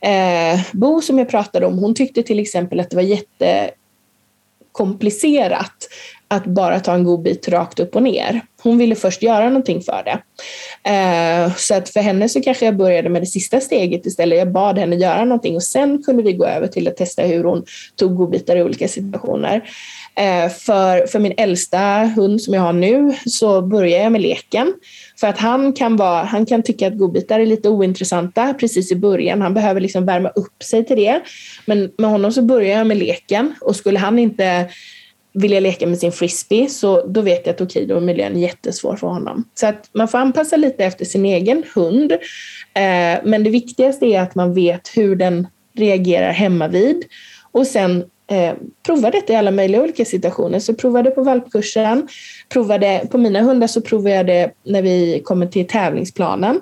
eh, 0.01 0.59
Bo 0.71 1.01
som 1.01 1.19
jag 1.19 1.29
pratade 1.29 1.65
om, 1.65 1.77
hon 1.77 1.95
tyckte 1.95 2.23
till 2.23 2.39
exempel 2.39 2.79
att 2.79 2.89
det 2.89 2.95
var 2.95 3.03
jättekomplicerat 3.03 5.87
att 6.31 6.45
bara 6.45 6.79
ta 6.79 6.93
en 6.93 7.03
god 7.03 7.21
bit 7.21 7.47
rakt 7.47 7.79
upp 7.79 7.95
och 7.95 8.03
ner. 8.03 8.41
Hon 8.63 8.77
ville 8.77 8.95
först 8.95 9.23
göra 9.23 9.45
någonting 9.45 9.81
för 9.81 10.03
det. 10.03 10.21
Eh, 10.89 11.55
så 11.55 11.75
att 11.75 11.89
för 11.89 11.99
henne 11.99 12.29
så 12.29 12.41
kanske 12.41 12.65
jag 12.65 12.77
började 12.77 13.09
med 13.09 13.21
det 13.21 13.25
sista 13.25 13.59
steget 13.59 14.05
istället. 14.05 14.37
Jag 14.37 14.51
bad 14.51 14.77
henne 14.77 14.95
göra 14.95 15.25
någonting 15.25 15.55
och 15.55 15.63
sen 15.63 16.03
kunde 16.03 16.23
vi 16.23 16.33
gå 16.33 16.45
över 16.45 16.67
till 16.67 16.87
att 16.87 16.97
testa 16.97 17.21
hur 17.21 17.43
hon 17.43 17.65
tog 17.95 18.15
godbitar 18.15 18.55
i 18.55 18.63
olika 18.63 18.87
situationer. 18.87 19.69
Eh, 20.15 20.49
för, 20.49 21.07
för 21.07 21.19
min 21.19 21.33
äldsta 21.37 22.11
hund 22.15 22.41
som 22.41 22.53
jag 22.53 22.61
har 22.61 22.73
nu 22.73 23.15
så 23.25 23.61
börjar 23.61 24.03
jag 24.03 24.11
med 24.11 24.21
leken. 24.21 24.73
För 25.19 25.27
att 25.27 25.37
han 25.37 25.73
kan, 25.73 25.97
vara, 25.97 26.23
han 26.23 26.45
kan 26.45 26.63
tycka 26.63 26.87
att 26.87 26.97
godbitar 26.97 27.39
är 27.39 27.45
lite 27.45 27.69
ointressanta 27.69 28.53
precis 28.53 28.91
i 28.91 28.95
början. 28.95 29.41
Han 29.41 29.53
behöver 29.53 29.81
liksom 29.81 30.05
värma 30.05 30.29
upp 30.29 30.63
sig 30.63 30.85
till 30.85 30.97
det. 30.97 31.21
Men 31.65 31.91
med 31.97 32.09
honom 32.09 32.31
så 32.31 32.41
börjar 32.41 32.77
jag 32.77 32.87
med 32.87 32.97
leken 32.97 33.55
och 33.61 33.75
skulle 33.75 33.99
han 33.99 34.19
inte 34.19 34.69
vilja 35.33 35.59
leka 35.59 35.87
med 35.87 35.99
sin 35.99 36.11
frisbee 36.11 36.69
så 36.69 37.07
då 37.07 37.21
vet 37.21 37.45
jag 37.45 37.53
att 37.53 37.61
okej, 37.61 37.83
okay, 37.83 37.85
då 37.85 37.95
är 37.95 38.01
miljön 38.01 38.39
jättesvår 38.39 38.95
för 38.95 39.07
honom. 39.07 39.43
Så 39.53 39.67
att 39.67 39.89
man 39.93 40.07
får 40.07 40.17
anpassa 40.17 40.55
lite 40.55 40.85
efter 40.85 41.05
sin 41.05 41.25
egen 41.25 41.63
hund. 41.75 42.11
Eh, 42.73 43.19
men 43.23 43.43
det 43.43 43.49
viktigaste 43.49 44.05
är 44.05 44.21
att 44.21 44.35
man 44.35 44.53
vet 44.53 44.89
hur 44.95 45.15
den 45.15 45.47
reagerar 45.73 46.31
hemma 46.31 46.67
vid 46.67 47.05
och 47.51 47.67
sen 47.67 48.03
eh, 48.31 48.53
prova 48.85 49.11
detta 49.11 49.33
i 49.33 49.35
alla 49.35 49.51
möjliga 49.51 49.81
olika 49.81 50.05
situationer. 50.05 50.59
Så 50.59 50.73
prova 50.73 51.03
det 51.03 51.11
på 51.11 51.23
valpkursen, 51.23 52.07
prova 52.49 52.77
det, 52.77 53.11
på 53.11 53.17
mina 53.17 53.41
hundar 53.41 53.67
så 53.67 53.81
provar 53.81 54.09
jag 54.09 54.27
det 54.27 54.51
när 54.65 54.81
vi 54.81 55.21
kommer 55.25 55.45
till 55.45 55.67
tävlingsplanen. 55.67 56.61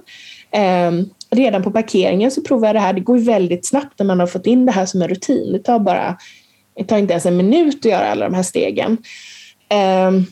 Eh, 0.51 0.91
redan 1.32 1.63
på 1.63 1.71
parkeringen 1.71 2.32
så 2.32 2.41
provar 2.41 2.67
jag 2.67 2.75
det 2.75 2.79
här. 2.79 2.93
Det 2.93 3.01
går 3.01 3.17
väldigt 3.17 3.65
snabbt 3.65 3.99
när 3.99 4.05
man 4.05 4.19
har 4.19 4.27
fått 4.27 4.45
in 4.45 4.65
det 4.65 4.71
här 4.71 4.86
som 4.86 5.01
en 5.01 5.08
rutin. 5.08 5.51
Det 5.51 5.60
tar 5.60 5.79
bara 5.79 6.17
det 6.80 6.86
tar 6.86 6.98
inte 6.98 7.13
ens 7.13 7.26
en 7.26 7.38
minut 7.38 7.86
att 7.86 7.92
göra 7.92 8.12
alla 8.12 8.26
de 8.26 8.36
här 8.36 8.44
stegen. 8.44 8.98
Ehm, 9.70 10.26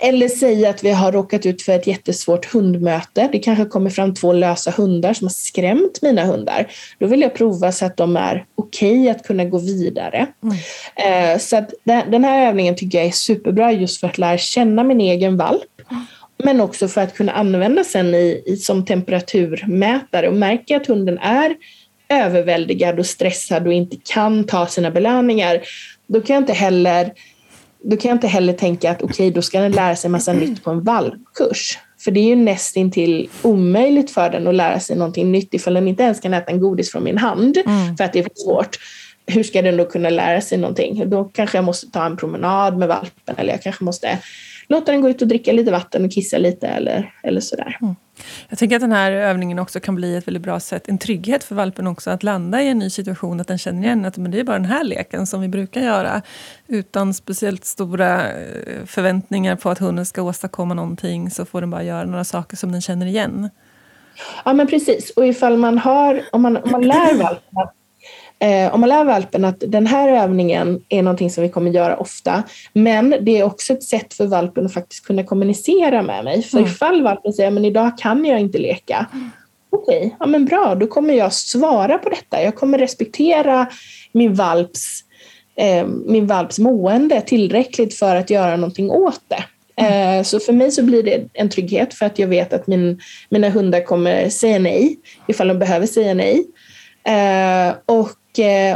eller 0.00 0.28
säga 0.28 0.70
att 0.70 0.84
vi 0.84 0.90
har 0.90 1.12
råkat 1.12 1.46
ut 1.46 1.62
för 1.62 1.72
ett 1.72 1.86
jättesvårt 1.86 2.52
hundmöte. 2.52 3.28
Det 3.32 3.38
kanske 3.38 3.64
kommer 3.64 3.90
fram 3.90 4.14
två 4.14 4.32
lösa 4.32 4.70
hundar 4.70 5.14
som 5.14 5.26
har 5.26 5.32
skrämt 5.32 6.02
mina 6.02 6.24
hundar. 6.24 6.66
Då 6.98 7.06
vill 7.06 7.20
jag 7.20 7.34
prova 7.34 7.72
så 7.72 7.86
att 7.86 7.96
de 7.96 8.16
är 8.16 8.44
okej 8.54 9.00
okay 9.00 9.08
att 9.08 9.26
kunna 9.26 9.44
gå 9.44 9.58
vidare. 9.58 10.26
Mm. 10.42 10.56
Ehm, 10.96 11.38
så 11.38 11.56
att 11.56 11.74
den 11.84 12.24
här 12.24 12.48
övningen 12.48 12.76
tycker 12.76 12.98
jag 12.98 13.06
är 13.06 13.10
superbra 13.10 13.72
just 13.72 14.00
för 14.00 14.06
att 14.06 14.18
lära 14.18 14.38
känna 14.38 14.84
min 14.84 15.00
egen 15.00 15.36
valp. 15.36 15.62
Men 16.44 16.60
också 16.60 16.88
för 16.88 17.00
att 17.00 17.14
kunna 17.14 17.32
använda 17.32 17.84
sen 17.84 18.14
i, 18.14 18.42
i 18.46 18.56
som 18.56 18.84
temperaturmätare 18.84 20.28
och 20.28 20.34
märka 20.34 20.76
att 20.76 20.86
hunden 20.86 21.18
är 21.18 21.54
överväldigad 22.08 22.98
och 22.98 23.06
stressad 23.06 23.66
och 23.66 23.72
inte 23.72 23.96
kan 24.04 24.44
ta 24.44 24.66
sina 24.66 24.90
belöningar, 24.90 25.60
då 26.06 26.20
kan 26.20 26.34
jag 26.34 26.42
inte 26.42 26.52
heller, 26.52 27.12
då 27.82 27.96
kan 27.96 28.08
jag 28.08 28.16
inte 28.16 28.28
heller 28.28 28.52
tänka 28.52 28.90
att 28.90 29.02
okej, 29.02 29.14
okay, 29.14 29.30
då 29.30 29.42
ska 29.42 29.60
den 29.60 29.72
lära 29.72 29.96
sig 29.96 30.10
massa 30.10 30.32
nytt 30.32 30.64
på 30.64 30.70
en 30.70 30.82
valpkurs. 30.82 31.78
För 32.00 32.10
det 32.10 32.20
är 32.20 32.24
ju 32.24 32.36
nästintill 32.36 33.28
omöjligt 33.42 34.10
för 34.10 34.30
den 34.30 34.46
att 34.46 34.54
lära 34.54 34.80
sig 34.80 34.96
någonting 34.96 35.32
nytt 35.32 35.54
ifall 35.54 35.74
den 35.74 35.88
inte 35.88 36.02
ens 36.02 36.20
kan 36.20 36.34
äta 36.34 36.52
en 36.52 36.60
godis 36.60 36.92
från 36.92 37.04
min 37.04 37.18
hand 37.18 37.56
mm. 37.66 37.96
för 37.96 38.04
att 38.04 38.12
det 38.12 38.18
är 38.18 38.22
för 38.22 38.32
svårt. 38.34 38.76
Hur 39.26 39.42
ska 39.42 39.62
den 39.62 39.76
då 39.76 39.84
kunna 39.84 40.10
lära 40.10 40.40
sig 40.40 40.58
någonting? 40.58 41.10
Då 41.10 41.24
kanske 41.24 41.58
jag 41.58 41.64
måste 41.64 41.90
ta 41.90 42.06
en 42.06 42.16
promenad 42.16 42.78
med 42.78 42.88
valpen 42.88 43.34
eller 43.36 43.52
jag 43.52 43.62
kanske 43.62 43.84
måste 43.84 44.18
låta 44.68 44.92
den 44.92 45.00
gå 45.00 45.08
ut 45.08 45.22
och 45.22 45.28
dricka 45.28 45.52
lite 45.52 45.70
vatten 45.70 46.04
och 46.04 46.12
kissa 46.12 46.38
lite 46.38 46.66
eller, 46.68 47.14
eller 47.22 47.40
sådär. 47.40 47.78
Mm. 47.82 47.96
Jag 48.48 48.58
tänker 48.58 48.76
att 48.76 48.82
den 48.82 48.92
här 48.92 49.12
övningen 49.12 49.58
också 49.58 49.80
kan 49.80 49.94
bli 49.94 50.16
ett 50.16 50.26
väldigt 50.26 50.42
bra 50.42 50.60
sätt, 50.60 50.88
en 50.88 50.98
trygghet 50.98 51.44
för 51.44 51.54
valpen 51.54 51.86
också, 51.86 52.10
att 52.10 52.22
landa 52.22 52.62
i 52.62 52.68
en 52.68 52.78
ny 52.78 52.90
situation, 52.90 53.40
att 53.40 53.48
den 53.48 53.58
känner 53.58 53.82
igen 53.82 54.04
att 54.04 54.16
men 54.16 54.30
det 54.30 54.40
är 54.40 54.44
bara 54.44 54.58
den 54.58 54.64
här 54.64 54.84
leken 54.84 55.26
som 55.26 55.40
vi 55.40 55.48
brukar 55.48 55.80
göra, 55.80 56.22
utan 56.66 57.14
speciellt 57.14 57.64
stora 57.64 58.32
eh, 58.32 58.84
förväntningar 58.86 59.56
på 59.56 59.70
att 59.70 59.78
hunden 59.78 60.06
ska 60.06 60.22
åstadkomma 60.22 60.74
någonting, 60.74 61.30
så 61.30 61.44
får 61.44 61.60
den 61.60 61.70
bara 61.70 61.82
göra 61.82 62.04
några 62.04 62.24
saker 62.24 62.56
som 62.56 62.72
den 62.72 62.80
känner 62.80 63.06
igen. 63.06 63.50
Ja 64.44 64.52
men 64.52 64.66
precis, 64.66 65.10
och 65.10 65.26
ifall 65.26 65.56
man 65.56 65.78
har, 65.78 66.22
om 66.32 66.42
man, 66.42 66.56
om 66.56 66.70
man 66.70 66.82
lär 66.82 67.14
valpen 67.14 67.58
att 67.58 67.74
Eh, 68.40 68.74
om 68.74 68.80
man 68.80 68.88
lär 68.88 69.04
valpen 69.04 69.44
att 69.44 69.62
den 69.66 69.86
här 69.86 70.22
övningen 70.22 70.82
är 70.88 71.02
någonting 71.02 71.30
som 71.30 71.42
vi 71.42 71.48
kommer 71.48 71.70
göra 71.70 71.96
ofta, 71.96 72.42
men 72.72 73.14
det 73.20 73.38
är 73.38 73.44
också 73.44 73.72
ett 73.72 73.82
sätt 73.82 74.14
för 74.14 74.26
valpen 74.26 74.66
att 74.66 74.74
faktiskt 74.74 75.06
kunna 75.06 75.24
kommunicera 75.24 76.02
med 76.02 76.24
mig. 76.24 76.42
För 76.42 76.58
mm. 76.58 76.70
ifall 76.70 77.02
valpen 77.02 77.32
säger 77.32 77.50
men 77.50 77.64
idag 77.64 77.98
kan 77.98 78.24
jag 78.24 78.40
inte 78.40 78.58
leka, 78.58 79.06
mm. 79.12 79.30
okej, 79.70 79.98
okay, 79.98 80.10
ja 80.20 80.26
men 80.26 80.44
bra, 80.44 80.74
då 80.74 80.86
kommer 80.86 81.14
jag 81.14 81.32
svara 81.32 81.98
på 81.98 82.08
detta. 82.08 82.42
Jag 82.42 82.54
kommer 82.54 82.78
respektera 82.78 83.66
min 84.12 84.34
valps, 84.34 85.00
eh, 85.56 85.86
min 85.86 86.26
valps 86.26 86.58
mående 86.58 87.20
tillräckligt 87.20 87.94
för 87.94 88.16
att 88.16 88.30
göra 88.30 88.56
någonting 88.56 88.90
åt 88.90 89.20
det. 89.28 89.44
Mm. 89.80 90.24
Så 90.24 90.40
för 90.40 90.52
mig 90.52 90.70
så 90.70 90.82
blir 90.82 91.02
det 91.02 91.28
en 91.32 91.50
trygghet 91.50 91.94
för 91.94 92.06
att 92.06 92.18
jag 92.18 92.28
vet 92.28 92.52
att 92.52 92.66
min, 92.66 93.00
mina 93.28 93.50
hundar 93.50 93.84
kommer 93.84 94.28
säga 94.28 94.58
nej 94.58 94.98
ifall 95.28 95.48
de 95.48 95.58
behöver 95.58 95.86
säga 95.86 96.14
nej. 96.14 96.46
Eh, 97.08 97.74
och, 97.86 98.08
eh, 98.08 98.14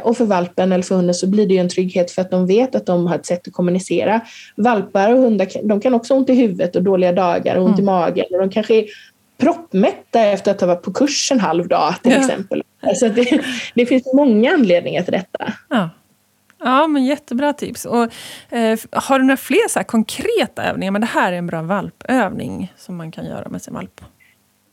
och 0.03 0.17
för 0.17 0.25
valpen 0.25 0.73
eller 0.73 0.83
för 0.83 0.95
hunden 0.95 1.15
så 1.15 1.27
blir 1.27 1.47
det 1.47 1.55
ju 1.55 1.61
en 1.61 1.69
trygghet 1.69 2.11
för 2.11 2.23
att 2.23 2.31
de 2.31 2.47
vet 2.47 2.75
att 2.75 2.87
de 2.87 3.07
har 3.07 3.15
ett 3.15 3.27
sätt 3.27 3.49
att 3.49 3.53
kommunicera. 3.53 4.21
Valpar 4.57 5.13
och 5.15 5.19
hundar 5.19 5.49
de 5.69 5.81
kan 5.81 5.95
också 5.95 6.15
ha 6.15 6.19
ont 6.19 6.31
i 6.31 6.35
huvudet 6.35 6.77
och 6.77 6.83
dåliga 6.83 7.13
dagar 7.13 7.57
och 7.57 7.65
ont 7.65 7.79
mm. 7.79 7.83
i 7.83 7.87
magen. 7.87 8.27
Och 8.31 8.39
de 8.39 8.51
kanske 8.51 8.75
är 8.75 8.87
proppmätta 9.39 10.21
efter 10.21 10.51
att 10.51 10.61
ha 10.61 10.69
varit 10.69 10.83
på 10.83 10.93
kurs 10.93 11.33
en 11.33 11.41
halv 11.41 11.69
dag 11.69 11.95
till 12.03 12.13
ja. 12.13 12.19
exempel. 12.19 12.63
Alltså 12.83 13.09
det, 13.09 13.41
det 13.75 13.87
finns 13.87 14.13
många 14.15 14.53
anledningar 14.53 15.03
till 15.03 15.13
detta. 15.13 15.53
Ja. 15.69 15.91
Ja, 16.65 16.87
men 16.87 17.05
jättebra 17.05 17.53
tips. 17.53 17.85
Och, 17.85 18.03
eh, 18.51 18.79
har 18.93 19.19
du 19.19 19.25
några 19.25 19.37
fler 19.37 19.69
så 19.69 19.85
konkreta 19.85 20.63
övningar? 20.63 20.93
Men 20.93 21.01
det 21.01 21.07
här 21.07 21.33
är 21.33 21.37
en 21.37 21.47
bra 21.47 21.63
valpövning 21.63 22.73
som 22.77 22.97
man 22.97 23.13
kan 23.13 23.25
göra 23.25 23.49
med 23.49 23.63
sin 23.63 23.75
valp. 23.75 24.01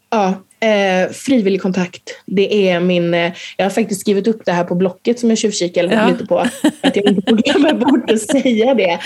Ja, 0.09 0.43
eh, 0.67 1.11
frivillig 1.11 1.61
kontakt. 1.61 2.01
Det 2.25 2.69
är 2.69 2.79
min... 2.79 3.13
Eh, 3.13 3.31
jag 3.57 3.65
har 3.65 3.69
faktiskt 3.69 4.01
skrivit 4.01 4.27
upp 4.27 4.45
det 4.45 4.51
här 4.51 4.63
på 4.63 4.75
blocket 4.75 5.19
som 5.19 5.29
jag 5.29 5.37
tjuvkikade 5.37 5.93
ja. 5.93 6.09
lite 6.09 6.25
på. 6.25 6.39
Att 6.81 6.95
jag 6.95 7.05
inte 7.05 7.21
får 7.29 7.37
glömma 7.37 7.73
bort 7.73 8.11
att 8.11 8.21
säga 8.21 8.73
det. 8.73 8.99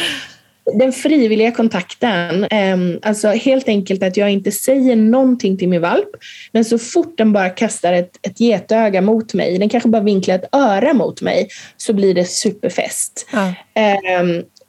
Den 0.79 0.93
frivilliga 0.93 1.51
kontakten, 1.51 2.43
eh, 2.43 2.77
alltså 3.01 3.27
helt 3.27 3.67
enkelt 3.67 4.03
att 4.03 4.17
jag 4.17 4.31
inte 4.31 4.51
säger 4.51 4.95
någonting 4.95 5.57
till 5.57 5.69
min 5.69 5.81
valp, 5.81 6.09
men 6.51 6.65
så 6.65 6.77
fort 6.77 7.17
den 7.17 7.33
bara 7.33 7.49
kastar 7.49 7.93
ett, 7.93 8.11
ett 8.21 8.39
getöga 8.39 9.01
mot 9.01 9.33
mig, 9.33 9.57
den 9.57 9.69
kanske 9.69 9.89
bara 9.89 10.01
vinklar 10.01 10.35
ett 10.35 10.55
öra 10.55 10.93
mot 10.93 11.21
mig, 11.21 11.47
så 11.77 11.93
blir 11.93 12.13
det 12.13 12.25
superfest. 12.25 13.29
Ja. 13.31 13.53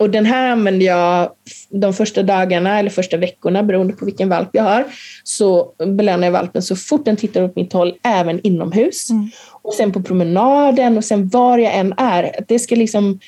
Och 0.04 0.10
den 0.10 0.26
här 0.26 0.50
använder 0.50 0.86
jag 0.86 1.30
de 1.68 1.94
första 1.94 2.22
dagarna 2.22 2.78
eller 2.78 2.90
första 2.90 3.16
veckorna 3.16 3.62
beroende 3.62 3.92
på 3.92 4.04
vilken 4.04 4.28
valp 4.28 4.48
jag 4.52 4.62
har. 4.62 4.84
Så 5.24 5.72
belönar 5.86 6.26
jag 6.26 6.32
valpen 6.32 6.62
så 6.62 6.76
fort 6.76 7.04
den 7.04 7.16
tittar 7.16 7.42
åt 7.42 7.56
mitt 7.56 7.72
håll, 7.72 7.94
även 8.02 8.40
inomhus. 8.40 9.10
Mm. 9.10 9.30
Och 9.62 9.74
sen 9.74 9.92
på 9.92 10.02
promenaden 10.02 10.96
och 10.96 11.04
sen 11.04 11.28
var 11.28 11.58
jag 11.58 11.74
än 11.74 11.94
är. 11.96 12.44
Det 12.48 12.58
ska 12.58 12.74
liksom 12.74 13.20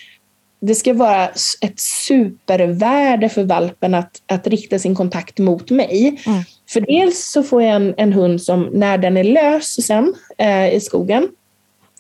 det 0.60 0.74
ska 0.74 0.94
vara 0.94 1.28
ett 1.60 1.80
supervärde 1.80 3.28
för 3.28 3.44
valpen 3.44 3.94
att, 3.94 4.22
att 4.26 4.46
rikta 4.46 4.78
sin 4.78 4.94
kontakt 4.94 5.38
mot 5.38 5.70
mig. 5.70 6.22
Mm. 6.26 6.42
För 6.68 6.80
dels 6.80 7.30
så 7.30 7.42
får 7.42 7.62
jag 7.62 7.76
en, 7.76 7.94
en 7.96 8.12
hund 8.12 8.42
som 8.42 8.62
när 8.72 8.98
den 8.98 9.16
är 9.16 9.24
lös 9.24 9.86
sen 9.86 10.14
eh, 10.38 10.74
i 10.74 10.80
skogen 10.80 11.28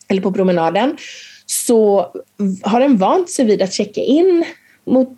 eller 0.08 0.22
på 0.22 0.32
promenaden 0.32 0.96
så 1.46 2.06
har 2.62 2.80
den 2.80 2.96
vant 2.96 3.30
sig 3.30 3.44
vid 3.44 3.62
att 3.62 3.72
checka 3.72 4.00
in 4.00 4.44
mot, 4.86 5.08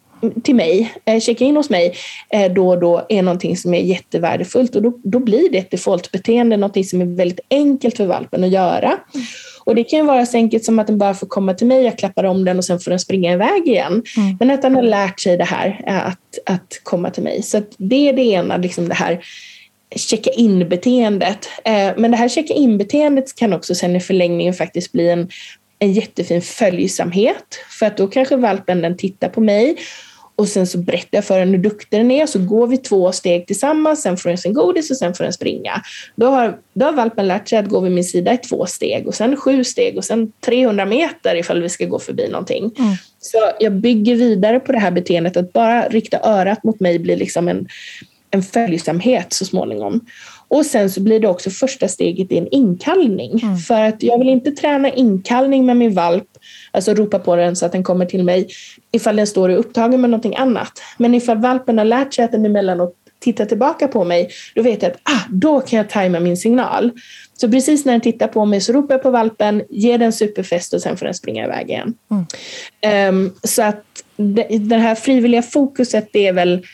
till 0.43 0.55
mig, 0.55 0.95
eh, 1.05 1.21
checka 1.21 1.45
in 1.45 1.57
hos 1.57 1.71
mig 1.71 1.95
eh, 2.31 2.53
då 2.53 2.69
och 2.69 2.81
då 2.81 3.07
är 3.09 3.23
någonting 3.23 3.57
som 3.57 3.75
är 3.75 3.81
jättevärdefullt 3.81 4.77
och 4.77 4.83
då, 4.83 5.01
då 5.05 5.19
blir 5.19 5.51
det 5.51 5.59
ett 5.59 5.71
defaultbeteende, 5.71 6.57
någonting 6.57 6.85
som 6.85 7.01
är 7.01 7.16
väldigt 7.16 7.41
enkelt 7.51 7.97
för 7.97 8.07
valpen 8.07 8.45
att 8.45 8.51
göra. 8.51 8.87
Mm. 8.87 9.27
Och 9.64 9.75
det 9.75 9.85
kan 9.85 10.07
vara 10.07 10.27
så 10.27 10.37
enkelt 10.37 10.64
som 10.64 10.79
att 10.79 10.87
den 10.87 10.99
bara 10.99 11.14
får 11.14 11.27
komma 11.27 11.55
till 11.55 11.66
mig, 11.66 11.85
jag 11.85 11.99
klappar 11.99 12.25
om 12.25 12.45
den 12.45 12.59
och 12.59 12.64
sen 12.64 12.81
får 12.81 12.91
den 12.91 13.01
springa 13.01 13.33
iväg 13.33 13.69
igen. 13.69 14.03
Mm. 14.16 14.37
Men 14.41 14.51
att 14.51 14.62
den 14.62 14.75
har 14.75 14.83
lärt 14.83 15.21
sig 15.21 15.37
det 15.37 15.45
här, 15.45 15.85
eh, 15.87 16.07
att, 16.07 16.39
att 16.47 16.81
komma 16.83 17.11
till 17.11 17.23
mig. 17.23 17.43
Så 17.43 17.62
det 17.77 18.09
är 18.09 18.12
det 18.12 18.23
ena, 18.23 18.57
liksom 18.57 18.89
det 18.89 18.95
här 18.95 19.25
checka 19.97 20.31
in-beteendet. 20.31 21.49
Men 21.97 22.11
det 22.11 22.16
här 22.16 22.29
checka 22.29 22.55
in-beteendet 22.55 23.35
kan 23.35 23.53
också 23.53 23.75
sen 23.75 23.97
i 23.97 24.01
förlängningen 24.01 24.55
faktiskt 24.55 24.93
bli 24.93 25.09
en 25.09 25.29
en 25.79 25.93
jättefin 25.93 26.43
följsamhet. 26.43 27.59
För 27.79 27.87
att 27.87 27.97
då 27.97 28.07
kanske 28.07 28.37
valpen 28.37 28.83
den 28.83 28.97
tittar 28.97 29.29
på 29.29 29.41
mig 29.41 29.76
och 30.39 30.49
sen 30.49 30.66
så 30.66 30.79
berättar 30.79 31.09
jag 31.11 31.24
för 31.24 31.39
den 31.39 31.49
hur 31.49 31.59
duktig 31.59 32.01
den 32.01 32.11
är, 32.11 32.26
så 32.26 32.39
går 32.39 32.66
vi 32.66 32.76
två 32.76 33.12
steg 33.12 33.47
tillsammans, 33.47 34.03
sen 34.03 34.16
får 34.16 34.29
den 34.29 34.39
sin 34.39 34.55
godis 34.55 34.91
och 34.91 34.97
sen 34.97 35.14
får 35.14 35.24
den 35.24 35.33
springa. 35.33 35.83
Då 36.16 36.26
har, 36.26 36.59
då 36.72 36.87
har 36.87 36.93
valpen 36.93 37.29
lärt 37.29 37.49
sig 37.49 37.59
att 37.59 37.68
gå 37.68 37.81
vid 37.81 37.93
min 37.93 38.05
sida 38.05 38.33
i 38.33 38.37
två 38.37 38.66
steg 38.66 39.07
och 39.07 39.14
sen 39.14 39.37
sju 39.37 39.64
steg 39.64 39.97
och 39.97 40.05
sen 40.05 40.33
300 40.41 40.87
meter 40.87 41.35
ifall 41.35 41.62
vi 41.62 41.68
ska 41.68 41.87
gå 41.87 41.99
förbi 41.99 42.29
någonting. 42.29 42.70
Mm. 42.79 42.95
Så 43.20 43.39
jag 43.61 43.72
bygger 43.72 44.16
vidare 44.16 44.61
på 44.61 44.72
det 44.72 44.79
här 44.79 44.91
beteendet, 44.91 45.37
att 45.37 45.53
bara 45.53 45.89
rikta 45.89 46.20
örat 46.22 46.64
mot 46.64 46.81
mig 46.81 46.99
blir 46.99 47.16
liksom 47.16 47.49
en, 47.49 47.68
en 48.31 48.43
följsamhet 48.43 49.33
så 49.33 49.45
småningom. 49.45 50.07
Och 50.49 50.66
sen 50.66 50.90
så 50.90 51.01
blir 51.01 51.20
det 51.20 51.28
också 51.28 51.51
första 51.51 51.88
steget 51.88 52.32
i 52.32 52.38
en 52.38 52.49
inkallning. 52.49 53.40
Mm. 53.42 53.57
För 53.57 53.80
att 53.80 54.03
jag 54.03 54.18
vill 54.18 54.28
inte 54.28 54.51
träna 54.51 54.90
inkallning 54.90 55.66
med 55.66 55.76
min 55.76 55.94
valp, 55.94 56.28
alltså 56.70 56.94
ropa 56.94 57.18
på 57.18 57.36
den 57.36 57.57
så 57.57 57.66
att 57.66 57.72
den 57.72 57.82
kommer 57.82 58.07
till 58.07 58.24
mig, 58.24 58.49
ifall 58.92 59.16
den 59.16 59.26
står 59.26 59.49
och 59.49 59.59
upptagen 59.59 60.01
med 60.01 60.11
någonting 60.11 60.36
annat. 60.36 60.72
Men 60.96 61.14
ifall 61.14 61.38
valpen 61.38 61.78
har 61.78 61.84
lärt 61.84 62.14
sig 62.14 62.24
att 62.24 62.32
den 62.32 62.46
emellanåt 62.46 62.94
tittar 63.20 63.44
tillbaka 63.44 63.88
på 63.88 64.05
mig, 64.05 64.30
då 64.55 64.62
vet 64.62 64.82
jag 64.82 64.92
att 64.92 64.99
ah, 65.03 65.20
då 65.30 65.61
kan 65.61 65.76
jag 65.76 65.90
tajma 65.90 66.20
min 66.20 66.36
signal. 66.36 66.90
Så 67.40 67.51
precis 67.51 67.84
när 67.84 67.92
den 67.92 68.01
tittar 68.01 68.28
på 68.28 68.44
mig 68.44 68.61
så 68.61 68.72
ropar 68.72 68.94
jag 68.94 69.03
på 69.03 69.11
valpen, 69.11 69.62
ger 69.70 69.99
den 69.99 70.12
superfest 70.12 70.74
och 70.74 70.82
sen 70.82 70.96
får 70.96 71.07
den 71.07 71.14
springa 71.14 71.44
iväg 71.44 71.70
igen. 71.70 71.94
Mm. 72.11 73.14
Um, 73.14 73.34
så 73.42 73.62
att 73.62 73.84
det, 74.16 74.59
det 74.59 74.76
här 74.76 74.94
frivilliga 74.94 75.42
fokuset 75.42 76.09
det 76.12 76.26
är 76.26 76.32
väl 76.32 76.66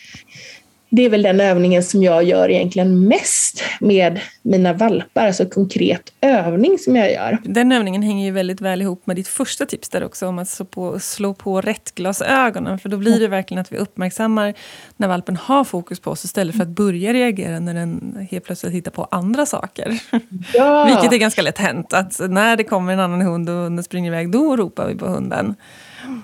det 0.96 1.04
är 1.04 1.10
väl 1.10 1.22
den 1.22 1.40
övningen 1.40 1.82
som 1.82 2.02
jag 2.02 2.24
gör 2.24 2.50
egentligen 2.50 3.08
mest 3.08 3.62
med 3.80 4.20
mina 4.42 4.72
valpar, 4.72 5.26
alltså 5.26 5.46
konkret 5.46 6.12
övning 6.20 6.78
som 6.78 6.96
jag 6.96 7.12
gör. 7.12 7.38
Den 7.44 7.72
övningen 7.72 8.02
hänger 8.02 8.24
ju 8.24 8.30
väldigt 8.30 8.60
väl 8.60 8.82
ihop 8.82 9.06
med 9.06 9.16
ditt 9.16 9.28
första 9.28 9.66
tips 9.66 9.88
där 9.88 10.04
också, 10.04 10.26
om 10.26 10.38
att 10.38 10.48
slå 10.48 10.64
på, 10.64 10.98
slå 11.00 11.34
på 11.34 11.60
rätt 11.60 11.94
glasögonen. 11.94 12.78
För 12.78 12.88
då 12.88 12.96
blir 12.96 13.20
det 13.20 13.28
verkligen 13.28 13.60
att 13.60 13.72
vi 13.72 13.76
uppmärksammar 13.76 14.54
när 14.96 15.08
valpen 15.08 15.36
har 15.36 15.64
fokus 15.64 16.00
på 16.00 16.10
oss 16.10 16.24
istället 16.24 16.56
för 16.56 16.62
att 16.62 16.68
börja 16.68 17.12
reagera 17.12 17.60
när 17.60 17.74
den 17.74 18.26
helt 18.30 18.44
plötsligt 18.44 18.72
hittar 18.72 18.90
på 18.90 19.08
andra 19.10 19.46
saker. 19.46 20.00
Ja. 20.54 20.84
Vilket 20.84 21.12
är 21.12 21.16
ganska 21.16 21.42
lätt 21.42 21.58
hänt, 21.58 21.92
att 21.92 22.20
när 22.30 22.56
det 22.56 22.64
kommer 22.64 22.92
en 22.92 23.00
annan 23.00 23.20
hund 23.20 23.48
och 23.48 23.54
hunden 23.54 23.84
springer 23.84 24.10
iväg, 24.10 24.30
då 24.30 24.56
ropar 24.56 24.86
vi 24.88 24.94
på 24.94 25.06
hunden. 25.06 25.54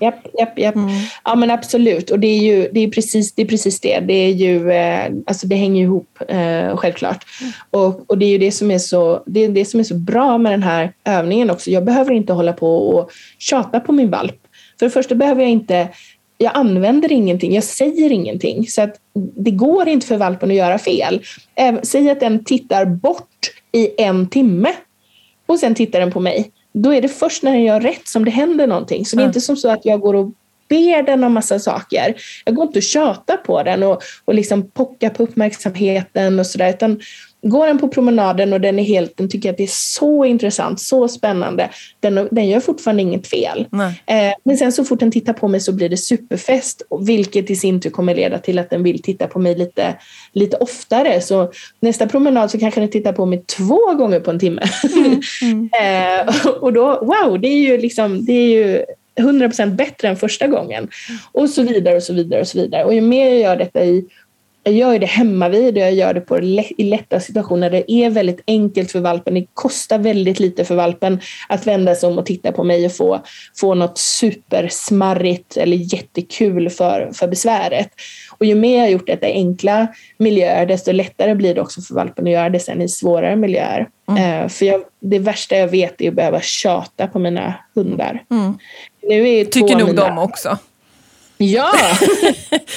Japp, 0.01 0.27
japp, 0.39 0.59
japp. 0.59 0.75
Mm. 0.75 0.89
Ja 1.25 1.35
men 1.35 1.51
absolut 1.51 2.11
och 2.11 2.19
det 2.19 2.27
är 2.27 2.39
ju 2.39 2.69
det 2.71 2.79
är 2.79 2.87
precis, 2.87 3.33
det 3.33 3.41
är 3.41 3.45
precis 3.45 3.79
det. 3.79 3.99
Det, 3.99 4.13
är 4.13 4.29
ju, 4.29 4.71
eh, 4.71 5.11
alltså 5.27 5.47
det 5.47 5.55
hänger 5.55 5.83
ihop 5.83 6.19
eh, 6.27 6.77
självklart. 6.77 7.25
Mm. 7.41 7.53
Och, 7.69 8.09
och 8.09 8.17
det 8.17 8.25
är 8.25 8.29
ju 8.29 8.37
det 8.37 8.51
som 8.51 8.71
är, 8.71 8.79
så, 8.79 9.23
det 9.25 9.39
är 9.39 9.49
det 9.49 9.65
som 9.65 9.79
är 9.79 9.83
så 9.83 9.95
bra 9.95 10.37
med 10.37 10.51
den 10.51 10.63
här 10.63 10.93
övningen 11.05 11.49
också. 11.49 11.71
Jag 11.71 11.85
behöver 11.85 12.11
inte 12.11 12.33
hålla 12.33 12.53
på 12.53 12.87
och 12.87 13.11
tjata 13.39 13.79
på 13.79 13.91
min 13.91 14.09
valp. 14.09 14.35
För 14.79 14.85
det 14.85 14.89
första 14.89 15.15
behöver 15.15 15.41
jag 15.41 15.51
inte 15.51 15.87
jag 16.37 16.51
använder 16.55 17.11
ingenting, 17.11 17.55
jag 17.55 17.63
säger 17.63 18.11
ingenting. 18.11 18.67
Så 18.67 18.81
att 18.81 18.95
det 19.35 19.51
går 19.51 19.87
inte 19.87 20.07
för 20.07 20.17
valpen 20.17 20.51
att 20.51 20.57
göra 20.57 20.79
fel. 20.79 21.21
Säg 21.83 22.09
att 22.09 22.19
den 22.19 22.43
tittar 22.43 22.85
bort 22.85 23.51
i 23.71 24.01
en 24.01 24.29
timme 24.29 24.73
och 25.45 25.59
sen 25.59 25.75
tittar 25.75 25.99
den 25.99 26.11
på 26.11 26.19
mig 26.19 26.51
då 26.73 26.93
är 26.93 27.01
det 27.01 27.07
först 27.07 27.43
när 27.43 27.51
den 27.51 27.63
gör 27.63 27.79
rätt 27.79 28.07
som 28.07 28.25
det 28.25 28.31
händer 28.31 28.67
någonting. 28.67 29.05
Så 29.05 29.15
det 29.15 29.23
är 29.23 29.27
inte 29.27 29.41
som 29.41 29.57
så 29.57 29.69
att 29.69 29.85
jag 29.85 29.99
går 29.99 30.13
och 30.13 30.31
ber 30.69 31.03
den 31.03 31.23
om 31.23 31.33
massa 31.33 31.59
saker. 31.59 32.15
Jag 32.45 32.55
går 32.55 32.65
inte 32.65 32.79
och 32.79 32.83
tjatar 32.83 33.37
på 33.37 33.63
den 33.63 33.83
och, 33.83 34.01
och 34.25 34.33
liksom 34.33 34.71
pockar 34.71 35.09
på 35.09 35.23
uppmärksamheten 35.23 36.39
och 36.39 36.47
sådär. 36.47 36.69
Utan 36.69 36.99
går 37.41 37.67
den 37.67 37.77
på 37.77 37.87
promenaden 37.87 38.53
och 38.53 38.61
den, 38.61 38.79
är 38.79 38.83
helt, 38.83 39.17
den 39.17 39.29
tycker 39.29 39.49
att 39.49 39.57
det 39.57 39.63
är 39.63 39.67
så 39.71 40.25
intressant, 40.25 40.79
så 40.79 41.07
spännande, 41.07 41.69
den, 41.99 42.27
den 42.31 42.49
gör 42.49 42.59
fortfarande 42.59 43.01
inget 43.01 43.27
fel. 43.27 43.67
Eh, 44.05 44.33
men 44.43 44.57
sen 44.57 44.71
så 44.71 44.83
fort 44.83 44.99
den 44.99 45.11
tittar 45.11 45.33
på 45.33 45.47
mig 45.47 45.59
så 45.59 45.71
blir 45.71 45.89
det 45.89 45.97
superfest, 45.97 46.81
vilket 46.99 47.49
i 47.49 47.55
sin 47.55 47.81
tur 47.81 47.89
kommer 47.89 48.15
leda 48.15 48.37
till 48.37 48.59
att 48.59 48.69
den 48.69 48.83
vill 48.83 49.01
titta 49.01 49.27
på 49.27 49.39
mig 49.39 49.55
lite, 49.55 49.95
lite 50.33 50.57
oftare. 50.57 51.21
Så 51.21 51.51
nästa 51.79 52.07
promenad 52.07 52.51
så 52.51 52.59
kanske 52.59 52.79
den 52.79 52.89
tittar 52.89 53.13
på 53.13 53.25
mig 53.25 53.43
två 53.57 53.93
gånger 53.93 54.19
på 54.19 54.31
en 54.31 54.39
timme. 54.39 54.61
Mm. 54.95 55.21
Mm. 55.41 55.69
eh, 55.81 56.47
och 56.47 56.73
då, 56.73 56.99
wow, 57.01 57.39
det 57.39 57.47
är 57.47 57.59
ju 57.59 57.77
liksom, 57.77 58.25
det 58.25 58.33
är 58.33 58.47
ju 58.47 58.85
100% 59.19 59.75
bättre 59.75 60.07
än 60.07 60.15
första 60.15 60.47
gången. 60.47 60.87
Och 61.31 61.49
så 61.49 61.63
vidare 61.63 61.95
och 61.95 62.03
så 62.03 62.13
vidare 62.13 62.41
och 62.41 62.47
så 62.47 62.57
vidare. 62.57 62.83
Och 62.83 62.93
ju 62.93 63.01
mer 63.01 63.29
jag 63.29 63.39
gör 63.39 63.55
detta 63.55 63.85
i 63.85 64.05
jag 64.63 64.73
gör 64.73 64.99
det 64.99 65.05
hemma 65.05 65.49
vid 65.49 65.77
och 65.77 65.83
jag 65.83 65.93
gör 65.93 66.13
det 66.13 66.21
på, 66.21 66.39
i 66.77 66.83
lätta 66.83 67.19
situationer. 67.19 67.69
Det 67.69 67.91
är 67.91 68.09
väldigt 68.09 68.41
enkelt 68.47 68.91
för 68.91 68.99
valpen. 68.99 69.33
Det 69.33 69.45
kostar 69.53 69.99
väldigt 69.99 70.39
lite 70.39 70.65
för 70.65 70.75
valpen 70.75 71.19
att 71.49 71.67
vända 71.67 71.95
sig 71.95 72.09
om 72.09 72.17
och 72.17 72.25
titta 72.25 72.51
på 72.51 72.63
mig 72.63 72.85
och 72.85 72.91
få, 72.91 73.21
få 73.59 73.73
något 73.73 73.97
supersmarrigt 73.97 75.57
eller 75.57 75.77
jättekul 75.93 76.69
för, 76.69 77.11
för 77.13 77.27
besväret. 77.27 77.89
Och 78.37 78.45
ju 78.45 78.55
mer 78.55 78.77
jag 78.77 78.83
har 78.83 78.89
gjort 78.89 79.07
detta 79.07 79.29
i 79.29 79.33
enkla 79.33 79.87
miljöer, 80.17 80.65
desto 80.65 80.91
lättare 80.91 81.35
blir 81.35 81.55
det 81.55 81.61
också 81.61 81.81
för 81.81 81.95
valpen 81.95 82.27
att 82.27 82.33
göra 82.33 82.49
det 82.49 82.59
sen 82.59 82.81
i 82.81 82.89
svårare 82.89 83.35
miljöer. 83.35 83.89
Mm. 84.09 84.43
Uh, 84.43 84.49
för 84.49 84.65
jag, 84.65 84.81
det 84.99 85.19
värsta 85.19 85.55
jag 85.55 85.67
vet 85.67 86.01
är 86.01 86.07
att 86.07 86.15
behöva 86.15 86.41
tjata 86.41 87.07
på 87.07 87.19
mina 87.19 87.53
hundar. 87.75 88.23
Mm. 88.31 88.57
Nu 89.01 89.29
är 89.29 89.45
Tycker 89.45 89.75
nog 89.75 89.87
mina... 89.87 90.07
de 90.07 90.17
också. 90.17 90.57
Ja! 91.41 91.71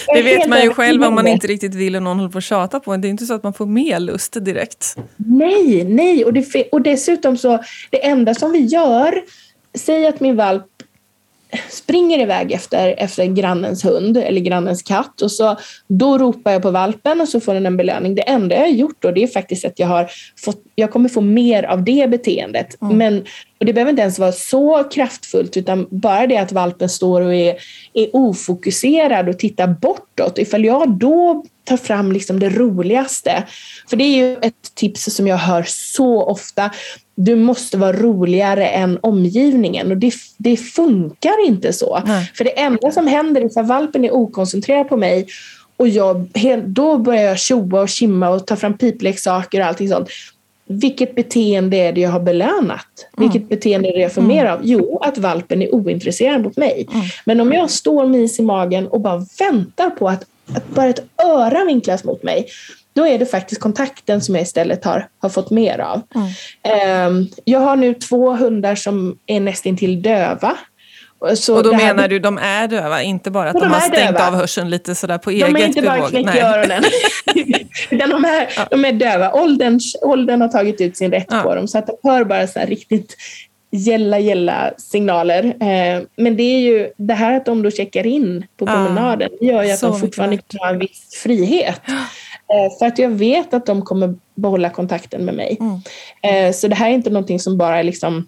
det 0.14 0.22
vet 0.22 0.48
man 0.48 0.62
ju 0.62 0.70
själv 0.70 1.02
om 1.02 1.14
man 1.14 1.26
inte 1.26 1.46
riktigt 1.46 1.74
vill 1.74 1.96
och 1.96 2.02
någon 2.02 2.18
håller 2.18 2.32
på 2.32 2.38
att 2.38 2.44
tjata 2.44 2.80
på 2.80 2.92
en. 2.92 3.00
Det 3.00 3.08
är 3.08 3.10
inte 3.10 3.26
så 3.26 3.34
att 3.34 3.42
man 3.42 3.54
får 3.54 3.66
mer 3.66 4.00
lust 4.00 4.44
direkt. 4.44 4.96
Nej, 5.16 5.84
nej. 5.84 6.24
Och, 6.24 6.32
det, 6.32 6.68
och 6.72 6.82
dessutom 6.82 7.36
så, 7.36 7.64
det 7.90 8.06
enda 8.06 8.34
som 8.34 8.52
vi 8.52 8.58
gör, 8.58 9.22
säg 9.78 10.06
att 10.06 10.20
min 10.20 10.36
valp 10.36 10.66
springer 11.70 12.18
iväg 12.18 12.52
efter, 12.52 12.94
efter 12.98 13.24
grannens 13.24 13.84
hund 13.84 14.16
eller 14.16 14.40
grannens 14.40 14.82
katt 14.82 15.22
och 15.22 15.32
så 15.32 15.56
då 15.88 16.18
ropar 16.18 16.52
jag 16.52 16.62
på 16.62 16.70
valpen 16.70 17.20
och 17.20 17.28
så 17.28 17.40
får 17.40 17.54
den 17.54 17.66
en 17.66 17.76
belöning. 17.76 18.14
Det 18.14 18.22
enda 18.22 18.54
jag 18.54 18.62
har 18.62 18.68
gjort 18.68 18.96
då 18.98 19.10
det 19.10 19.22
är 19.22 19.26
faktiskt 19.26 19.64
att 19.64 19.78
jag 19.78 19.86
har 19.86 20.10
fått, 20.44 20.62
jag 20.74 20.90
kommer 20.90 21.08
få 21.08 21.20
mer 21.20 21.62
av 21.62 21.84
det 21.84 22.10
beteendet. 22.10 22.82
Mm. 22.82 22.98
Men, 22.98 23.24
och 23.60 23.66
det 23.66 23.72
behöver 23.72 23.90
inte 23.90 24.02
ens 24.02 24.18
vara 24.18 24.32
så 24.32 24.84
kraftfullt 24.84 25.56
utan 25.56 25.86
bara 25.90 26.26
det 26.26 26.36
att 26.36 26.52
valpen 26.52 26.88
står 26.88 27.20
och 27.20 27.34
är, 27.34 27.56
är 27.94 28.08
ofokuserad 28.12 29.28
och 29.28 29.38
tittar 29.38 29.66
bortåt. 29.66 30.38
Ifall 30.38 30.64
jag 30.64 30.90
då 30.98 31.44
tar 31.64 31.76
fram 31.76 32.12
liksom 32.12 32.40
det 32.40 32.48
roligaste. 32.48 33.44
För 33.90 33.96
det 33.96 34.04
är 34.04 34.16
ju 34.16 34.36
ett 34.36 34.74
tips 34.74 35.04
som 35.04 35.26
jag 35.26 35.36
hör 35.36 35.64
så 35.66 36.22
ofta 36.22 36.70
du 37.14 37.36
måste 37.36 37.76
vara 37.76 37.92
roligare 37.92 38.68
än 38.68 38.98
omgivningen 39.02 39.90
och 39.90 39.96
det, 39.96 40.12
det 40.36 40.56
funkar 40.56 41.46
inte 41.46 41.72
så. 41.72 42.02
Nej. 42.06 42.32
För 42.34 42.44
det 42.44 42.60
enda 42.60 42.90
som 42.90 43.06
händer 43.06 43.40
är 43.40 43.60
att 43.60 43.68
valpen 43.68 44.04
är 44.04 44.14
okoncentrerad 44.14 44.88
på 44.88 44.96
mig 44.96 45.26
och 45.76 45.88
jag, 45.88 46.28
då 46.64 46.98
börjar 46.98 47.22
jag 47.22 47.38
tjoa 47.38 47.80
och 47.80 47.88
kimma 47.88 48.28
och 48.28 48.46
ta 48.46 48.56
fram 48.56 48.78
pipleksaker 48.78 49.60
och 49.60 49.66
allting 49.66 49.88
sånt. 49.88 50.08
Vilket 50.66 51.14
beteende 51.14 51.76
är 51.76 51.92
det 51.92 52.00
jag 52.00 52.10
har 52.10 52.20
belönat? 52.20 52.86
Mm. 53.16 53.30
Vilket 53.30 53.48
beteende 53.48 53.88
är 53.88 53.92
det 53.92 54.00
jag 54.00 54.12
får 54.12 54.22
mm. 54.22 54.36
mer 54.36 54.44
av? 54.44 54.60
Jo, 54.62 54.98
att 55.02 55.18
valpen 55.18 55.62
är 55.62 55.74
ointresserad 55.74 56.42
mot 56.42 56.56
mig. 56.56 56.88
Mm. 56.92 57.06
Men 57.24 57.40
om 57.40 57.52
jag 57.52 57.70
står 57.70 58.06
med 58.06 58.20
is 58.20 58.38
i 58.38 58.42
magen 58.42 58.86
och 58.86 59.00
bara 59.00 59.26
väntar 59.38 59.90
på 59.90 60.08
att, 60.08 60.24
att 60.56 60.68
bara 60.68 60.86
ett 60.86 61.04
öra 61.24 61.64
vinklas 61.64 62.04
mot 62.04 62.22
mig, 62.22 62.46
då 62.92 63.06
är 63.06 63.18
det 63.18 63.26
faktiskt 63.26 63.60
kontakten 63.60 64.20
som 64.20 64.34
jag 64.34 64.42
istället 64.42 64.84
har, 64.84 65.08
har 65.18 65.28
fått 65.28 65.50
mer 65.50 65.78
av. 65.78 66.02
Mm. 66.14 67.06
Um, 67.06 67.28
jag 67.44 67.60
har 67.60 67.76
nu 67.76 67.94
två 67.94 68.32
hundar 68.36 68.74
som 68.74 69.18
är 69.26 69.40
nästintill 69.40 70.02
döva. 70.02 70.56
Så 71.36 71.56
och 71.56 71.62
då 71.62 71.72
menar 71.72 72.02
här... 72.02 72.08
du 72.08 72.18
de 72.18 72.38
är 72.38 72.68
döva, 72.68 73.02
inte 73.02 73.30
bara 73.30 73.48
att 73.48 73.54
de, 73.54 73.60
de 73.60 73.70
har 73.70 73.80
stängt 73.80 74.16
döva. 74.16 74.28
av 74.28 74.34
hörseln 74.34 74.70
lite 74.70 74.94
sådär 74.94 75.18
på 75.18 75.30
eget 75.30 75.46
bevåg? 75.46 75.56
De 75.56 75.62
är 75.62 75.66
inte 75.66 75.82
bara 75.82 76.08
knäckt 76.08 76.36
i 76.36 76.40
öronen. 76.40 76.84
Utan 77.90 78.10
de 78.10 78.24
är, 78.24 78.48
ja. 78.56 78.66
de 78.70 78.84
är 78.84 78.92
döva. 78.92 79.32
Åldern, 79.32 79.80
åldern 80.02 80.40
har 80.40 80.48
tagit 80.48 80.80
ut 80.80 80.96
sin 80.96 81.10
rätt 81.10 81.26
ja. 81.30 81.42
på 81.42 81.54
dem 81.54 81.68
så 81.68 81.78
att 81.78 81.86
de 81.86 82.10
hör 82.10 82.24
bara 82.24 82.46
så 82.46 82.60
riktigt 82.60 83.16
gälla 83.74 84.18
gälla 84.18 84.72
signaler. 84.76 85.44
Eh, 85.44 86.02
men 86.16 86.36
det 86.36 86.42
är 86.42 86.60
ju 86.60 86.90
det 86.96 87.14
här 87.14 87.36
att 87.36 87.44
de 87.44 87.62
då 87.62 87.70
checkar 87.70 88.06
in 88.06 88.46
på 88.56 88.66
promenaden 88.66 89.28
ja. 89.40 89.52
gör 89.52 89.62
ju 89.62 89.70
att 89.70 89.80
de 89.80 90.00
fortfarande 90.00 90.36
kan 90.36 90.60
ha 90.60 90.68
en 90.68 90.78
viss 90.78 91.20
frihet. 91.22 91.80
Eh, 92.54 92.78
för 92.78 92.86
att 92.86 92.98
jag 92.98 93.08
vet 93.08 93.54
att 93.54 93.66
de 93.66 93.82
kommer 93.82 94.14
behålla 94.34 94.70
kontakten 94.70 95.24
med 95.24 95.34
mig. 95.34 95.58
Mm. 95.60 96.46
Eh, 96.46 96.52
så 96.52 96.68
det 96.68 96.74
här 96.74 96.90
är 96.90 96.94
inte 96.94 97.10
någonting 97.10 97.40
som 97.40 97.58
bara 97.58 97.82
liksom 97.82 98.26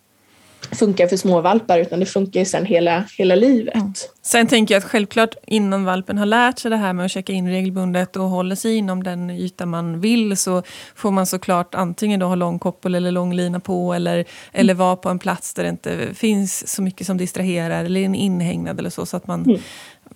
funkar 0.73 1.07
för 1.07 1.17
småvalpar 1.17 1.79
utan 1.79 2.01
det 2.01 2.07
funkar 2.07 2.41
ju 2.41 2.47
sen 2.47 2.65
hela, 2.65 3.05
hela 3.19 3.35
livet. 3.35 3.75
Mm. 3.75 3.93
Sen 4.23 4.47
tänker 4.47 4.75
jag 4.75 4.79
att 4.79 4.91
självklart 4.91 5.35
innan 5.47 5.85
valpen 5.85 6.19
har 6.19 6.27
lärt 6.27 6.59
sig 6.59 6.71
det 6.71 6.77
här 6.77 6.93
med 6.93 7.05
att 7.05 7.11
checka 7.11 7.33
in 7.33 7.49
regelbundet 7.49 8.17
och 8.17 8.25
håller 8.25 8.57
sig 8.57 8.77
inom 8.77 9.03
den 9.03 9.31
yta 9.31 9.67
man 9.67 10.01
vill 10.01 10.37
så 10.37 10.63
får 10.95 11.11
man 11.11 11.27
såklart 11.27 11.75
antingen 11.75 12.21
då 12.21 12.27
ha 12.27 12.35
lång 12.35 12.59
koppel 12.59 12.95
eller 12.95 13.11
lång 13.11 13.35
lina 13.35 13.61
på 13.61 13.95
eller, 13.95 14.15
mm. 14.15 14.27
eller 14.53 14.75
vara 14.75 14.97
på 14.97 15.09
en 15.09 15.19
plats 15.19 15.55
där 15.55 15.63
det 15.63 15.69
inte 15.69 16.15
finns 16.15 16.69
så 16.69 16.83
mycket 16.83 17.07
som 17.07 17.17
distraherar 17.17 17.85
eller 17.85 18.01
en 18.01 18.15
inhägnad 18.15 18.79
eller 18.79 18.91
så 18.91 19.07
så 19.07 19.17
att 19.17 19.27
man 19.27 19.45
mm 19.45 19.61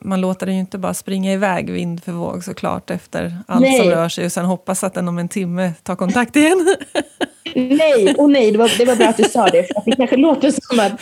man 0.00 0.20
låter 0.20 0.46
den 0.46 0.54
ju 0.54 0.60
inte 0.60 0.78
bara 0.78 0.94
springa 0.94 1.32
iväg 1.32 1.70
vind 1.70 2.04
för 2.04 2.12
våg 2.12 2.44
såklart 2.44 2.90
efter 2.90 3.36
allt 3.46 3.60
nej. 3.60 3.78
som 3.78 3.90
rör 3.90 4.08
sig 4.08 4.24
och 4.24 4.32
sen 4.32 4.44
hoppas 4.44 4.84
att 4.84 4.94
den 4.94 5.08
om 5.08 5.18
en 5.18 5.28
timme 5.28 5.72
tar 5.82 5.96
kontakt 5.96 6.36
igen. 6.36 6.76
nej, 7.54 8.14
och 8.18 8.30
nej, 8.30 8.50
det 8.50 8.58
var, 8.58 8.78
det 8.78 8.84
var 8.84 8.96
bra 8.96 9.06
att 9.06 9.16
du 9.16 9.24
sa 9.24 9.46
det. 9.46 9.62
För 9.62 9.78
att 9.78 9.84
det 9.84 9.96
kanske 9.96 10.16
låter 10.16 10.50
som 10.50 10.80
att 10.80 10.92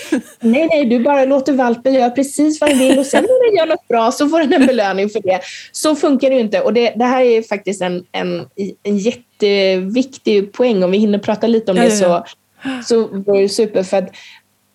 nej, 0.41 0.69
nej, 0.71 0.85
du 0.85 1.01
bara 1.03 1.25
låter 1.25 1.53
valpen 1.53 1.95
göra 1.95 2.11
precis 2.11 2.61
vad 2.61 2.71
den 2.71 2.79
vill 2.79 2.99
och 2.99 3.07
sen 3.07 3.23
när 3.23 3.47
den 3.47 3.57
gör 3.57 3.67
något 3.67 3.89
bra 3.89 4.13
så 4.13 4.29
får 4.29 4.41
den 4.41 4.53
en 4.53 4.67
belöning 4.67 5.09
för 5.09 5.21
det. 5.21 5.41
Så 5.73 5.97
funkar 5.97 6.31
det 6.31 6.37
ju 6.37 6.43
inte 6.43 6.61
och 6.61 6.73
det, 6.73 6.93
det 6.97 7.05
här 7.05 7.23
är 7.23 7.43
faktiskt 7.43 7.83
en, 7.83 8.05
en, 8.13 8.47
en 8.83 8.99
jätteviktig 8.99 10.53
poäng. 10.53 10.85
Om 10.85 10.91
vi 10.91 10.99
hinner 10.99 11.19
prata 11.19 11.47
lite 11.47 11.71
om 11.71 11.77
det 11.77 11.91
så, 11.91 12.25
så 12.85 13.07
var 13.13 13.43
det 13.43 13.49
super. 13.49 13.83
För 13.83 13.97
att 13.97 14.11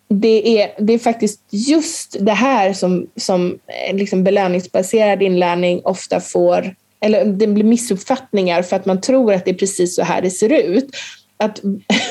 det 0.08 0.62
är, 0.62 0.70
det 0.78 0.92
är 0.92 0.98
faktiskt 0.98 1.40
just 1.50 2.16
det 2.20 2.32
här 2.32 2.72
som, 2.72 3.06
som 3.16 3.58
liksom 3.92 4.24
belöningsbaserad 4.24 5.22
inlärning 5.22 5.80
ofta 5.84 6.20
får, 6.20 6.74
eller 7.00 7.24
det 7.24 7.46
blir 7.46 7.64
missuppfattningar 7.64 8.62
för 8.62 8.76
att 8.76 8.86
man 8.86 9.00
tror 9.00 9.32
att 9.32 9.44
det 9.44 9.50
är 9.50 9.54
precis 9.54 9.96
så 9.96 10.02
här 10.02 10.22
det 10.22 10.30
ser 10.30 10.52
ut. 10.52 10.90
Att 11.36 11.60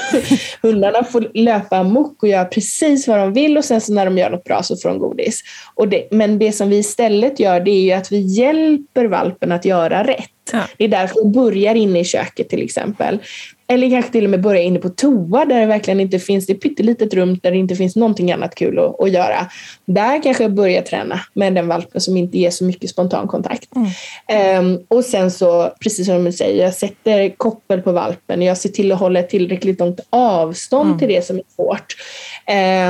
hundarna 0.61 1.03
får 1.03 1.31
löpa 1.33 1.77
amok 1.77 2.23
och 2.23 2.29
göra 2.29 2.45
precis 2.45 3.07
vad 3.07 3.19
de 3.19 3.33
vill 3.33 3.57
och 3.57 3.65
sen 3.65 3.81
så 3.81 3.93
när 3.93 4.05
de 4.05 4.17
gör 4.17 4.29
något 4.29 4.43
bra 4.43 4.63
så 4.63 4.77
får 4.77 4.89
de 4.89 4.99
godis. 4.99 5.41
Och 5.75 5.87
det, 5.87 6.07
men 6.11 6.39
det 6.39 6.51
som 6.51 6.69
vi 6.69 6.77
istället 6.77 7.39
gör 7.39 7.59
det 7.59 7.71
är 7.71 7.81
ju 7.81 7.91
att 7.91 8.11
vi 8.11 8.19
hjälper 8.19 9.05
valpen 9.05 9.51
att 9.51 9.65
göra 9.65 10.07
rätt. 10.07 10.29
Ja. 10.51 10.63
Det 10.77 10.83
är 10.83 10.87
därför 10.87 11.23
vi 11.23 11.29
börjar 11.29 11.75
inne 11.75 11.99
i 11.99 12.05
köket 12.05 12.49
till 12.49 12.63
exempel. 12.63 13.19
Eller 13.67 13.89
kanske 13.89 14.11
till 14.11 14.23
och 14.23 14.29
med 14.29 14.41
börja 14.41 14.61
inne 14.61 14.79
på 14.79 14.89
toa 14.89 15.45
där 15.45 15.59
det 15.59 15.65
verkligen 15.65 15.99
inte 15.99 16.19
finns, 16.19 16.45
det 16.45 16.53
är 16.53 16.57
pyttelitet 16.57 17.13
rum 17.13 17.39
där 17.43 17.51
det 17.51 17.57
inte 17.57 17.75
finns 17.75 17.95
någonting 17.95 18.31
annat 18.31 18.55
kul 18.55 18.79
att, 18.79 19.01
att 19.01 19.11
göra. 19.11 19.47
Där 19.85 20.23
kanske 20.23 20.43
jag 20.43 20.53
börjar 20.53 20.81
träna 20.81 21.19
med 21.33 21.53
den 21.53 21.67
valpen 21.67 22.01
som 22.01 22.17
inte 22.17 22.37
ger 22.37 22.49
så 22.49 22.63
mycket 22.63 22.89
spontan 22.89 23.27
kontakt. 23.27 23.69
Mm. 23.75 24.65
Um, 24.65 24.85
och 24.87 25.05
sen 25.05 25.31
så, 25.31 25.71
precis 25.79 26.07
som 26.07 26.23
du 26.23 26.31
säger, 26.31 26.63
jag 26.63 26.73
sätter 26.73 27.29
koppel 27.29 27.81
på 27.81 27.91
valpen. 27.91 28.41
Jag 28.41 28.57
ser 28.57 28.69
till 28.69 28.91
att 28.91 28.99
hålla 28.99 29.19
ett 29.19 29.29
tillräckligt 29.29 29.79
långt 29.79 29.99
avstånd 30.09 30.87
mm. 30.87 30.99
till 30.99 31.07
det 31.07 31.25
som 31.25 31.37
är 31.37 31.43
svårt. 31.55 31.95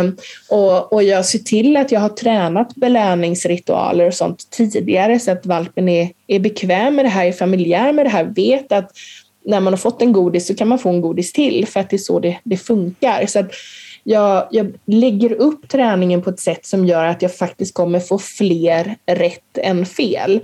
Um, 0.01 0.17
och, 0.49 0.93
och 0.93 1.03
jag 1.03 1.25
ser 1.25 1.39
till 1.39 1.77
att 1.77 1.91
jag 1.91 1.99
har 1.99 2.09
tränat 2.09 2.75
belöningsritualer 2.75 4.07
och 4.07 4.13
sånt 4.13 4.49
tidigare 4.49 5.19
så 5.19 5.31
att 5.31 5.45
valpen 5.45 5.89
är, 5.89 6.09
är 6.27 6.39
bekväm 6.39 6.95
med 6.95 7.05
det 7.05 7.09
här, 7.09 7.25
är 7.25 7.31
familjär 7.31 7.93
med 7.93 8.05
det 8.05 8.09
här, 8.09 8.23
vet 8.23 8.71
att 8.71 8.91
när 9.45 9.59
man 9.59 9.73
har 9.73 9.77
fått 9.77 10.01
en 10.01 10.13
godis 10.13 10.47
så 10.47 10.55
kan 10.55 10.67
man 10.67 10.79
få 10.79 10.89
en 10.89 11.01
godis 11.01 11.33
till 11.33 11.67
för 11.67 11.79
att 11.79 11.89
det 11.89 11.95
är 11.95 11.97
så 11.97 12.19
det, 12.19 12.37
det 12.43 12.57
funkar. 12.57 13.25
Så 13.25 13.43
jag, 14.03 14.47
jag 14.51 14.73
lägger 14.85 15.33
upp 15.33 15.69
träningen 15.69 16.21
på 16.21 16.29
ett 16.29 16.39
sätt 16.39 16.65
som 16.65 16.85
gör 16.85 17.05
att 17.05 17.21
jag 17.21 17.35
faktiskt 17.35 17.73
kommer 17.73 17.99
få 17.99 18.19
fler 18.19 18.95
rätt 19.05 19.57
än 19.57 19.85
fel. 19.85 20.39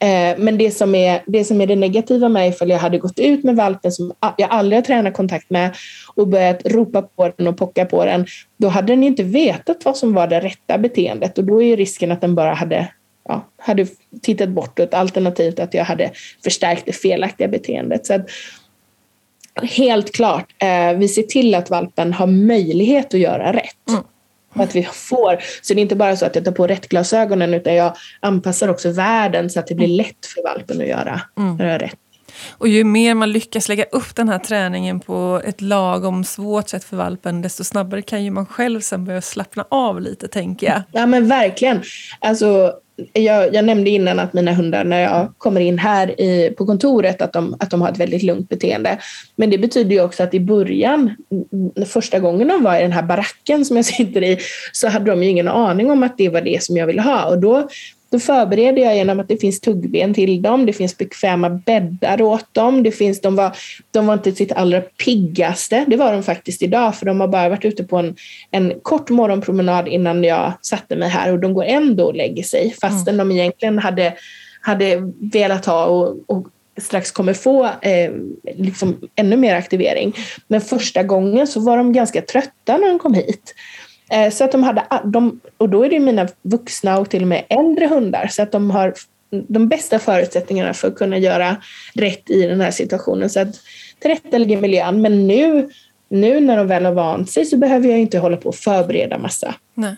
Eh, 0.00 0.38
men 0.38 0.58
det 0.58 0.70
som, 0.70 0.94
är, 0.94 1.22
det 1.26 1.44
som 1.44 1.60
är 1.60 1.66
det 1.66 1.76
negativa 1.76 2.28
med 2.28 2.48
ifall 2.48 2.70
jag 2.70 2.78
hade 2.78 2.98
gått 2.98 3.18
ut 3.18 3.44
med 3.44 3.56
valpen 3.56 3.92
som 3.92 4.12
jag 4.36 4.50
aldrig 4.50 4.76
har 4.76 4.84
tränat 4.84 5.14
kontakt 5.14 5.50
med 5.50 5.74
och 6.14 6.28
börjat 6.28 6.66
ropa 6.66 7.02
på 7.02 7.32
den 7.36 7.46
och 7.46 7.56
pocka 7.56 7.84
på 7.84 8.04
den, 8.04 8.26
då 8.56 8.68
hade 8.68 8.92
den 8.92 9.04
inte 9.04 9.22
vetat 9.22 9.84
vad 9.84 9.96
som 9.96 10.14
var 10.14 10.26
det 10.26 10.40
rätta 10.40 10.78
beteendet 10.78 11.38
och 11.38 11.44
då 11.44 11.62
är 11.62 11.76
risken 11.76 12.12
att 12.12 12.20
den 12.20 12.34
bara 12.34 12.54
hade 12.54 12.88
ja, 13.28 13.48
hade 13.58 13.86
tittat 14.22 14.48
bortåt 14.48 14.94
alternativt 14.94 15.60
att 15.60 15.74
jag 15.74 15.84
hade 15.84 16.10
förstärkt 16.44 16.82
det 16.86 16.92
felaktiga 16.92 17.48
beteendet. 17.48 18.06
Så 18.06 18.14
att, 18.14 18.26
helt 19.62 20.14
klart, 20.14 20.54
eh, 20.62 20.98
vi 20.98 21.08
ser 21.08 21.22
till 21.22 21.54
att 21.54 21.70
valpen 21.70 22.12
har 22.12 22.26
möjlighet 22.26 23.14
att 23.14 23.20
göra 23.20 23.52
rätt. 23.52 23.88
Mm. 23.88 24.02
Att 24.54 24.76
vi 24.76 24.82
får, 24.82 25.38
så 25.62 25.74
det 25.74 25.80
är 25.80 25.82
inte 25.82 25.96
bara 25.96 26.16
så 26.16 26.26
att 26.26 26.34
jag 26.34 26.44
tar 26.44 26.52
på 26.52 26.66
rätt 26.66 26.88
glasögonen 26.88 27.54
utan 27.54 27.74
jag 27.74 27.96
anpassar 28.20 28.68
också 28.68 28.90
världen 28.90 29.50
så 29.50 29.60
att 29.60 29.66
det 29.66 29.74
blir 29.74 29.86
mm. 29.86 29.96
lätt 29.96 30.26
för 30.34 30.42
valpen 30.42 30.80
att 30.80 30.88
göra, 30.88 31.20
mm. 31.38 31.58
göra 31.58 31.78
rätt. 31.78 31.98
Och 32.50 32.68
ju 32.68 32.84
mer 32.84 33.14
man 33.14 33.32
lyckas 33.32 33.68
lägga 33.68 33.84
upp 33.84 34.14
den 34.14 34.28
här 34.28 34.38
träningen 34.38 35.00
på 35.00 35.42
ett 35.44 35.60
lagom 35.60 36.24
svårt 36.24 36.68
sätt 36.68 36.84
för 36.84 36.96
valpen, 36.96 37.42
desto 37.42 37.64
snabbare 37.64 38.02
kan 38.02 38.24
ju 38.24 38.30
man 38.30 38.46
själv 38.46 38.80
sen 38.80 39.04
börja 39.04 39.22
slappna 39.22 39.66
av 39.70 40.00
lite, 40.00 40.28
tänker 40.28 40.66
jag. 40.66 40.82
Ja, 40.92 41.06
men 41.06 41.28
verkligen. 41.28 41.82
Alltså, 42.20 42.72
jag, 43.12 43.54
jag, 43.54 43.64
nämnde 43.64 43.90
innan 43.90 44.18
att 44.18 44.32
mina 44.32 44.52
hundar 44.52 44.84
när 44.84 45.00
jag 45.00 45.32
kommer 45.38 45.60
in 45.60 45.78
här 45.78 46.20
i, 46.20 46.50
på 46.50 46.66
kontoret 46.66 47.22
att 47.22 47.32
de, 47.32 47.56
att 47.60 47.70
de 47.70 47.80
har 47.80 47.88
ett 47.88 47.98
väldigt 47.98 48.22
lugnt 48.22 48.48
beteende. 48.48 48.98
Men 49.36 49.50
det 49.50 49.58
betyder 49.58 49.90
ju 49.90 50.02
också 50.02 50.22
att 50.22 50.34
i 50.34 50.40
början, 50.40 51.14
första 51.86 52.18
gången 52.18 52.48
de 52.48 52.62
var 52.62 52.78
i 52.78 52.82
den 52.82 52.92
här 52.92 53.02
baracken 53.02 53.64
som 53.64 53.76
jag 53.76 53.84
sitter 53.98 54.22
i, 54.22 54.38
så 54.72 54.88
hade 54.88 55.10
de 55.10 55.22
ju 55.22 55.28
ingen 55.28 55.48
aning 55.48 55.90
om 55.90 56.02
att 56.02 56.18
det 56.18 56.28
var 56.28 56.40
det 56.40 56.62
som 56.62 56.76
jag 56.76 56.86
ville 56.86 57.02
ha. 57.02 57.24
Och 57.24 57.38
då 57.38 57.68
då 58.10 58.18
förbereder 58.18 58.82
jag 58.82 58.96
genom 58.96 59.20
att 59.20 59.28
det 59.28 59.36
finns 59.36 59.60
tuggben 59.60 60.14
till 60.14 60.42
dem, 60.42 60.66
det 60.66 60.72
finns 60.72 60.98
bekväma 60.98 61.50
bäddar 61.50 62.22
åt 62.22 62.54
dem, 62.54 62.82
det 62.82 62.92
finns, 62.92 63.20
de, 63.20 63.36
var, 63.36 63.56
de 63.90 64.06
var 64.06 64.14
inte 64.14 64.32
sitt 64.32 64.52
allra 64.52 64.80
piggaste, 64.80 65.84
det 65.88 65.96
var 65.96 66.12
de 66.12 66.22
faktiskt 66.22 66.62
idag, 66.62 66.94
för 66.94 67.06
de 67.06 67.20
har 67.20 67.28
bara 67.28 67.48
varit 67.48 67.64
ute 67.64 67.84
på 67.84 67.96
en, 67.96 68.16
en 68.50 68.72
kort 68.82 69.10
morgonpromenad 69.10 69.88
innan 69.88 70.24
jag 70.24 70.52
satte 70.62 70.96
mig 70.96 71.08
här 71.08 71.32
och 71.32 71.38
de 71.38 71.54
går 71.54 71.64
ändå 71.64 72.04
och 72.04 72.14
lägger 72.14 72.42
sig, 72.42 72.74
fastän 72.80 73.14
mm. 73.14 73.28
de 73.28 73.34
egentligen 73.34 73.78
hade, 73.78 74.14
hade 74.60 75.12
velat 75.32 75.66
ha 75.66 75.84
och, 75.84 76.16
och 76.26 76.46
strax 76.80 77.10
kommer 77.10 77.34
få 77.34 77.64
eh, 77.64 78.12
liksom 78.56 78.96
ännu 79.16 79.36
mer 79.36 79.54
aktivering. 79.54 80.12
Men 80.48 80.60
första 80.60 81.02
gången 81.02 81.46
så 81.46 81.60
var 81.60 81.76
de 81.76 81.92
ganska 81.92 82.22
trötta 82.22 82.76
när 82.76 82.88
de 82.88 82.98
kom 82.98 83.14
hit. 83.14 83.54
Eh, 84.10 84.30
så 84.30 84.44
att 84.44 84.52
de 84.52 84.62
hade, 84.62 84.84
de, 85.04 85.40
och 85.56 85.68
då 85.68 85.84
är 85.84 85.90
det 85.90 86.00
mina 86.00 86.28
vuxna 86.42 86.98
och 86.98 87.10
till 87.10 87.22
och 87.22 87.28
med 87.28 87.44
äldre 87.48 87.86
hundar, 87.86 88.26
så 88.30 88.42
att 88.42 88.52
de 88.52 88.70
har 88.70 88.94
de 89.30 89.68
bästa 89.68 89.98
förutsättningarna 89.98 90.74
för 90.74 90.88
att 90.88 90.94
kunna 90.94 91.18
göra 91.18 91.56
rätt 91.94 92.30
i 92.30 92.46
den 92.46 92.60
här 92.60 92.70
situationen. 92.70 93.30
Så 93.30 93.40
att 93.40 93.48
tillrättalägga 93.98 94.60
miljön. 94.60 95.02
Men 95.02 95.26
nu, 95.26 95.70
nu 96.08 96.40
när 96.40 96.56
de 96.56 96.66
väl 96.66 96.84
har 96.84 96.92
vant 96.92 97.30
sig 97.30 97.44
så 97.44 97.56
behöver 97.56 97.88
jag 97.88 97.98
inte 97.98 98.18
hålla 98.18 98.36
på 98.36 98.48
och 98.48 98.54
förbereda 98.54 99.18
massa. 99.18 99.54
Nej. 99.74 99.96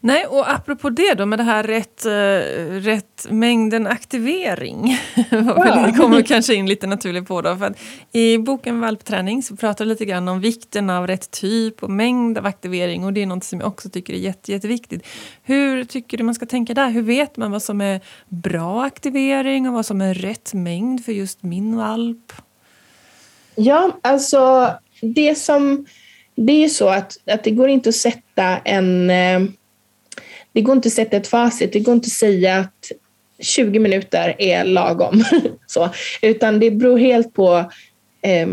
Nej, 0.00 0.26
och 0.26 0.52
apropå 0.52 0.90
det 0.90 1.14
då 1.14 1.26
med 1.26 1.38
det 1.38 1.42
här 1.42 1.62
rätt, 1.62 2.06
uh, 2.06 2.80
rätt 2.80 3.26
mängden 3.30 3.86
aktivering. 3.86 4.98
Ja. 5.30 5.86
det 5.86 5.92
kommer 5.98 6.22
kanske 6.22 6.54
in 6.54 6.66
lite 6.66 6.86
naturligt 6.86 7.28
på 7.28 7.42
då. 7.42 7.56
För 7.56 7.74
I 8.12 8.38
boken 8.38 8.80
Valpträning 8.80 9.42
så 9.42 9.56
pratar 9.56 9.84
du 9.84 9.88
lite 9.88 10.04
grann 10.04 10.28
om 10.28 10.40
vikten 10.40 10.90
av 10.90 11.06
rätt 11.06 11.30
typ 11.30 11.82
och 11.82 11.90
mängd 11.90 12.38
av 12.38 12.46
aktivering 12.46 13.04
och 13.04 13.12
det 13.12 13.22
är 13.22 13.26
något 13.26 13.44
som 13.44 13.60
jag 13.60 13.68
också 13.68 13.88
tycker 13.90 14.12
är 14.14 14.18
jätte, 14.18 14.52
jätteviktigt. 14.52 15.06
Hur 15.42 15.84
tycker 15.84 16.18
du 16.18 16.24
man 16.24 16.34
ska 16.34 16.46
tänka 16.46 16.74
där? 16.74 16.90
Hur 16.90 17.02
vet 17.02 17.36
man 17.36 17.50
vad 17.50 17.62
som 17.62 17.80
är 17.80 18.00
bra 18.28 18.84
aktivering 18.84 19.68
och 19.68 19.74
vad 19.74 19.86
som 19.86 20.00
är 20.00 20.14
rätt 20.14 20.54
mängd 20.54 21.04
för 21.04 21.12
just 21.12 21.42
min 21.42 21.76
valp? 21.76 22.32
Ja, 23.54 23.96
alltså 24.02 24.70
det 25.00 25.38
som... 25.38 25.86
Det 26.34 26.52
är 26.52 26.60
ju 26.60 26.68
så 26.68 26.88
att, 26.88 27.16
att 27.26 27.44
det 27.44 27.50
går 27.50 27.68
inte 27.68 27.88
att 27.88 27.94
sätta 27.94 28.58
en... 28.58 29.10
Det 30.56 30.62
går 30.62 30.76
inte 30.76 30.86
att 30.86 30.92
sätta 30.92 31.16
ett 31.16 31.26
facit. 31.26 31.72
Det 31.72 31.80
går 31.80 31.94
inte 31.94 32.06
att 32.06 32.12
säga 32.12 32.56
att 32.56 32.92
20 33.38 33.78
minuter 33.78 34.34
är 34.38 34.64
lagom. 34.64 35.24
så, 35.66 35.88
utan 36.22 36.60
det 36.60 36.70
beror 36.70 36.98
helt 36.98 37.34
på 37.34 37.70
eh, 38.22 38.48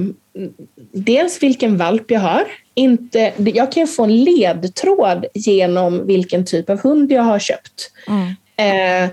dels 0.91 1.43
vilken 1.43 1.78
valp 1.78 2.12
jag 2.12 2.20
har. 2.20 2.43
Inte, 2.74 3.34
jag 3.38 3.72
kan 3.72 3.88
få 3.88 4.04
en 4.04 4.24
ledtråd 4.24 5.26
genom 5.34 6.08
vilken 6.08 6.45
typ 6.45 6.70
av 6.70 6.80
hund 6.80 7.12
jag 7.12 7.24
har 7.24 7.39
köpt. 7.39 7.91
Mm. 8.08 9.06
Eh, 9.06 9.10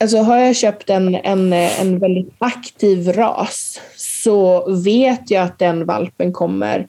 alltså 0.00 0.18
har 0.18 0.38
jag 0.38 0.56
köpt 0.56 0.90
en, 0.90 1.14
en, 1.14 1.52
en 1.52 1.98
väldigt 1.98 2.34
aktiv 2.38 3.12
ras 3.12 3.80
så 3.96 4.70
vet 4.84 5.30
jag 5.30 5.42
att 5.42 5.58
den 5.58 5.86
valpen 5.86 6.32
kommer, 6.32 6.86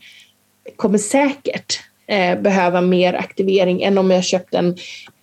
kommer 0.76 0.98
säkert 0.98 1.80
eh, 2.08 2.40
behöva 2.40 2.82
mer 2.82 3.14
aktivering 3.14 3.82
än 3.82 3.98
om 3.98 4.12
jag 4.12 4.24
köpt 4.24 4.54
en, 4.54 4.78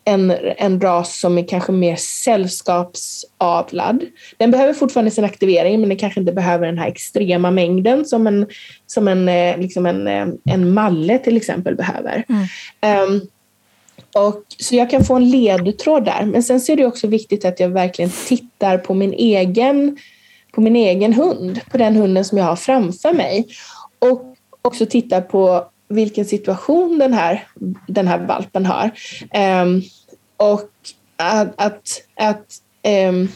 en, 0.05 0.31
en 0.57 0.81
ras 0.81 1.21
som 1.21 1.39
är 1.39 1.49
kanske 1.49 1.73
mer 1.73 1.97
sällskapsavlad. 1.97 4.05
Den 4.37 4.51
behöver 4.51 4.73
fortfarande 4.73 5.11
sin 5.11 5.25
aktivering 5.25 5.81
men 5.81 5.89
den 5.89 5.99
kanske 5.99 6.21
inte 6.21 6.33
behöver 6.33 6.67
den 6.67 6.79
här 6.79 6.89
extrema 6.89 7.51
mängden 7.51 8.05
som 8.05 8.27
en, 8.27 8.47
som 8.87 9.09
en, 9.09 9.29
eh, 9.29 9.59
liksom 9.59 9.87
en, 9.87 10.07
eh, 10.07 10.27
en 10.45 10.75
malle 10.75 11.19
till 11.19 11.37
exempel 11.37 11.77
behöver. 11.77 12.25
Mm. 12.29 12.43
Um, 13.03 13.21
och, 14.15 14.43
så 14.59 14.77
jag 14.77 14.91
kan 14.91 15.05
få 15.05 15.15
en 15.15 15.31
ledtråd 15.31 16.05
där. 16.05 16.25
Men 16.25 16.43
sen 16.43 16.61
så 16.61 16.73
är 16.73 16.77
det 16.77 16.87
också 16.87 17.07
viktigt 17.07 17.45
att 17.45 17.61
jag 17.61 17.69
verkligen 17.69 18.11
tittar 18.27 18.79
på 18.79 18.95
min 18.95 19.13
egen 19.13 19.97
på 20.53 20.61
min 20.61 20.77
egen 20.77 21.13
hund, 21.13 21.61
på 21.71 21.79
den 21.79 21.97
hunden 21.97 22.25
som 22.25 22.39
jag 22.39 22.45
har 22.45 22.57
framför 22.57 23.13
mig. 23.13 23.47
Och 23.99 24.37
också 24.63 24.87
titta 24.87 25.21
på 25.21 25.67
vilken 25.95 26.25
situation 26.25 26.99
den 26.99 27.13
här, 27.13 27.47
den 27.89 28.09
här 28.09 28.27
valpen 28.27 28.67
har. 28.67 28.91
Um, 29.63 29.83
och 30.37 30.71
att, 31.17 31.55
att, 31.57 32.03
att, 32.17 32.47
um, 33.09 33.29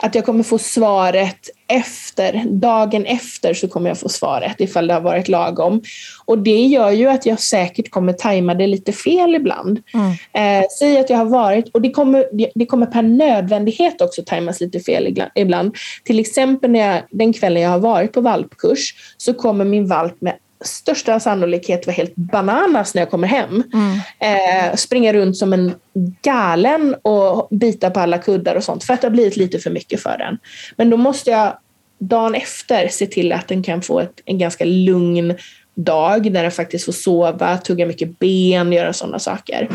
att 0.00 0.14
jag 0.14 0.24
kommer 0.24 0.42
få 0.42 0.58
svaret 0.58 1.50
efter, 1.68 2.44
dagen 2.46 3.06
efter 3.06 3.54
så 3.54 3.68
kommer 3.68 3.90
jag 3.90 3.98
få 3.98 4.08
svaret 4.08 4.60
ifall 4.60 4.86
det 4.86 4.94
har 4.94 5.00
varit 5.00 5.28
lagom. 5.28 5.82
Och 6.24 6.38
det 6.38 6.66
gör 6.66 6.90
ju 6.90 7.06
att 7.06 7.26
jag 7.26 7.40
säkert 7.40 7.90
kommer 7.90 8.12
tajma 8.12 8.54
det 8.54 8.66
lite 8.66 8.92
fel 8.92 9.34
ibland. 9.34 9.82
Mm. 9.94 10.60
Eh, 10.62 10.66
säg 10.78 10.98
att 10.98 11.10
jag 11.10 11.18
har 11.18 11.24
varit, 11.24 11.68
och 11.68 11.82
det 11.82 11.90
kommer, 11.90 12.26
det 12.54 12.66
kommer 12.66 12.86
per 12.86 13.02
nödvändighet 13.02 14.00
också 14.00 14.22
tajmas 14.26 14.60
lite 14.60 14.80
fel 14.80 15.22
ibland. 15.34 15.76
Till 16.04 16.20
exempel 16.20 16.70
när 16.70 16.94
jag, 16.94 17.02
den 17.10 17.32
kvällen 17.32 17.62
jag 17.62 17.70
har 17.70 17.78
varit 17.78 18.12
på 18.12 18.20
valpkurs 18.20 18.94
så 19.16 19.34
kommer 19.34 19.64
min 19.64 19.88
valp 19.88 20.20
med 20.20 20.34
största 20.64 21.20
sannolikhet 21.20 21.86
vara 21.86 21.94
helt 21.94 22.14
bananas 22.14 22.94
när 22.94 23.02
jag 23.02 23.10
kommer 23.10 23.28
hem. 23.28 23.62
Mm. 23.72 23.98
Eh, 24.18 24.76
springa 24.76 25.12
runt 25.12 25.36
som 25.36 25.52
en 25.52 25.74
galen 26.22 26.94
och 27.02 27.48
bita 27.50 27.90
på 27.90 28.00
alla 28.00 28.18
kuddar 28.18 28.54
och 28.54 28.64
sånt 28.64 28.84
för 28.84 28.94
att 28.94 29.00
det 29.00 29.06
har 29.06 29.12
blivit 29.12 29.36
lite 29.36 29.58
för 29.58 29.70
mycket 29.70 30.02
för 30.02 30.18
den. 30.18 30.38
Men 30.76 30.90
då 30.90 30.96
måste 30.96 31.30
jag 31.30 31.58
dagen 31.98 32.34
efter 32.34 32.88
se 32.88 33.06
till 33.06 33.32
att 33.32 33.48
den 33.48 33.62
kan 33.62 33.82
få 33.82 34.00
ett, 34.00 34.20
en 34.24 34.38
ganska 34.38 34.64
lugn 34.64 35.34
dag 35.74 36.32
där 36.32 36.42
den 36.42 36.50
faktiskt 36.50 36.84
får 36.84 36.92
sova, 36.92 37.58
tugga 37.58 37.86
mycket 37.86 38.18
ben, 38.18 38.72
göra 38.72 38.92
sådana 38.92 39.18
saker. 39.18 39.68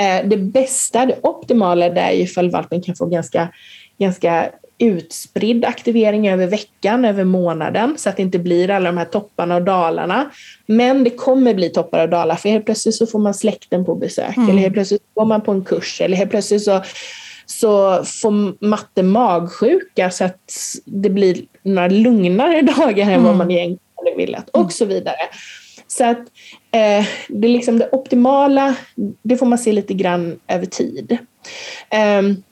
Eh, 0.00 0.28
det 0.28 0.36
bästa, 0.36 1.06
det 1.06 1.18
optimala, 1.22 1.88
det 1.88 2.00
är 2.00 2.12
ifall 2.12 2.50
valpen 2.50 2.82
kan 2.82 2.96
få 2.96 3.06
ganska, 3.06 3.48
ganska 3.98 4.50
utspridd 4.78 5.64
aktivering 5.64 6.28
över 6.28 6.46
veckan, 6.46 7.04
över 7.04 7.24
månaden, 7.24 7.94
så 7.98 8.08
att 8.08 8.16
det 8.16 8.22
inte 8.22 8.38
blir 8.38 8.70
alla 8.70 8.92
de 8.92 8.98
här 8.98 9.04
topparna 9.04 9.56
och 9.56 9.62
dalarna. 9.62 10.30
Men 10.66 11.04
det 11.04 11.10
kommer 11.10 11.54
bli 11.54 11.68
toppar 11.68 12.02
och 12.02 12.08
dalar, 12.08 12.36
för 12.36 12.48
helt 12.48 12.64
plötsligt 12.64 12.94
så 12.94 13.06
får 13.06 13.18
man 13.18 13.34
släkten 13.34 13.84
på 13.84 13.94
besök, 13.94 14.36
mm. 14.36 14.50
eller 14.50 14.58
helt 14.58 14.74
plötsligt 14.74 15.02
går 15.14 15.24
man 15.24 15.40
på 15.40 15.52
en 15.52 15.64
kurs, 15.64 16.00
eller 16.00 16.16
helt 16.16 16.30
plötsligt 16.30 16.62
så 16.62 16.82
så 17.46 18.04
får 18.04 18.64
matte 18.64 19.02
magsjuka 19.02 20.10
så 20.10 20.24
att 20.24 20.52
det 20.84 21.10
blir 21.10 21.44
några 21.62 21.88
lugnare 21.88 22.62
dagar 22.76 23.04
än 23.04 23.12
mm. 23.12 23.24
vad 23.24 23.36
man 23.36 23.50
egentligen 23.50 23.78
hade 23.96 24.16
velat 24.16 24.48
och 24.48 24.72
så 24.72 24.84
vidare. 24.84 25.16
Så 25.86 26.04
att 26.04 26.18
eh, 26.70 27.06
det, 27.28 27.48
är 27.48 27.52
liksom 27.52 27.78
det 27.78 27.88
optimala, 27.92 28.74
det 29.22 29.36
får 29.36 29.46
man 29.46 29.58
se 29.58 29.72
lite 29.72 29.94
grann 29.94 30.40
över 30.48 30.66
tid. 30.66 31.18
Um, 32.18 32.42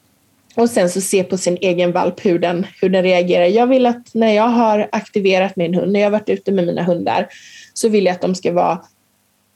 och 0.54 0.70
sen 0.70 0.90
så 0.90 1.00
se 1.00 1.24
på 1.24 1.36
sin 1.36 1.58
egen 1.60 1.92
valp 1.92 2.26
hur 2.26 2.38
den, 2.38 2.66
hur 2.80 2.88
den 2.88 3.02
reagerar. 3.02 3.44
Jag 3.44 3.66
vill 3.66 3.86
att 3.86 4.14
när 4.14 4.32
jag 4.32 4.48
har 4.48 4.88
aktiverat 4.92 5.56
min 5.56 5.74
hund, 5.74 5.92
när 5.92 6.00
jag 6.00 6.06
har 6.06 6.12
varit 6.12 6.28
ute 6.28 6.52
med 6.52 6.66
mina 6.66 6.82
hundar, 6.82 7.28
så 7.74 7.88
vill 7.88 8.04
jag 8.04 8.12
att 8.12 8.20
de 8.20 8.34
ska 8.34 8.52
vara, 8.52 8.80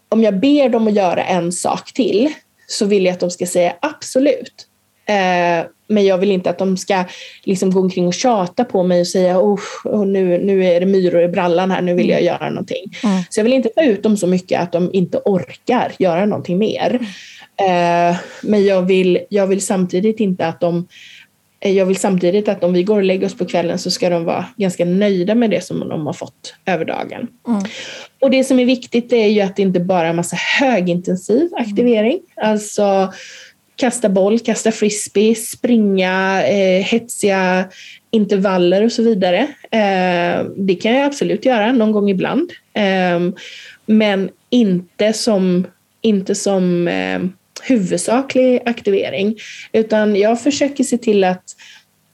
om 0.08 0.22
jag 0.22 0.40
ber 0.40 0.68
dem 0.68 0.88
att 0.88 0.94
göra 0.94 1.24
en 1.24 1.52
sak 1.52 1.92
till, 1.92 2.32
så 2.66 2.86
vill 2.86 3.04
jag 3.04 3.12
att 3.12 3.20
de 3.20 3.30
ska 3.30 3.46
säga 3.46 3.74
absolut. 3.80 4.66
Eh, 5.08 5.66
men 5.88 6.06
jag 6.06 6.18
vill 6.18 6.32
inte 6.32 6.50
att 6.50 6.58
de 6.58 6.76
ska 6.76 7.04
liksom 7.44 7.70
gå 7.70 7.80
omkring 7.80 8.06
och 8.06 8.14
tjata 8.14 8.64
på 8.64 8.82
mig 8.82 9.00
och 9.00 9.06
säga 9.06 9.40
oh, 9.40 9.60
oh, 9.84 10.06
nu, 10.06 10.38
nu 10.38 10.64
är 10.64 10.80
det 10.80 10.86
myror 10.86 11.22
i 11.22 11.28
brallan 11.28 11.70
här, 11.70 11.82
nu 11.82 11.94
vill 11.94 12.08
jag 12.08 12.22
göra 12.22 12.50
någonting. 12.50 12.92
Mm. 13.04 13.22
Så 13.30 13.40
jag 13.40 13.44
vill 13.44 13.52
inte 13.52 13.68
ta 13.68 13.82
ut 13.82 14.02
dem 14.02 14.16
så 14.16 14.26
mycket 14.26 14.60
att 14.60 14.72
de 14.72 14.90
inte 14.92 15.18
orkar 15.24 15.92
göra 15.98 16.26
någonting 16.26 16.58
mer. 16.58 17.00
Eh, 17.66 18.16
men 18.42 18.64
jag 18.64 18.82
vill, 18.82 19.18
jag 19.30 19.46
vill 19.46 19.66
samtidigt 19.66 20.20
inte 20.20 20.46
att 20.46 20.60
de 20.60 20.88
eh, 21.60 21.72
jag 21.72 21.86
vill 21.86 21.96
samtidigt 21.96 22.48
att 22.48 22.64
om 22.64 22.72
vi 22.72 22.82
går 22.82 22.96
och 22.96 23.02
lägger 23.02 23.26
oss 23.26 23.36
på 23.36 23.44
kvällen 23.44 23.78
så 23.78 23.90
ska 23.90 24.10
de 24.10 24.24
vara 24.24 24.46
ganska 24.56 24.84
nöjda 24.84 25.34
med 25.34 25.50
det 25.50 25.64
som 25.64 25.88
de 25.88 26.06
har 26.06 26.12
fått 26.12 26.54
över 26.66 26.84
dagen. 26.84 27.28
Mm. 27.48 27.62
Och 28.20 28.30
det 28.30 28.44
som 28.44 28.58
är 28.58 28.64
viktigt 28.64 29.12
är 29.12 29.26
ju 29.26 29.40
att 29.40 29.56
det 29.56 29.62
inte 29.62 29.80
bara 29.80 30.06
är 30.06 30.10
en 30.10 30.16
massa 30.16 30.36
högintensiv 30.60 31.50
aktivering. 31.56 32.20
Alltså 32.36 33.12
kasta 33.78 34.08
boll, 34.08 34.38
kasta 34.38 34.72
frisbee, 34.72 35.34
springa, 35.34 36.42
eh, 36.46 36.82
hetsiga 36.82 37.64
intervaller 38.10 38.84
och 38.84 38.92
så 38.92 39.02
vidare. 39.02 39.38
Eh, 39.70 40.46
det 40.56 40.74
kan 40.74 40.94
jag 40.94 41.06
absolut 41.06 41.44
göra 41.44 41.72
någon 41.72 41.92
gång 41.92 42.10
ibland. 42.10 42.52
Eh, 42.72 43.20
men 43.86 44.30
inte 44.50 45.12
som, 45.12 45.66
inte 46.00 46.34
som 46.34 46.88
eh, 46.88 47.20
huvudsaklig 47.68 48.60
aktivering. 48.66 49.36
Utan 49.72 50.16
jag 50.16 50.42
försöker 50.42 50.84
se 50.84 50.98
till 50.98 51.24
att, 51.24 51.44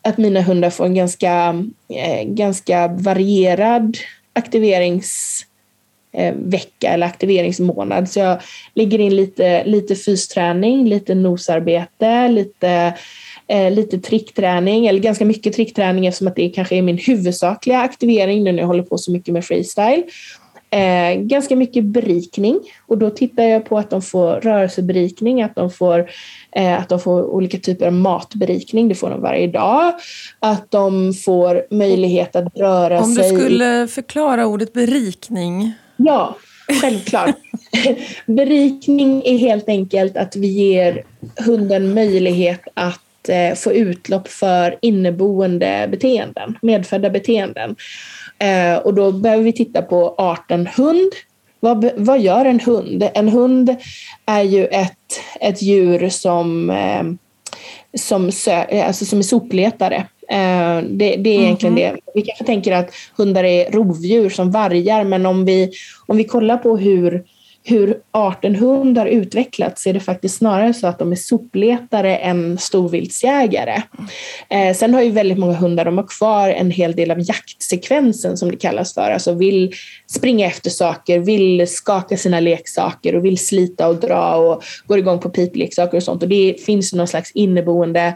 att 0.03 0.19
mina 0.19 0.43
hundar 0.43 0.71
får 0.71 0.85
en 0.85 0.95
ganska, 0.95 1.65
eh, 1.89 2.25
ganska 2.25 2.89
varierad 2.89 3.97
aktiverings 4.33 5.41
eh, 6.13 6.35
vecka 6.35 6.89
eller 6.89 7.07
aktiveringsmånad. 7.07 8.11
Så 8.11 8.19
jag 8.19 8.41
lägger 8.75 8.99
in 8.99 9.17
lite, 9.17 9.65
lite 9.65 9.97
fysträning, 9.97 10.89
lite 10.89 11.15
nosarbete, 11.15 12.29
lite, 12.29 12.95
eh, 13.47 13.71
lite 13.71 13.99
trickträning 13.99 14.87
eller 14.87 15.01
ganska 15.01 15.25
mycket 15.25 15.53
trickträning 15.53 16.07
eftersom 16.07 16.29
att 16.29 16.37
det 16.37 16.49
kanske 16.49 16.77
är 16.77 16.83
min 16.83 16.99
huvudsakliga 16.99 17.79
aktivering 17.79 18.45
nu 18.45 18.53
när 18.53 18.59
jag 18.59 18.67
håller 18.67 18.83
på 18.83 18.99
så 18.99 19.13
mycket 19.13 19.35
med 19.35 19.45
freestyle. 19.45 20.03
Eh, 20.75 21.21
ganska 21.21 21.57
mycket 21.57 21.85
berikning 21.85 22.61
och 22.87 22.99
då 22.99 23.11
tittar 23.11 23.43
jag 23.43 23.65
på 23.65 23.79
att 23.79 23.91
de 23.91 24.03
får 24.03 24.41
rörelseberikning, 24.41 25.43
att 25.43 25.55
de 25.55 25.71
får, 25.71 26.11
eh, 26.57 26.81
att 26.81 26.89
de 26.89 27.01
får 27.01 27.23
olika 27.23 27.59
typer 27.59 27.87
av 27.87 27.93
matberikning, 27.93 28.89
det 28.89 28.95
får 28.95 29.11
de 29.11 29.21
varje 29.21 29.47
dag. 29.47 29.93
Att 30.39 30.71
de 30.71 31.15
får 31.15 31.75
möjlighet 31.75 32.37
att 32.37 32.57
röra 32.57 33.05
sig. 33.05 33.05
Om 33.05 33.15
du 33.15 33.41
skulle 33.41 33.89
förklara 33.89 34.47
ordet 34.47 34.73
berikning? 34.73 35.73
Ja, 35.97 36.37
självklart. 36.81 37.37
Berikning 38.27 39.23
är 39.25 39.39
helt 39.39 39.69
enkelt 39.69 40.17
att 40.17 40.37
vi 40.37 40.47
ger 40.47 41.03
hunden 41.47 41.95
möjlighet 41.95 42.61
att 42.75 43.29
eh, 43.29 43.55
få 43.55 43.73
utlopp 43.73 44.29
för 44.29 44.79
inneboende 44.83 45.89
beteenden, 45.91 46.59
medfödda 46.63 47.11
beteenden. 47.11 47.77
Eh, 48.39 48.77
och 48.77 48.95
då 48.95 49.13
behöver 49.13 49.45
vi 49.45 49.53
titta 49.53 49.83
på 49.83 50.15
arten 50.19 50.69
hund. 50.77 51.13
Vad, 51.61 51.91
vad 51.97 52.21
gör 52.21 52.45
en 52.45 52.61
hund? 52.61 53.09
En 53.15 53.29
hund 53.29 53.77
är 54.27 54.43
ju 54.43 54.67
ett, 54.67 55.21
ett 55.41 55.63
djur 55.63 56.09
som, 56.09 56.71
eh, 56.71 57.03
som, 57.99 58.33
sö, 58.33 58.85
alltså 58.87 59.05
som 59.05 59.19
är 59.19 59.23
sopletare. 59.23 59.97
Eh, 60.29 60.83
det, 60.89 61.17
det, 61.17 61.31
är 61.31 61.41
egentligen 61.41 61.79
mm 61.79 61.93
-hmm. 61.93 62.01
det. 62.05 62.13
Vi 62.15 62.23
kanske 62.23 62.45
tänker 62.45 62.73
att 62.73 62.91
hundar 63.17 63.45
är 63.45 63.71
rovdjur 63.71 64.31
som 64.31 64.51
vargar, 64.51 65.05
men 65.05 65.27
om 65.27 65.45
vi, 65.45 65.73
om 66.07 66.17
vi 66.17 66.25
kollar 66.25 66.57
på 66.57 66.77
hur, 66.77 67.25
hur 67.67 68.01
arten 68.11 68.55
hund 68.55 68.99
har 68.99 69.07
utvecklats 69.07 69.87
är 69.87 69.93
det 69.93 70.01
faktiskt 70.01 70.37
snarare 70.37 70.75
så 70.75 70.87
att 70.87 70.99
de 70.99 71.13
är 71.13 71.17
sopletare 71.17 72.17
än 72.17 72.59
storviltsjägare. 72.59 73.83
Eh, 74.51 74.75
sen 74.75 74.95
har 74.95 75.03
ju 75.03 75.11
väldigt 75.11 75.39
många 75.39 75.55
hundar, 75.55 75.85
de 75.85 75.99
har 75.99 76.07
kvar 76.19 76.49
en 76.49 76.71
hel 76.71 76.97
del 76.97 77.11
av 77.11 77.19
jaktsekvensen 77.21 78.37
som 78.37 78.51
det 78.51 78.57
kallas 78.57 78.95
för, 78.95 79.11
alltså 79.11 79.33
vill 79.33 79.73
springa 80.07 80.47
efter 80.47 80.71
saker, 80.71 81.19
vill 81.19 81.69
skaka 81.69 82.17
sina 82.17 82.41
leksaker 82.41 83.17
och 83.17 83.25
vill 83.25 83.39
slita 83.39 83.89
och 83.89 83.97
dra 83.97 84.37
och 84.37 84.65
går 84.87 84.99
igång 84.99 85.19
på 85.19 85.31
pipleksaker 85.31 85.97
och 85.97 86.03
sånt 86.03 86.23
och 86.23 86.29
det 86.29 86.57
finns 86.67 86.93
någon 86.93 87.09
slags 87.09 87.33
inneboende 87.33 88.15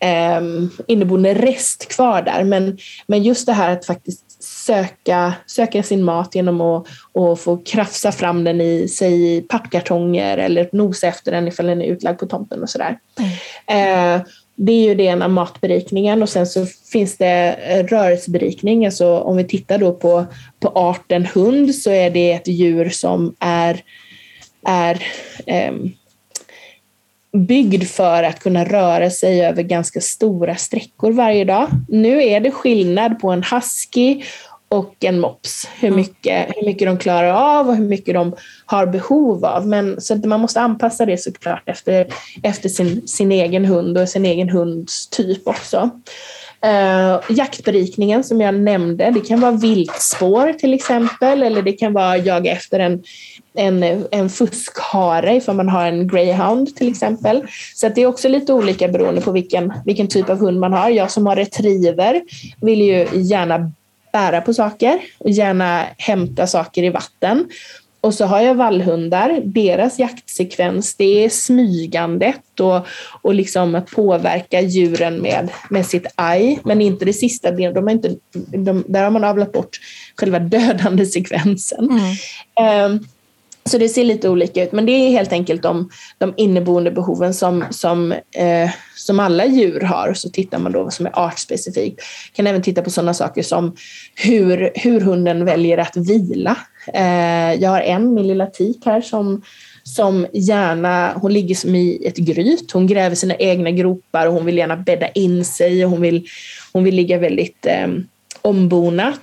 eh, 0.00 0.40
inneboende 0.86 1.34
rest 1.34 1.88
kvar 1.88 2.22
där. 2.22 2.44
Men, 2.44 2.78
men 3.06 3.22
just 3.22 3.46
det 3.46 3.52
här 3.52 3.72
att 3.72 3.86
faktiskt 3.86 4.29
söka, 4.66 5.34
söka 5.46 5.82
sin 5.82 6.04
mat 6.04 6.34
genom 6.34 6.60
att, 6.60 6.86
att 7.14 7.40
få 7.40 7.56
krafsa 7.56 8.12
fram 8.12 8.44
den 8.44 8.60
i 8.60 8.88
sig 8.88 9.42
pappkartonger 9.42 10.38
eller 10.38 10.68
nosa 10.72 11.06
efter 11.06 11.32
den 11.32 11.48
ifall 11.48 11.66
den 11.66 11.82
är 11.82 11.86
utlagd 11.86 12.18
på 12.18 12.26
tomten 12.26 12.62
och 12.62 12.70
sådär. 12.70 12.98
Mm. 13.18 14.16
Eh, 14.16 14.22
det 14.62 14.72
är 14.72 14.84
ju 14.84 14.94
det 14.94 15.04
ena 15.04 15.28
matberikningen 15.28 16.22
och 16.22 16.28
sen 16.28 16.46
så 16.46 16.66
finns 16.66 17.16
det 17.16 17.56
rörelseberikning. 17.90 18.86
Alltså 18.86 19.18
om 19.18 19.36
vi 19.36 19.44
tittar 19.44 19.78
då 19.78 19.92
på, 19.92 20.26
på 20.60 20.68
arten 20.68 21.26
hund 21.26 21.74
så 21.74 21.90
är 21.90 22.10
det 22.10 22.32
ett 22.32 22.48
djur 22.48 22.88
som 22.88 23.34
är, 23.38 23.82
är 24.66 25.02
eh, 25.46 25.72
byggd 27.32 27.84
för 27.84 28.22
att 28.22 28.40
kunna 28.40 28.64
röra 28.64 29.10
sig 29.10 29.46
över 29.46 29.62
ganska 29.62 30.00
stora 30.00 30.56
sträckor 30.56 31.12
varje 31.12 31.44
dag. 31.44 31.68
Nu 31.88 32.22
är 32.22 32.40
det 32.40 32.50
skillnad 32.50 33.18
på 33.18 33.30
en 33.30 33.42
husky 33.42 34.22
och 34.74 35.04
en 35.04 35.20
mops, 35.20 35.68
hur 35.80 35.90
mycket, 35.90 36.48
hur 36.56 36.66
mycket 36.66 36.88
de 36.88 36.98
klarar 36.98 37.58
av 37.58 37.68
och 37.68 37.76
hur 37.76 37.84
mycket 37.84 38.14
de 38.14 38.36
har 38.66 38.86
behov 38.86 39.44
av. 39.44 39.66
Men, 39.66 40.00
så 40.00 40.16
man 40.16 40.40
måste 40.40 40.60
anpassa 40.60 41.06
det 41.06 41.18
såklart 41.18 41.68
efter, 41.68 42.06
efter 42.42 42.68
sin, 42.68 43.08
sin 43.08 43.32
egen 43.32 43.64
hund 43.64 43.98
och 43.98 44.08
sin 44.08 44.24
egen 44.24 44.48
hunds 44.48 45.08
typ 45.08 45.48
också. 45.48 45.90
Uh, 46.66 47.36
jaktberikningen 47.36 48.24
som 48.24 48.40
jag 48.40 48.54
nämnde, 48.54 49.10
det 49.10 49.20
kan 49.20 49.40
vara 49.40 49.52
viltspår 49.52 50.52
till 50.52 50.74
exempel 50.74 51.42
eller 51.42 51.62
det 51.62 51.72
kan 51.72 51.92
vara 51.92 52.16
jaga 52.16 52.52
efter 52.52 52.80
en, 52.80 53.02
en, 53.54 54.04
en 54.10 54.30
fuskhare 54.30 55.36
ifall 55.36 55.56
man 55.56 55.68
har 55.68 55.86
en 55.86 56.08
greyhound 56.08 56.76
till 56.76 56.88
exempel. 56.88 57.42
Så 57.74 57.88
det 57.88 58.02
är 58.02 58.06
också 58.06 58.28
lite 58.28 58.52
olika 58.52 58.88
beroende 58.88 59.20
på 59.20 59.32
vilken, 59.32 59.72
vilken 59.84 60.08
typ 60.08 60.30
av 60.30 60.38
hund 60.38 60.60
man 60.60 60.72
har. 60.72 60.90
Jag 60.90 61.10
som 61.10 61.26
har 61.26 61.36
retriever 61.36 62.22
vill 62.60 62.82
ju 62.82 63.08
gärna 63.12 63.72
bära 64.12 64.40
på 64.40 64.54
saker 64.54 65.00
och 65.18 65.30
gärna 65.30 65.86
hämta 65.96 66.46
saker 66.46 66.82
i 66.82 66.90
vatten. 66.90 67.48
Och 68.02 68.14
så 68.14 68.24
har 68.24 68.40
jag 68.40 68.54
vallhundar, 68.54 69.40
deras 69.44 69.98
jaktsekvens 69.98 70.94
det 70.94 71.24
är 71.24 71.28
smygandet 71.28 72.60
och, 72.60 72.86
och 73.22 73.34
liksom 73.34 73.74
att 73.74 73.90
påverka 73.90 74.60
djuren 74.60 75.22
med, 75.22 75.48
med 75.70 75.86
sitt 75.86 76.06
aj, 76.14 76.58
men 76.64 76.80
inte 76.80 77.04
det 77.04 77.12
sista. 77.12 77.50
De 77.50 77.74
har 77.74 77.90
inte, 77.90 78.16
de, 78.32 78.84
där 78.88 79.04
har 79.04 79.10
man 79.10 79.24
avlat 79.24 79.52
bort 79.52 79.80
själva 80.16 80.38
dödande 80.38 81.06
sekvensen. 81.06 81.88
Mm. 82.58 82.92
Um, 82.92 83.06
så 83.64 83.78
det 83.78 83.88
ser 83.88 84.04
lite 84.04 84.28
olika 84.28 84.64
ut, 84.64 84.72
men 84.72 84.86
det 84.86 84.92
är 84.92 85.10
helt 85.10 85.32
enkelt 85.32 85.62
de, 85.62 85.90
de 86.18 86.34
inneboende 86.36 86.90
behoven 86.90 87.34
som, 87.34 87.64
som, 87.70 88.12
eh, 88.12 88.70
som 88.96 89.20
alla 89.20 89.46
djur 89.46 89.80
har. 89.80 90.14
Så 90.14 90.30
tittar 90.30 90.58
man 90.58 90.72
då 90.72 90.82
vad 90.82 90.92
som 90.92 91.06
är 91.06 91.18
artspecifikt. 91.18 92.00
Kan 92.32 92.46
även 92.46 92.62
titta 92.62 92.82
på 92.82 92.90
sådana 92.90 93.14
saker 93.14 93.42
som 93.42 93.76
hur, 94.14 94.70
hur 94.74 95.00
hunden 95.00 95.44
väljer 95.44 95.78
att 95.78 95.96
vila. 95.96 96.56
Eh, 96.94 97.54
jag 97.54 97.70
har 97.70 97.80
en, 97.80 98.14
min 98.14 98.28
lilla 98.28 98.46
tik 98.46 98.84
här, 98.84 99.00
som, 99.00 99.42
som 99.82 100.26
gärna, 100.32 101.12
hon 101.16 101.32
ligger 101.32 101.54
som 101.54 101.74
i 101.74 102.06
ett 102.06 102.16
gryt, 102.16 102.72
hon 102.72 102.86
gräver 102.86 103.16
sina 103.16 103.34
egna 103.34 103.70
gropar 103.70 104.26
och 104.26 104.32
hon 104.32 104.46
vill 104.46 104.58
gärna 104.58 104.76
bädda 104.76 105.08
in 105.08 105.44
sig 105.44 105.84
och 105.84 105.90
hon 105.90 106.00
vill, 106.00 106.26
hon 106.72 106.84
vill 106.84 106.94
ligga 106.94 107.18
väldigt 107.18 107.66
eh, 107.66 107.88
ombonat. 108.42 109.20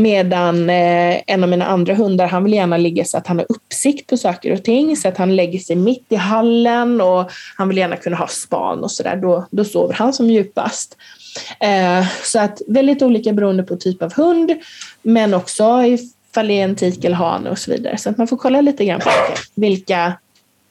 Medan 0.00 0.70
eh, 0.70 1.20
en 1.26 1.42
av 1.42 1.48
mina 1.48 1.66
andra 1.66 1.94
hundar, 1.94 2.26
han 2.26 2.44
vill 2.44 2.52
gärna 2.52 2.76
ligga 2.76 3.04
så 3.04 3.18
att 3.18 3.26
han 3.26 3.38
har 3.38 3.46
uppsikt 3.48 4.10
på 4.10 4.16
saker 4.16 4.52
och 4.52 4.64
ting, 4.64 4.96
så 4.96 5.08
att 5.08 5.16
han 5.16 5.36
lägger 5.36 5.58
sig 5.58 5.76
mitt 5.76 6.06
i 6.08 6.16
hallen 6.16 7.00
och 7.00 7.30
han 7.56 7.68
vill 7.68 7.78
gärna 7.78 7.96
kunna 7.96 8.16
ha 8.16 8.26
span 8.26 8.84
och 8.84 8.90
sådär. 8.90 9.16
Då, 9.16 9.46
då 9.50 9.64
sover 9.64 9.94
han 9.94 10.12
som 10.12 10.30
djupast. 10.30 10.96
Eh, 11.60 12.06
så 12.24 12.40
att 12.40 12.62
väldigt 12.66 13.02
olika 13.02 13.32
beroende 13.32 13.62
på 13.62 13.76
typ 13.76 14.02
av 14.02 14.14
hund, 14.14 14.52
men 15.02 15.34
också 15.34 15.82
ifall 15.82 16.48
det 16.48 16.60
är 16.60 16.64
en 16.64 16.76
tik 16.76 17.04
eller 17.04 17.16
hane 17.16 17.50
och 17.50 17.58
så 17.58 17.70
vidare. 17.70 17.96
Så 17.96 18.10
att 18.10 18.18
man 18.18 18.28
får 18.28 18.36
kolla 18.36 18.60
lite 18.60 18.84
grann 18.84 19.00
på 19.00 19.10
vilka 19.54 20.12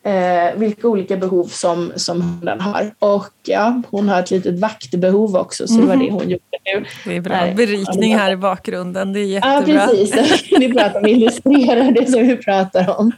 eh, 0.10 0.56
vilka 0.56 0.88
olika 0.88 1.18
behov 1.18 1.46
som, 1.46 1.92
som 1.96 2.22
hunden 2.22 2.62
har. 2.62 2.92
Och 3.00 3.34
ja, 3.44 3.82
hon 3.90 4.10
har 4.10 4.20
ett 4.20 4.32
litet 4.32 4.60
vaktbehov 4.60 5.36
också, 5.36 5.68
så 5.68 5.74
det 5.82 5.88
var 5.88 5.96
det 5.96 6.12
hon 6.12 6.30
gjorde 6.30 6.44
nu. 6.74 6.86
Det 7.06 7.16
är 7.16 7.22
bra 7.22 7.36
Där, 7.36 7.54
berikning 7.54 8.18
här 8.18 8.32
i 8.32 8.38
bakgrunden, 8.38 9.14
det 9.14 9.20
är 9.20 9.26
jättebra. 9.26 9.74
Ja, 9.74 9.88
precis. 9.88 10.12
det 10.50 10.66
är 10.66 10.74
bra 10.74 10.84
att 10.84 10.94
de 10.94 11.10
illustrerar 11.10 11.92
det 11.92 12.12
som 12.12 12.28
vi 12.28 12.38
pratar 12.38 13.00
om. 13.00 13.12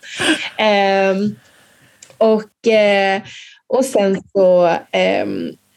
Eh, 0.57 1.15
och, 2.17 2.67
och 3.67 3.85
sen 3.85 4.21
så 4.33 4.67
eh, 4.91 5.25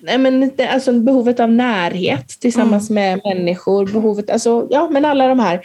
Nej, 0.07 0.19
men, 0.19 0.51
alltså 0.71 0.93
behovet 0.93 1.41
av 1.41 1.51
närhet 1.51 2.29
tillsammans 2.41 2.91
mm. 2.91 3.03
med 3.03 3.21
människor, 3.25 3.87
behovet, 3.87 4.31
alltså, 4.31 4.67
ja 4.71 4.89
men 4.91 5.05
alla 5.05 5.29
de 5.29 5.39
här 5.41 5.61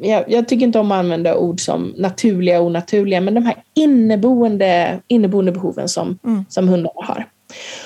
jag, 0.00 0.24
jag, 0.28 0.48
tycker 0.48 0.66
inte 0.66 0.78
om 0.78 0.92
att 0.92 0.98
använda 0.98 1.36
ord 1.36 1.60
som 1.60 1.94
naturliga 1.96 2.60
och 2.60 2.66
onaturliga, 2.66 3.20
men 3.20 3.34
de 3.34 3.44
här 3.44 3.56
inneboende, 3.74 5.00
inneboende 5.08 5.52
behoven 5.52 5.88
som, 5.88 6.18
mm. 6.24 6.44
som 6.48 6.68
hundarna 6.68 7.06
har. 7.06 7.26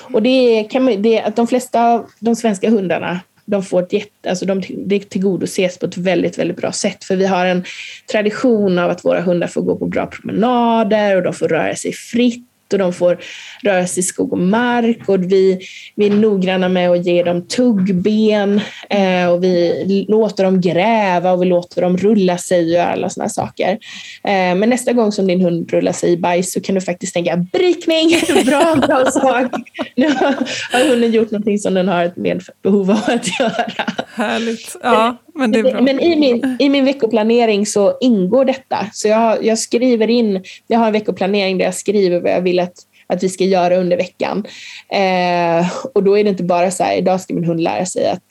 Och 0.03 0.23
det 0.23 0.65
kan 0.65 0.85
man, 0.85 1.03
det, 1.03 1.21
att 1.21 1.37
de 1.37 1.47
flesta 1.47 1.85
av 1.85 2.07
de 2.19 2.37
svenska 2.37 2.71
hundarna 2.71 3.21
de 3.45 3.63
får 3.63 3.83
ett 3.83 3.93
jätte, 3.93 4.31
alltså 4.31 4.47
de, 4.47 4.63
det 4.87 5.11
tillgodoses 5.11 5.79
på 5.79 5.87
ett 5.87 5.97
väldigt, 5.97 6.39
väldigt 6.39 6.57
bra 6.57 6.73
sätt. 6.73 7.05
För 7.05 7.17
vi 7.17 7.27
har 7.27 7.47
en 7.47 7.65
tradition 8.13 8.79
av 8.79 8.91
att 8.91 9.05
våra 9.05 9.21
hundar 9.21 9.47
får 9.47 9.63
gå 9.63 9.77
på 9.77 9.87
bra 9.87 10.07
promenader 10.07 11.17
och 11.17 11.23
de 11.23 11.35
får 11.35 11.49
röra 11.49 11.75
sig 11.75 11.93
fritt 11.93 12.49
och 12.73 12.79
de 12.79 12.93
får 12.93 13.19
röra 13.63 13.87
sig 13.87 14.01
i 14.01 14.03
skog 14.03 14.33
och 14.33 14.39
mark 14.39 15.09
och 15.09 15.33
vi, 15.33 15.61
vi 15.95 16.07
är 16.07 16.11
noggranna 16.11 16.69
med 16.69 16.91
att 16.91 17.07
ge 17.07 17.23
dem 17.23 17.47
tuggben 17.47 18.61
eh, 18.91 19.29
och 19.31 19.45
vi 19.45 20.07
låter 20.09 20.45
dem 20.45 20.61
gräva 20.61 21.33
och 21.33 21.43
vi 21.43 21.47
låter 21.47 21.83
dem 21.83 21.97
rulla 21.97 22.39
sig 22.39 22.65
och 22.65 22.71
göra 22.71 22.93
alla 22.93 23.09
sådana 23.11 23.29
saker. 23.29 23.71
Eh, 24.25 24.55
men 24.55 24.71
nästa 24.71 24.93
gång 24.93 25.13
som 25.13 25.27
din 25.27 25.41
hund 25.41 25.71
rullar 25.71 25.93
sig 25.93 26.13
i 26.13 26.17
bajs 26.17 26.53
så 26.53 26.61
kan 26.61 26.75
du 26.75 26.81
faktiskt 26.81 27.15
tänka 27.15 27.37
brikning, 27.37 28.11
bra, 28.45 28.77
bra 28.87 29.11
sak. 29.11 29.53
Nu 29.97 30.09
har 30.73 30.89
hunden 30.89 31.13
gjort 31.13 31.31
någonting 31.31 31.59
som 31.59 31.75
den 31.75 31.89
har 31.89 32.05
ett 32.05 32.17
medfött 32.17 32.63
behov 32.63 32.91
av 32.91 33.03
att 33.07 33.41
göra. 33.41 33.65
Härligt. 34.15 34.77
Ja, 34.83 35.17
men 35.39 35.53
det 35.53 35.59
är 35.59 35.63
bra. 35.63 35.81
Men 35.81 36.01
i 36.01 36.17
min, 36.17 36.57
i 36.59 36.69
min 36.69 36.85
veckoplanering 36.85 37.67
så 37.67 37.99
ingår 38.01 38.45
detta. 38.45 38.87
Så 38.93 39.09
jag, 39.09 39.45
jag 39.45 39.59
skriver 39.59 40.11
in, 40.11 40.45
jag 40.67 40.79
har 40.79 40.87
en 40.87 40.93
veckoplanering 40.93 41.59
där 41.59 41.65
jag 41.65 41.75
skriver 41.75 42.21
vad 42.21 42.33
jag 42.33 42.41
vill 42.41 42.61
att, 42.61 42.75
att 43.07 43.23
vi 43.23 43.29
ska 43.29 43.45
göra 43.45 43.77
under 43.77 43.97
veckan. 43.97 44.45
Eh, 44.93 45.71
och 45.95 46.03
då 46.03 46.19
är 46.19 46.25
det 46.25 46.31
inte 46.31 46.43
bara 46.43 46.71
så 46.71 46.85
här, 46.85 46.97
idag 46.97 47.21
ska 47.21 47.35
min 47.35 47.45
hund 47.45 47.61
lära 47.61 47.87
sig 47.87 48.09
att 48.09 48.23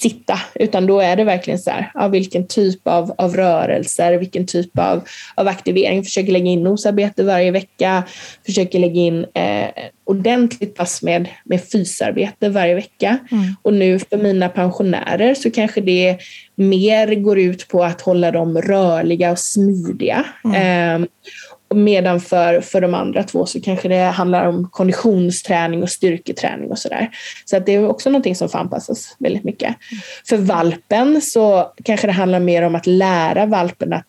sitta, 0.00 0.40
utan 0.54 0.86
då 0.86 1.00
är 1.00 1.16
det 1.16 1.24
verkligen 1.24 1.58
så 1.58 1.70
här, 1.70 1.90
ja, 1.94 2.08
vilken 2.08 2.46
typ 2.46 2.88
av, 2.88 3.14
av 3.18 3.36
rörelser, 3.36 4.18
vilken 4.18 4.46
typ 4.46 4.78
av, 4.78 5.02
av 5.34 5.48
aktivering. 5.48 6.04
Försöker 6.04 6.32
lägga 6.32 6.50
in 6.50 6.62
nosarbete 6.62 7.24
varje 7.24 7.50
vecka, 7.50 8.02
försöker 8.46 8.78
lägga 8.78 9.00
in 9.00 9.26
eh, 9.34 9.68
ordentligt 10.04 10.74
pass 10.74 11.02
med, 11.02 11.28
med 11.44 11.60
fysarbete 11.72 12.48
varje 12.48 12.74
vecka. 12.74 13.18
Mm. 13.32 13.44
Och 13.62 13.74
nu 13.74 13.98
för 13.98 14.16
mina 14.16 14.48
pensionärer 14.48 15.34
så 15.34 15.50
kanske 15.50 15.80
det 15.80 16.18
mer 16.54 17.14
går 17.14 17.38
ut 17.38 17.68
på 17.68 17.84
att 17.84 18.00
hålla 18.00 18.30
dem 18.30 18.62
rörliga 18.62 19.30
och 19.30 19.38
smidiga. 19.38 20.24
Mm. 20.44 21.02
Eh, 21.02 21.08
Medan 21.74 22.20
för, 22.20 22.60
för 22.60 22.80
de 22.80 22.94
andra 22.94 23.22
två 23.22 23.46
så 23.46 23.60
kanske 23.60 23.88
det 23.88 24.00
handlar 24.00 24.46
om 24.46 24.68
konditionsträning 24.72 25.82
och 25.82 25.90
styrketräning 25.90 26.70
och 26.70 26.78
sådär. 26.78 27.10
Så 27.44 27.56
att 27.56 27.66
det 27.66 27.74
är 27.74 27.88
också 27.88 28.10
någonting 28.10 28.36
som 28.36 28.48
får 28.48 28.58
anpassas 28.58 29.16
väldigt 29.18 29.44
mycket. 29.44 29.68
Mm. 29.68 30.02
För 30.28 30.36
valpen 30.36 31.20
så 31.20 31.72
kanske 31.84 32.06
det 32.06 32.12
handlar 32.12 32.40
mer 32.40 32.62
om 32.62 32.74
att 32.74 32.86
lära 32.86 33.46
valpen 33.46 33.92
att 33.92 34.06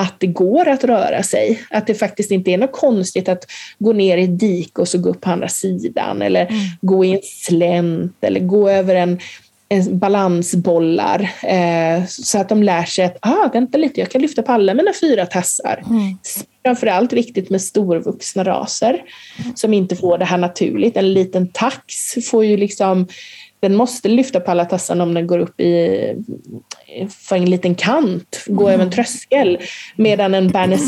att 0.00 0.20
det 0.20 0.26
går 0.26 0.68
att 0.68 0.84
röra 0.84 1.22
sig. 1.22 1.62
Att 1.70 1.86
det 1.86 1.94
faktiskt 1.94 2.30
inte 2.30 2.50
är 2.50 2.58
något 2.58 2.72
konstigt 2.72 3.28
att 3.28 3.44
gå 3.78 3.92
ner 3.92 4.16
i 4.16 4.24
ett 4.24 4.38
dike 4.38 4.80
och 4.80 4.88
så 4.88 4.98
gå 4.98 5.08
upp 5.08 5.20
på 5.20 5.30
andra 5.30 5.48
sidan 5.48 6.22
eller 6.22 6.46
mm. 6.46 6.60
gå 6.80 7.04
i 7.04 7.12
en 7.12 7.20
slänt 7.22 8.16
eller 8.20 8.40
gå 8.40 8.70
över 8.70 8.94
en, 8.94 9.08
en 9.08 9.20
balansbollar 9.90 11.30
eh, 11.42 12.04
så 12.08 12.38
att 12.38 12.48
de 12.48 12.62
lär 12.62 12.84
sig 12.84 13.04
att 13.04 13.18
ah, 13.22 13.50
vänta 13.52 13.78
lite, 13.78 14.00
jag 14.00 14.10
kan 14.10 14.22
lyfta 14.22 14.42
på 14.42 14.52
alla 14.52 14.74
mina 14.74 14.92
fyra 15.00 15.26
tassar. 15.26 15.82
Mm. 15.90 16.18
Framförallt 16.64 17.12
viktigt 17.12 17.50
med 17.50 17.62
storvuxna 17.62 18.44
raser 18.44 19.02
som 19.54 19.74
inte 19.74 19.96
får 19.96 20.18
det 20.18 20.24
här 20.24 20.38
naturligt. 20.38 20.96
En 20.96 21.12
liten 21.12 21.48
tax 21.52 22.14
får 22.30 22.44
ju 22.44 22.56
liksom 22.56 23.06
den 23.60 23.76
måste 23.76 24.08
lyfta 24.08 24.40
på 24.40 24.50
alla 24.50 24.64
tassarna 24.64 25.04
om 25.04 25.14
den 25.14 25.26
går 25.26 25.38
upp 25.38 25.60
i, 25.60 26.14
för 27.18 27.36
en 27.36 27.50
liten 27.50 27.74
kant, 27.74 28.44
gå 28.46 28.62
mm. 28.62 28.74
över 28.74 28.84
en 28.84 28.90
tröskel. 28.90 29.58
Medan 29.96 30.34
en 30.34 30.48
berner 30.48 30.78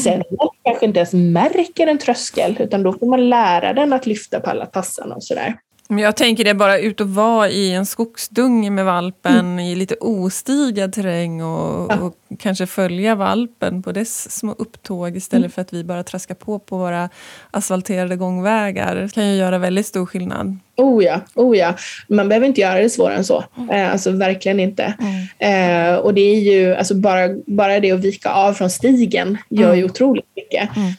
kanske 0.64 0.86
inte 0.86 0.98
ens 0.98 1.12
märker 1.12 1.86
en 1.86 1.98
tröskel, 1.98 2.56
utan 2.60 2.82
då 2.82 2.92
får 2.92 3.06
man 3.06 3.28
lära 3.28 3.72
den 3.72 3.92
att 3.92 4.06
lyfta 4.06 4.40
på 4.40 4.50
alla 4.50 4.66
tassarna 4.66 5.14
och 5.14 5.24
sådär. 5.24 5.54
Jag 5.98 6.16
tänker 6.16 6.44
det 6.44 6.54
bara 6.54 6.78
ut 6.78 7.00
och 7.00 7.08
vara 7.08 7.48
i 7.48 7.72
en 7.72 7.86
skogsdunge 7.86 8.70
med 8.70 8.84
valpen 8.84 9.38
mm. 9.38 9.58
i 9.58 9.74
lite 9.74 9.94
ostigad 10.00 10.92
terräng 10.92 11.42
och, 11.42 11.92
ja. 11.92 11.98
och, 12.00 12.14
kanske 12.38 12.66
följa 12.66 13.14
valpen 13.14 13.82
på 13.82 13.92
dess 13.92 14.38
små 14.38 14.54
upptåg 14.58 15.16
istället 15.16 15.44
mm. 15.44 15.50
för 15.50 15.62
att 15.62 15.72
vi 15.72 15.84
bara 15.84 16.02
traskar 16.02 16.34
på 16.34 16.58
på 16.58 16.78
våra 16.78 17.08
asfalterade 17.50 18.16
gångvägar. 18.16 18.96
Det 18.96 19.14
kan 19.14 19.28
ju 19.28 19.36
göra 19.36 19.58
väldigt 19.58 19.86
stor 19.86 20.06
skillnad. 20.06 20.58
Oh 20.76 21.04
ja, 21.04 21.20
oh 21.34 21.56
ja. 21.56 21.74
Man 22.08 22.28
behöver 22.28 22.46
inte 22.46 22.60
göra 22.60 22.80
det 22.80 22.90
svårare 22.90 23.16
än 23.16 23.24
så. 23.24 23.44
Mm. 23.56 23.70
Eh, 23.70 23.92
alltså 23.92 24.10
verkligen 24.10 24.60
inte. 24.60 24.94
Mm. 25.38 25.94
Eh, 25.94 25.96
och 25.96 26.14
det 26.14 26.20
är 26.20 26.40
ju, 26.40 26.74
alltså 26.74 26.94
bara, 26.94 27.28
bara 27.46 27.80
det 27.80 27.92
att 27.92 28.04
vika 28.04 28.30
av 28.30 28.52
från 28.52 28.70
stigen 28.70 29.38
gör 29.48 29.74
ju 29.74 29.80
mm. 29.80 29.90
otroligt 29.90 30.26
mycket. 30.36 30.76
Mm. 30.76 30.92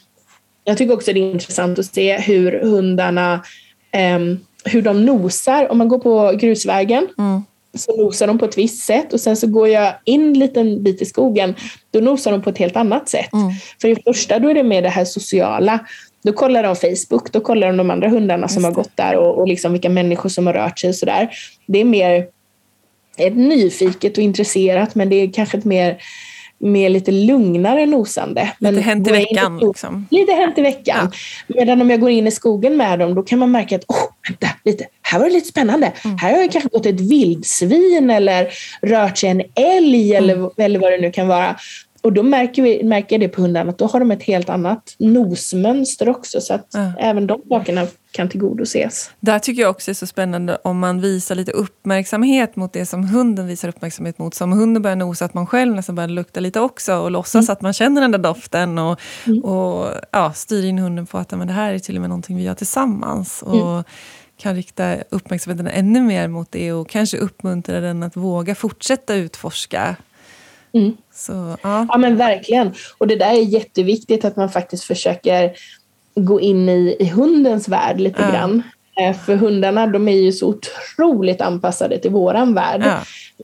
Jag 0.64 0.78
tycker 0.78 0.94
också 0.94 1.12
det 1.12 1.20
är 1.20 1.32
intressant 1.32 1.78
att 1.78 1.86
se 1.86 2.18
hur 2.18 2.60
hundarna 2.60 3.44
eh, 3.92 4.18
hur 4.64 4.82
de 4.82 5.04
nosar. 5.04 5.70
Om 5.70 5.78
man 5.78 5.88
går 5.88 5.98
på 5.98 6.32
grusvägen 6.36 7.08
mm. 7.18 7.42
så 7.74 7.96
nosar 7.96 8.26
de 8.26 8.38
på 8.38 8.44
ett 8.44 8.58
visst 8.58 8.84
sätt 8.84 9.12
och 9.12 9.20
sen 9.20 9.36
så 9.36 9.46
går 9.46 9.68
jag 9.68 9.94
in 10.04 10.22
en 10.22 10.38
liten 10.38 10.82
bit 10.82 11.02
i 11.02 11.04
skogen, 11.04 11.54
då 11.90 12.00
nosar 12.00 12.32
de 12.32 12.42
på 12.42 12.50
ett 12.50 12.58
helt 12.58 12.76
annat 12.76 13.08
sätt. 13.08 13.32
Mm. 13.32 13.50
För 13.80 13.88
i 13.88 13.96
första 14.04 14.38
då 14.38 14.48
är 14.48 14.54
det 14.54 14.62
med 14.62 14.82
det 14.82 14.88
här 14.88 15.04
sociala. 15.04 15.80
Då 16.24 16.32
kollar 16.32 16.62
de 16.62 16.76
Facebook, 16.76 17.32
då 17.32 17.40
kollar 17.40 17.66
de 17.66 17.76
de 17.76 17.90
andra 17.90 18.08
hundarna 18.08 18.48
som 18.48 18.64
har 18.64 18.72
gått 18.72 18.96
där 18.96 19.16
och, 19.16 19.38
och 19.38 19.48
liksom 19.48 19.72
vilka 19.72 19.88
människor 19.88 20.28
som 20.28 20.46
har 20.46 20.54
rört 20.54 20.78
sig 20.78 20.88
och 20.88 20.96
sådär. 20.96 21.30
Det 21.66 21.80
är 21.80 21.84
mer 21.84 22.26
ett 23.16 23.36
nyfiket 23.36 24.18
och 24.18 24.24
intresserat 24.24 24.94
men 24.94 25.08
det 25.08 25.16
är 25.16 25.32
kanske 25.32 25.58
ett 25.58 25.64
mer 25.64 25.98
med 26.62 26.92
lite 26.92 27.10
lugnare 27.10 27.86
nosande. 27.86 28.52
Men 28.58 28.74
lite 28.74 28.86
hänt 28.86 29.08
i 29.08 29.12
veckan. 29.12 29.60
In, 29.60 29.68
liksom. 29.68 30.06
Lite 30.10 30.32
hänt 30.32 30.58
i 30.58 30.62
veckan. 30.62 31.10
Ja. 31.46 31.54
Medan 31.56 31.80
om 31.80 31.90
jag 31.90 32.00
går 32.00 32.10
in 32.10 32.26
i 32.26 32.30
skogen 32.30 32.76
med 32.76 32.98
dem, 32.98 33.14
då 33.14 33.22
kan 33.22 33.38
man 33.38 33.50
märka 33.50 33.76
att 33.76 33.84
oh, 33.88 33.96
vänta, 34.28 34.46
lite, 34.64 34.86
här 35.02 35.18
var 35.18 35.26
det 35.26 35.32
lite 35.32 35.48
spännande. 35.48 35.92
Mm. 36.04 36.18
Här 36.18 36.32
har 36.32 36.42
det 36.42 36.48
kanske 36.48 36.70
gått 36.70 36.86
ett 36.86 37.00
vildsvin 37.00 38.10
eller 38.10 38.48
rört 38.82 39.18
sig 39.18 39.30
en 39.30 39.42
älg 39.54 40.16
mm. 40.16 40.24
eller, 40.24 40.50
eller 40.62 40.78
vad 40.78 40.92
det 40.92 40.98
nu 40.98 41.10
kan 41.10 41.28
vara. 41.28 41.56
Och 42.02 42.12
då 42.12 42.22
märker, 42.22 42.62
vi, 42.62 42.82
märker 42.82 43.14
jag 43.14 43.20
det 43.20 43.28
på 43.28 43.42
hundarna 43.42 43.70
att 43.70 43.78
då 43.78 43.86
har 43.86 44.00
de 44.00 44.10
ett 44.10 44.22
helt 44.22 44.48
annat 44.48 44.94
nosmönster 44.98 46.08
också 46.08 46.40
så 46.40 46.54
att 46.54 46.68
ja. 46.72 46.92
även 46.98 47.26
de 47.26 47.42
sakerna 47.48 47.86
kan 48.12 48.28
tillgodoses. 48.28 49.10
Där 49.20 49.38
tycker 49.38 49.62
jag 49.62 49.70
också 49.70 49.90
är 49.90 49.94
så 49.94 50.06
spännande 50.06 50.58
om 50.64 50.78
man 50.78 51.00
visar 51.00 51.34
lite 51.34 51.52
uppmärksamhet 51.52 52.56
mot 52.56 52.72
det 52.72 52.86
som 52.86 53.04
hunden 53.04 53.46
visar 53.46 53.68
uppmärksamhet 53.68 54.18
mot. 54.18 54.34
Så 54.34 54.44
om 54.44 54.52
hunden 54.52 54.82
börjar 54.82 54.96
nosa, 54.96 55.24
att 55.24 55.34
man 55.34 55.46
själv 55.46 55.74
nästan 55.74 55.94
börjar 55.94 56.08
lukta 56.08 56.40
lite 56.40 56.60
också 56.60 56.94
och 56.94 57.10
låtsas 57.10 57.48
mm. 57.48 57.52
att 57.52 57.60
man 57.60 57.72
känner 57.72 58.00
den 58.00 58.10
där 58.10 58.18
doften 58.18 58.78
och, 58.78 59.00
mm. 59.26 59.44
och 59.44 59.90
ja, 60.10 60.32
styr 60.32 60.64
in 60.64 60.78
hunden 60.78 61.06
på 61.06 61.18
att 61.18 61.30
men 61.30 61.46
det 61.46 61.52
här 61.52 61.74
är 61.74 61.78
till 61.78 61.96
och 61.96 62.00
med 62.00 62.10
någonting 62.10 62.36
vi 62.36 62.42
gör 62.42 62.54
tillsammans. 62.54 63.42
Och, 63.42 63.72
mm 63.72 63.84
kan 64.36 64.56
rikta 64.56 64.96
uppmärksamheten 65.10 65.66
ännu 65.66 66.00
mer 66.00 66.28
mot 66.28 66.52
det 66.52 66.72
och 66.72 66.88
kanske 66.88 67.16
uppmuntra 67.16 67.80
den 67.80 68.02
att 68.02 68.16
våga 68.16 68.54
fortsätta 68.54 69.14
utforska 69.14 69.96
Mm. 70.74 70.96
Så, 71.12 71.56
ja. 71.62 71.86
ja 71.88 71.98
men 71.98 72.16
verkligen. 72.16 72.74
Och 72.98 73.06
det 73.06 73.16
där 73.16 73.30
är 73.30 73.42
jätteviktigt 73.42 74.24
att 74.24 74.36
man 74.36 74.50
faktiskt 74.50 74.84
försöker 74.84 75.52
gå 76.14 76.40
in 76.40 76.68
i, 76.68 76.96
i 77.00 77.06
hundens 77.06 77.68
värld 77.68 78.00
lite 78.00 78.22
ja. 78.22 78.30
grann. 78.30 78.62
Eh, 79.00 79.16
för 79.16 79.36
hundarna 79.36 79.86
de 79.86 80.08
är 80.08 80.16
ju 80.16 80.32
så 80.32 80.48
otroligt 80.48 81.40
anpassade 81.40 81.98
till 81.98 82.10
våran 82.10 82.54
värld. 82.54 82.82
Ja. 82.84 82.98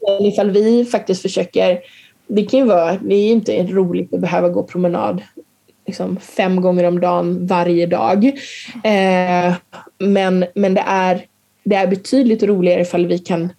Men 0.07 0.27
ifall 0.27 0.51
vi 0.51 0.85
faktiskt 0.85 1.23
försöker, 1.23 1.79
det 2.27 2.43
kan 2.43 2.61
ju 2.61 2.67
vara, 2.67 2.97
det 3.03 3.15
är 3.15 3.27
ju 3.27 3.33
inte 3.33 3.63
roligt 3.63 4.15
att 4.15 4.21
behöva 4.21 4.49
gå 4.49 4.63
promenad 4.63 5.23
liksom 5.87 6.17
fem 6.17 6.61
gånger 6.61 6.85
om 6.85 7.01
dagen 7.01 7.47
varje 7.47 7.87
dag. 7.87 8.25
Eh, 8.85 9.55
men 9.99 10.45
men 10.55 10.75
det, 10.75 10.85
är, 10.87 11.25
det 11.65 11.77
är 11.77 11.87
betydligt 11.87 12.43
roligare 12.43 12.81
ifall 12.81 13.07
vi 13.07 13.19
kan 13.19 13.53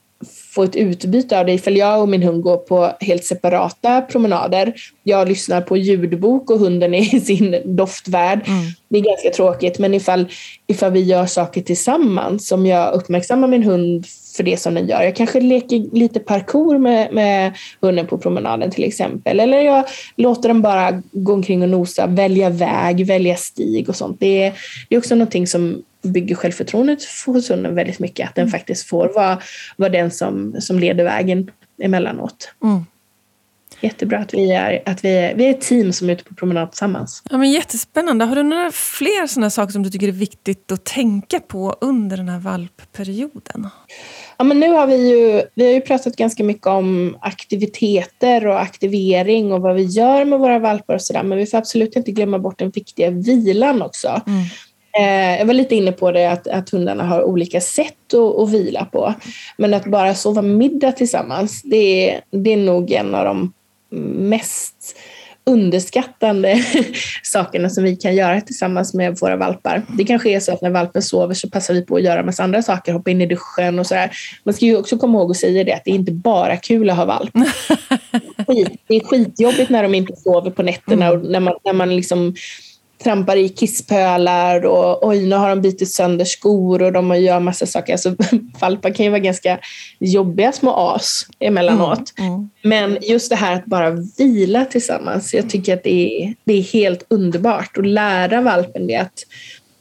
få 0.60 0.64
ett 0.64 0.76
utbyte 0.76 1.40
av 1.40 1.46
det 1.46 1.54
ifall 1.54 1.78
jag 1.78 2.02
och 2.02 2.10
min 2.10 2.24
hund 2.24 2.44
går 2.44 2.58
på 2.58 2.92
helt 3.00 3.26
separata 3.26 4.02
promenader. 4.02 4.74
Jag 5.04 5.28
lyssnar 5.28 5.62
på 5.62 5.78
ljudbok 5.78 6.52
och 6.52 6.60
hunden 6.60 6.94
är 6.94 7.16
i 7.16 7.20
sin 7.30 7.62
doftvärld. 7.66 8.40
Mm. 8.48 8.62
Det 8.90 8.98
är 8.98 9.04
ganska 9.04 9.30
tråkigt 9.30 9.80
men 9.80 9.94
ifall, 9.94 10.28
ifall 10.68 10.92
vi 10.92 11.00
gör 11.00 11.26
saker 11.26 11.62
tillsammans 11.62 12.48
som 12.48 12.66
jag 12.66 12.94
uppmärksammar 12.94 13.48
min 13.48 13.64
hund 13.64 14.06
för 14.36 14.44
det 14.44 14.58
som 14.58 14.74
den 14.74 14.88
gör. 14.88 15.02
Jag 15.02 15.16
kanske 15.16 15.40
leker 15.40 15.96
lite 15.96 16.20
parkour 16.20 16.78
med, 16.78 17.14
med 17.14 17.54
hunden 17.82 18.08
på 18.08 18.18
promenaden 18.18 18.72
till 18.72 18.84
exempel. 18.84 19.40
Eller 19.40 19.62
jag 19.62 19.86
låter 20.16 20.50
den 20.50 20.62
bara 20.62 21.02
gå 21.12 21.34
omkring 21.34 21.62
och 21.62 21.70
nosa, 21.70 22.08
välja 22.08 22.50
väg, 22.50 23.06
välja 23.08 23.36
stig 23.36 23.90
och 23.90 23.96
sånt. 23.96 24.20
Det 24.20 24.44
är, 24.44 24.54
det 24.90 24.96
är 24.96 25.00
också 25.00 25.16
någonting 25.16 25.48
som 25.48 25.84
bygger 26.02 26.36
självförtroendet 26.36 27.00
hos 27.26 27.50
hunden 27.50 27.76
väldigt 27.76 28.00
mycket. 28.00 28.30
Att 28.30 28.36
den 28.36 28.44
mm. 28.44 28.52
faktiskt 28.52 28.88
får 28.88 29.14
vara, 29.16 29.42
vara 29.78 29.90
den 29.90 30.12
som, 30.12 30.56
som 30.60 30.80
leder 30.80 31.04
vägen 31.04 31.52
emellanåt. 31.82 32.54
Mm. 32.64 32.86
Jättebra 33.82 34.20
att 34.20 34.34
vi 34.34 34.52
är, 34.52 34.84
att 34.86 35.06
vi 35.06 35.10
är, 35.10 35.36
vi 35.36 35.46
är 35.46 35.50
ett 35.50 35.62
team 35.62 35.94
som 35.94 36.10
är 36.10 36.14
ute 36.14 36.24
på 36.24 36.36
promenad 36.36 36.72
tillsammans. 36.72 37.24
Ja, 37.30 37.38
men 37.38 37.52
jättespännande. 37.52 38.26
Har 38.26 38.36
du 38.36 38.44
några 38.44 38.72
fler 38.72 39.28
sådana 39.28 39.50
saker 39.50 39.72
som 39.72 39.84
du 39.84 39.90
tycker 39.90 40.08
är 40.08 40.12
viktigt 40.12 40.72
att 40.72 40.86
tänka 40.86 41.40
på 41.40 41.76
under 41.82 42.18
den 42.18 42.30
här 42.30 42.40
valpperioden? 42.40 43.68
Ja, 44.38 44.44
men 44.44 44.60
nu 44.60 44.70
har 44.70 44.88
vi 44.88 45.10
ju, 45.10 45.42
vi 45.56 45.66
har 45.66 45.72
ju 45.72 45.82
pratat 45.82 46.16
ganska 46.16 46.44
mycket 46.44 46.68
om 46.68 47.18
aktiviteter 47.22 48.48
och 48.48 48.62
aktivering 48.62 49.54
och 49.54 49.62
vad 49.62 49.76
vi 49.76 49.84
gör 49.84 50.26
med 50.26 50.40
våra 50.40 50.60
valpar 50.60 50.94
och 50.94 51.02
sådär. 51.02 51.24
Men 51.24 51.38
vi 51.38 51.46
får 51.46 51.58
absolut 51.58 51.96
inte 51.96 52.12
glömma 52.12 52.40
bort 52.40 52.60
den 52.60 52.70
viktiga 52.70 53.10
vilan 53.10 53.82
också. 53.82 54.22
Mm. 54.28 54.44
Eh, 55.00 55.38
jag 55.40 55.46
var 55.46 55.54
lite 55.54 55.76
inne 55.76 55.92
på 55.92 56.12
det 56.12 56.26
att, 56.26 56.48
att 56.48 56.70
hundarna 56.70 57.04
har 57.04 57.24
olika 57.24 57.62
sätt 57.62 58.14
att, 58.14 58.40
att 58.40 58.52
vila 58.52 58.86
på. 58.86 59.14
Men 59.58 59.74
att 59.74 59.86
bara 59.86 60.16
sova 60.16 60.42
middag 60.42 60.92
tillsammans, 60.92 61.62
det 61.62 62.10
är, 62.10 62.22
det 62.32 62.54
är 62.54 62.58
nog 62.58 62.92
en 62.92 63.16
av 63.16 63.26
de 63.26 63.54
mest 64.30 64.96
underskattande 65.46 66.64
sakerna 67.24 67.70
som 67.70 67.84
vi 67.84 67.96
kan 67.96 68.16
göra 68.16 68.42
tillsammans 68.42 68.94
med 68.94 69.18
våra 69.20 69.36
valpar. 69.36 69.82
Det 69.98 70.04
kanske 70.04 70.30
är 70.30 70.40
så 70.40 70.54
att 70.54 70.62
när 70.62 70.70
valpen 70.70 71.02
sover 71.02 71.34
så 71.34 71.50
passar 71.50 71.74
vi 71.74 71.86
på 71.86 71.96
att 71.96 72.04
göra 72.04 72.24
massa 72.24 72.44
andra 72.44 72.62
saker, 72.62 72.94
hoppa 72.94 73.12
in 73.12 73.22
i 73.22 73.26
duschen 73.26 73.80
och 73.80 73.88
sådär. 73.88 74.12
Man 74.44 74.54
ska 74.54 74.66
ju 74.66 74.78
också 74.78 74.98
komma 74.98 75.18
ihåg 75.18 75.32
att 75.32 75.38
säga 75.38 75.64
det 75.64 75.74
att 75.74 75.86
det 75.86 75.92
är 75.92 75.96
inte 75.96 76.12
bara 76.12 76.58
kul 76.58 76.90
att 76.90 76.98
ha 76.98 77.06
valp. 77.06 77.32
Det 78.88 78.96
är 78.96 79.04
skitjobbigt 79.04 79.70
när 79.70 79.84
de 79.84 79.96
inte 79.96 80.16
sover 80.16 80.52
på 80.52 80.64
nätterna 80.64 81.12
och 81.12 81.26
när 81.26 81.40
man, 81.40 81.54
när 81.64 81.74
man 81.74 81.96
liksom 81.96 82.36
trampar 83.04 83.36
i 83.36 83.50
kisspölar 83.50 84.66
och 84.66 85.08
oj, 85.08 85.28
nu 85.28 85.36
har 85.36 85.50
de 85.50 85.62
bitit 85.62 85.92
sönder 85.92 86.26
skor 86.26 86.82
och 86.82 86.92
de 86.92 87.22
gör 87.22 87.40
massa 87.40 87.66
saker. 87.66 87.94
Alltså, 87.94 88.16
valpar 88.60 88.90
kan 88.94 89.06
ju 89.06 89.10
vara 89.10 89.20
ganska 89.20 89.60
jobbiga 90.00 90.52
små 90.52 90.74
as 90.74 91.26
emellanåt. 91.40 92.14
Mm, 92.18 92.34
mm. 92.34 92.50
Men 92.62 92.98
just 93.02 93.30
det 93.30 93.36
här 93.36 93.54
att 93.56 93.66
bara 93.66 93.90
vila 94.18 94.66
tillsammans, 94.66 95.34
jag 95.34 95.50
tycker 95.50 95.74
att 95.74 95.84
det 95.84 96.24
är, 96.24 96.36
det 96.44 96.54
är 96.54 96.62
helt 96.62 97.06
underbart. 97.10 97.78
att 97.78 97.88
lära 97.88 98.42
valpen 98.42 98.88
det, 98.88 98.96
att, 98.96 99.26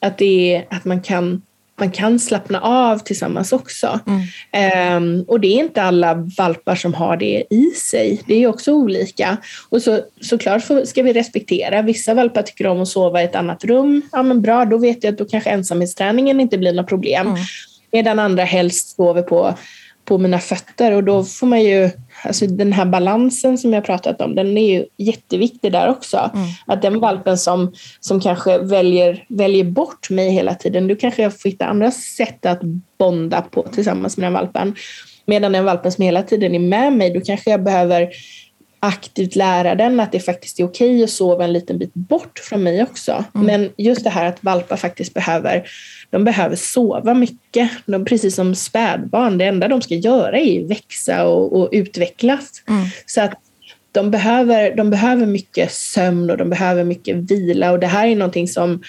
att, 0.01 0.19
det 0.19 0.55
är, 0.55 0.67
att 0.71 0.85
man 0.85 1.03
kan 1.03 1.43
man 1.81 1.91
kan 1.91 2.19
slappna 2.19 2.61
av 2.61 2.99
tillsammans 2.99 3.53
också. 3.53 4.01
Mm. 4.07 4.97
Um, 4.97 5.25
och 5.29 5.41
det 5.41 5.49
är 5.49 5.59
inte 5.59 5.83
alla 5.83 6.15
valpar 6.15 6.75
som 6.75 6.95
har 6.95 7.17
det 7.17 7.45
i 7.51 7.65
sig. 7.65 8.23
Det 8.27 8.43
är 8.43 8.47
också 8.47 8.73
olika. 8.73 9.37
Och 9.69 9.83
så, 9.83 10.01
såklart 10.21 10.63
ska 10.85 11.03
vi 11.03 11.13
respektera. 11.13 11.83
Vissa 11.83 12.15
valpar 12.15 12.43
tycker 12.43 12.67
om 12.67 12.81
att 12.81 12.89
sova 12.89 13.23
i 13.23 13.25
ett 13.25 13.35
annat 13.35 13.65
rum. 13.65 14.03
Ja 14.13 14.23
men 14.23 14.43
bra, 14.43 14.65
då 14.65 14.79
vet 14.79 15.05
jag 15.05 15.13
att 15.13 15.19
då 15.19 15.25
kanske 15.25 15.51
ensamhetsträningen 15.51 16.41
inte 16.41 16.59
blir 16.59 16.73
något 16.73 16.89
problem. 16.89 17.27
Mm. 17.27 17.39
Medan 17.93 18.19
andra 18.19 18.45
helst 18.45 18.97
sover 18.97 19.23
på 19.23 19.55
på 20.09 20.19
mina 20.19 20.39
fötter 20.39 20.93
och 20.93 21.05
då 21.05 21.25
får 21.25 21.47
man 21.47 21.63
ju, 21.63 21.91
alltså 22.23 22.47
den 22.47 22.73
här 22.73 22.85
balansen 22.85 23.59
som 23.59 23.73
jag 23.73 23.85
pratat 23.85 24.21
om, 24.21 24.35
den 24.35 24.59
är 24.59 24.75
ju 24.75 24.85
jätteviktig 24.97 25.73
där 25.73 25.89
också. 25.89 26.31
Mm. 26.35 26.47
Att 26.67 26.83
den 26.83 27.01
valpen 27.01 27.39
som, 27.39 27.73
som 28.01 28.21
kanske 28.21 28.59
väljer, 28.59 29.25
väljer 29.29 29.65
bort 29.65 30.11
mig 30.11 30.31
hela 30.31 30.55
tiden, 30.55 30.89
då 30.89 30.97
kanske 30.97 31.23
jag 31.23 31.41
får 31.41 31.49
hitta 31.49 31.67
andra 31.67 31.91
sätt 31.91 32.47
att 32.47 32.61
bonda 32.99 33.43
på 33.43 33.63
tillsammans 33.63 34.17
med 34.17 34.27
den 34.27 34.33
valpen. 34.33 34.75
Medan 35.27 35.53
den 35.53 35.65
valpen 35.65 35.93
som 35.93 36.05
hela 36.05 36.23
tiden 36.23 36.55
är 36.55 36.59
med 36.59 36.93
mig, 36.93 37.11
då 37.11 37.21
kanske 37.21 37.51
jag 37.51 37.63
behöver 37.63 38.09
aktivt 38.81 39.37
lära 39.37 39.75
den 39.75 40.01
att 40.01 40.13
det 40.13 40.21
faktiskt 40.21 40.61
är 40.61 40.65
okej 40.65 41.05
att 41.05 41.11
sova 41.11 41.45
en 41.45 41.53
liten 41.53 41.79
bit 41.79 41.95
bort 41.95 42.39
från 42.39 42.63
mig 42.63 42.83
också. 42.83 43.25
Mm. 43.35 43.47
Men 43.47 43.71
just 43.77 44.05
det 44.05 44.11
här 44.11 44.27
att 44.27 44.45
valpar 44.45 44.77
faktiskt 44.77 45.15
behöver, 45.15 45.65
de 46.11 46.25
behöver 46.25 46.57
sova 46.57 47.15
mycket. 47.15 47.71
De, 47.87 48.05
precis 48.05 48.35
som 48.35 48.55
spädbarn, 48.55 49.39
det 49.39 49.45
enda 49.45 49.69
de 49.69 49.83
ska 49.83 49.95
göra 49.95 50.39
är 50.39 50.65
att 50.65 50.71
växa 50.71 51.25
och, 51.25 51.61
och 51.61 51.69
utvecklas. 51.73 52.63
Mm. 52.69 52.87
Så 53.07 53.21
att 53.21 53.35
de 53.93 54.11
behöver, 54.11 54.77
de 54.77 54.91
behöver 54.91 55.27
mycket 55.27 55.73
sömn 55.73 56.31
och 56.31 56.37
de 56.37 56.51
behöver 56.51 56.85
mycket 56.85 57.17
vila 57.17 57.73
och 57.73 57.79
det 57.79 57.87
här 57.87 58.07
är 58.07 58.17
någonting 58.17 58.49
som 58.49 58.83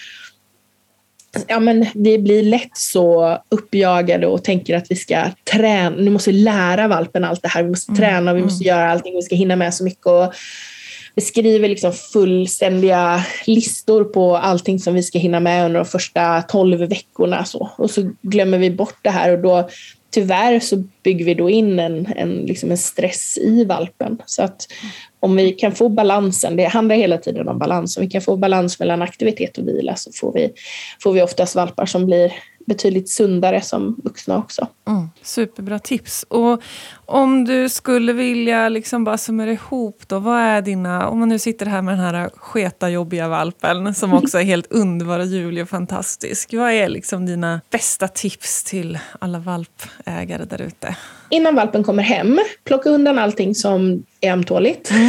ja, 1.46 1.60
men 1.60 1.86
vi 1.94 2.18
blir 2.18 2.42
lätt 2.42 2.76
så 2.76 3.38
uppjagade 3.48 4.26
och 4.26 4.44
tänker 4.44 4.76
att 4.76 4.90
vi 4.90 4.96
ska 4.96 5.24
träna, 5.52 5.96
nu 5.96 6.10
måste 6.10 6.32
lära 6.32 6.88
valpen 6.88 7.24
allt 7.24 7.42
det 7.42 7.48
här, 7.48 7.62
vi 7.62 7.70
måste 7.70 7.92
mm. 7.92 8.00
träna, 8.00 8.34
vi 8.34 8.42
måste 8.42 8.64
mm. 8.64 8.76
göra 8.76 8.90
allting, 8.90 9.16
vi 9.16 9.22
ska 9.22 9.36
hinna 9.36 9.56
med 9.56 9.74
så 9.74 9.84
mycket. 9.84 10.06
Och 10.06 10.34
vi 11.14 11.22
skriver 11.22 11.68
liksom 11.68 11.92
fullständiga 11.92 13.24
listor 13.46 14.04
på 14.04 14.36
allting 14.36 14.78
som 14.78 14.94
vi 14.94 15.02
ska 15.02 15.18
hinna 15.18 15.40
med 15.40 15.64
under 15.64 15.80
de 15.80 15.86
första 15.86 16.42
tolv 16.42 16.78
veckorna. 16.78 17.44
Så. 17.44 17.70
Och 17.76 17.90
så 17.90 18.10
glömmer 18.22 18.58
vi 18.58 18.70
bort 18.70 18.98
det 19.02 19.10
här 19.10 19.32
och 19.32 19.38
då 19.38 19.68
tyvärr 20.10 20.60
så 20.60 20.84
bygger 21.02 21.24
vi 21.24 21.34
då 21.34 21.50
in 21.50 21.78
en, 21.78 22.06
en, 22.16 22.30
liksom 22.30 22.70
en 22.70 22.78
stress 22.78 23.38
i 23.38 23.64
valpen. 23.64 24.18
Så 24.26 24.42
att 24.42 24.66
om 25.20 25.36
vi 25.36 25.52
kan 25.52 25.74
få 25.74 25.88
balansen, 25.88 26.56
det 26.56 26.64
handlar 26.64 26.96
hela 26.96 27.18
tiden 27.18 27.48
om 27.48 27.58
balans, 27.58 27.96
om 27.96 28.00
vi 28.04 28.10
kan 28.10 28.22
få 28.22 28.36
balans 28.36 28.78
mellan 28.78 29.02
aktivitet 29.02 29.58
och 29.58 29.68
vila 29.68 29.96
så 29.96 30.10
får 30.12 30.32
vi, 30.32 30.52
får 31.02 31.12
vi 31.12 31.22
oftast 31.22 31.54
valpar 31.54 31.86
som 31.86 32.06
blir 32.06 32.32
betydligt 32.70 33.08
sundare 33.08 33.60
som 33.60 34.00
vuxna 34.04 34.38
också. 34.38 34.66
Mm, 34.88 35.08
superbra 35.22 35.78
tips. 35.78 36.26
Och 36.28 36.62
om 37.06 37.44
du 37.44 37.68
skulle 37.68 38.12
vilja 38.12 38.68
liksom 38.68 39.04
bara 39.04 39.18
summera 39.18 39.52
ihop 39.52 40.02
då, 40.06 40.18
vad 40.18 40.40
är 40.40 40.62
dina, 40.62 41.08
om 41.08 41.18
man 41.18 41.28
nu 41.28 41.38
sitter 41.38 41.66
här 41.66 41.82
med 41.82 41.94
den 41.94 42.04
här 42.04 42.30
sketa 42.36 42.90
jobbiga 42.90 43.28
valpen 43.28 43.94
som 43.94 44.12
också 44.14 44.38
är 44.38 44.42
helt 44.42 44.72
underbar 44.72 45.18
och 45.18 45.26
ljuvlig 45.26 45.62
och 45.62 45.68
fantastisk. 45.68 46.54
Vad 46.54 46.72
är 46.72 46.88
liksom 46.88 47.26
dina 47.26 47.60
bästa 47.70 48.08
tips 48.08 48.64
till 48.64 48.98
alla 49.18 49.38
valpägare 49.38 50.44
där 50.44 50.62
ute? 50.62 50.96
Innan 51.30 51.54
valpen 51.54 51.84
kommer 51.84 52.02
hem, 52.02 52.40
plocka 52.64 52.90
undan 52.90 53.18
allting 53.18 53.54
som 53.54 54.04
är 54.20 54.32
ömtåligt. 54.32 54.90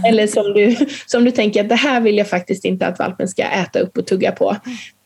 Mm. 0.00 0.04
Eller 0.12 0.26
som 0.26 0.52
du, 0.52 0.76
som 1.06 1.24
du 1.24 1.30
tänker 1.30 1.60
att 1.60 1.68
det 1.68 1.74
här 1.74 2.00
vill 2.00 2.18
jag 2.18 2.28
faktiskt 2.28 2.64
inte 2.64 2.86
att 2.86 2.98
valpen 2.98 3.28
ska 3.28 3.42
äta 3.42 3.80
upp 3.80 3.98
och 3.98 4.06
tugga 4.06 4.32
på. 4.32 4.56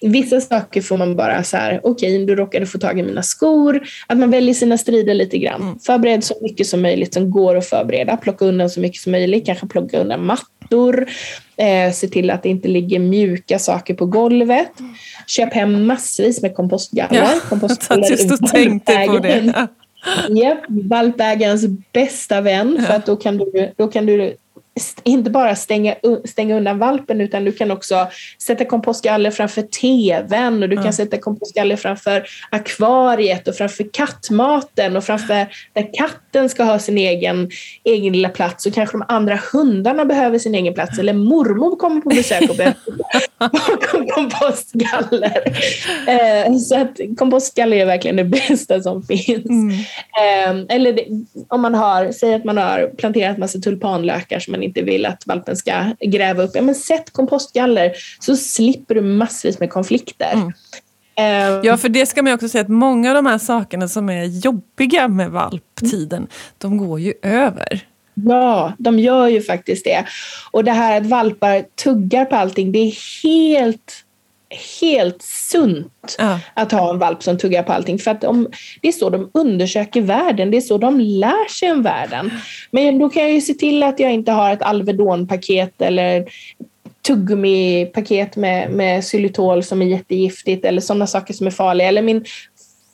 Vissa 0.01 0.41
saker 0.41 0.83
får 0.83 0.97
man 0.97 1.17
bara 1.17 1.45
så 1.45 1.57
här, 1.57 1.81
okej, 1.83 2.15
okay, 2.15 2.27
du 2.27 2.35
råkade 2.35 2.67
få 2.67 2.79
tag 2.79 2.99
i 2.99 3.03
mina 3.03 3.23
skor. 3.23 3.83
Att 4.07 4.19
man 4.19 4.31
väljer 4.31 4.55
sina 4.55 4.79
strider 4.79 5.15
lite 5.15 5.39
grann. 5.39 5.63
Mm. 5.63 5.79
Förbered 5.79 6.25
så 6.25 6.35
mycket 6.41 6.67
som 6.67 6.83
möjligt 6.83 7.15
som 7.15 7.31
går 7.31 7.57
att 7.57 7.67
förbereda. 7.67 8.17
Plocka 8.17 8.45
undan 8.45 8.71
så 8.71 8.81
mycket 8.81 9.03
som 9.03 9.13
möjligt. 9.13 9.47
Kanske 9.47 9.67
plocka 9.67 9.99
undan 9.99 10.27
mattor. 10.27 11.07
Eh, 11.57 11.93
se 11.93 12.09
till 12.09 12.31
att 12.31 12.43
det 12.43 12.49
inte 12.49 12.69
ligger 12.69 12.99
mjuka 12.99 13.59
saker 13.59 13.95
på 13.95 14.07
golvet. 14.07 14.73
Köp 15.27 15.55
hem 15.55 15.87
massvis 15.87 16.43
med 16.43 16.55
kompostgaller. 16.55 17.17
Ja, 17.17 17.41
kompostgaller 17.49 18.03
jag 18.03 18.11
just 18.11 18.43
och 18.43 18.51
tänkte 18.51 19.07
på 19.07 19.19
det. 19.19 19.69
Japp, 20.29 20.65
valpägarens 20.69 21.67
bästa 21.93 22.41
vän. 22.41 22.85
För 22.87 22.95
att 22.95 23.07
då 23.07 23.17
kan 23.17 23.37
du, 23.37 23.73
då 23.77 23.89
kan 23.89 24.07
du 24.07 24.37
inte 25.05 25.31
bara 25.31 25.57
stänga, 25.57 25.95
stänga 26.25 26.57
undan 26.57 26.79
valpen 26.79 27.21
utan 27.21 27.45
du 27.45 27.53
kan 27.53 27.71
också 27.71 28.09
sätta 28.43 28.65
kompostgaller 28.65 29.31
framför 29.31 29.63
tvn. 29.63 30.63
Och 30.63 30.69
du 30.69 30.77
kan 30.77 30.93
sätta 30.93 31.19
kompostgaller 31.19 31.77
framför 31.77 32.27
akvariet 32.51 33.49
och 33.49 33.55
framför 33.55 33.93
kattmaten 33.93 34.97
och 34.97 35.05
framför 35.05 35.47
där 35.73 35.95
katten 35.95 36.49
ska 36.49 36.65
ha 36.65 36.79
sin 36.79 36.99
egen, 36.99 37.51
egen 37.85 38.13
lilla 38.13 38.29
plats. 38.29 38.67
Och 38.67 38.75
kanske 38.75 38.99
de 38.99 39.05
andra 39.09 39.39
hundarna 39.53 40.05
behöver 40.05 40.39
sin 40.39 40.55
egen 40.55 40.75
plats. 40.75 40.99
Eller 40.99 41.13
mormor 41.13 41.77
kommer 41.77 42.01
på 42.01 42.09
besök 42.09 42.51
och 42.51 42.57
behöver 42.57 42.77
kompostgaller. 44.15 45.43
Eh, 46.07 46.57
så 46.57 46.81
att 46.81 47.01
kompostgaller 47.19 47.77
är 47.77 47.87
verkligen 47.87 48.17
det 48.17 48.25
bästa 48.25 48.83
som 48.83 49.03
finns. 49.03 49.47
Mm. 49.47 49.71
Eh, 49.71 50.77
eller 50.77 50.93
det, 50.93 51.07
om 51.49 51.63
man 51.63 51.75
har, 51.75 52.13
säg 52.13 52.35
att 52.35 52.45
man 52.45 52.57
har 52.57 52.91
planterat 52.97 53.39
massa 53.39 53.59
tulpanlökar 53.59 54.39
som 54.39 54.53
man 54.53 54.63
inte 54.63 54.83
vill 54.83 55.07
att 55.07 55.27
valpen 55.27 55.57
ska 55.57 55.85
gräva 56.01 56.43
upp. 56.43 56.51
Ja, 56.55 56.63
men 56.63 56.75
sätt 56.75 57.13
kompostgaller 57.13 57.93
så 58.21 58.37
slipper 58.37 58.95
du 58.95 59.01
massvis 59.01 59.61
med 59.61 59.71
konflikter. 59.71 60.33
Mm. 60.33 60.53
Uh, 61.21 61.61
ja, 61.63 61.77
för 61.77 61.89
det 61.89 62.07
ska 62.07 62.23
man 62.23 62.33
också 62.33 62.49
säga 62.49 62.63
att 62.63 62.69
många 62.69 63.09
av 63.09 63.15
de 63.15 63.27
här 63.27 63.39
sakerna 63.39 63.89
som 63.89 64.09
är 64.09 64.25
jobbiga 64.25 65.09
med 65.09 65.31
valptiden, 65.31 66.27
de 66.59 66.77
går 66.77 67.01
ju 67.01 67.15
över. 67.23 67.83
Ja, 68.15 68.73
de 68.79 68.99
gör 68.99 69.29
ju 69.29 69.43
faktiskt 69.43 69.85
det. 69.85 70.05
Och 70.51 70.65
det 70.65 70.73
här 70.73 71.01
att 71.01 71.07
valpar 71.07 71.65
tuggar 71.85 72.25
på 72.25 72.37
allting, 72.37 72.73
det 72.73 72.79
är 72.79 73.23
helt 73.23 74.05
helt 74.81 75.23
sunt 75.23 76.17
ja. 76.19 76.41
att 76.55 76.73
ha 76.73 76.91
en 76.91 76.99
valp 76.99 77.23
som 77.23 77.39
tuggar 77.39 77.63
på 77.63 77.73
allting. 77.73 77.99
För 77.99 78.11
att 78.11 78.21
de, 78.21 78.49
det 78.83 78.89
är 78.89 78.93
så 78.93 79.11
de 79.11 79.31
undersöker 79.35 80.01
världen, 80.01 80.51
det 80.51 80.57
är 80.57 80.61
så 80.61 80.79
de 80.79 81.01
lär 81.01 81.49
sig 81.49 81.73
om 81.73 81.83
världen. 81.83 82.31
Men 82.71 82.99
då 82.99 83.09
kan 83.09 83.23
jag 83.23 83.33
ju 83.33 83.41
se 83.41 83.55
till 83.55 83.83
att 83.83 84.01
jag 84.01 84.13
inte 84.13 84.33
har 84.33 84.53
ett 84.53 84.63
Alvedon-paket 84.63 85.83
eller 85.83 86.25
tuggummi-paket 87.07 88.37
med, 88.37 88.71
med 88.71 89.05
xylitol 89.05 89.63
som 89.63 89.83
är 89.83 89.87
jättegiftigt 89.87 90.65
eller 90.65 90.81
sådana 90.81 91.07
saker 91.07 91.35
som 91.35 91.47
är 91.47 91.51
farliga. 91.51 91.89
Eller 91.89 92.03
min 92.03 92.25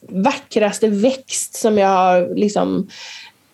vackraste 0.08 0.88
växt 0.88 1.54
som 1.54 1.78
jag 1.78 1.88
har 1.88 2.34
liksom 2.34 2.88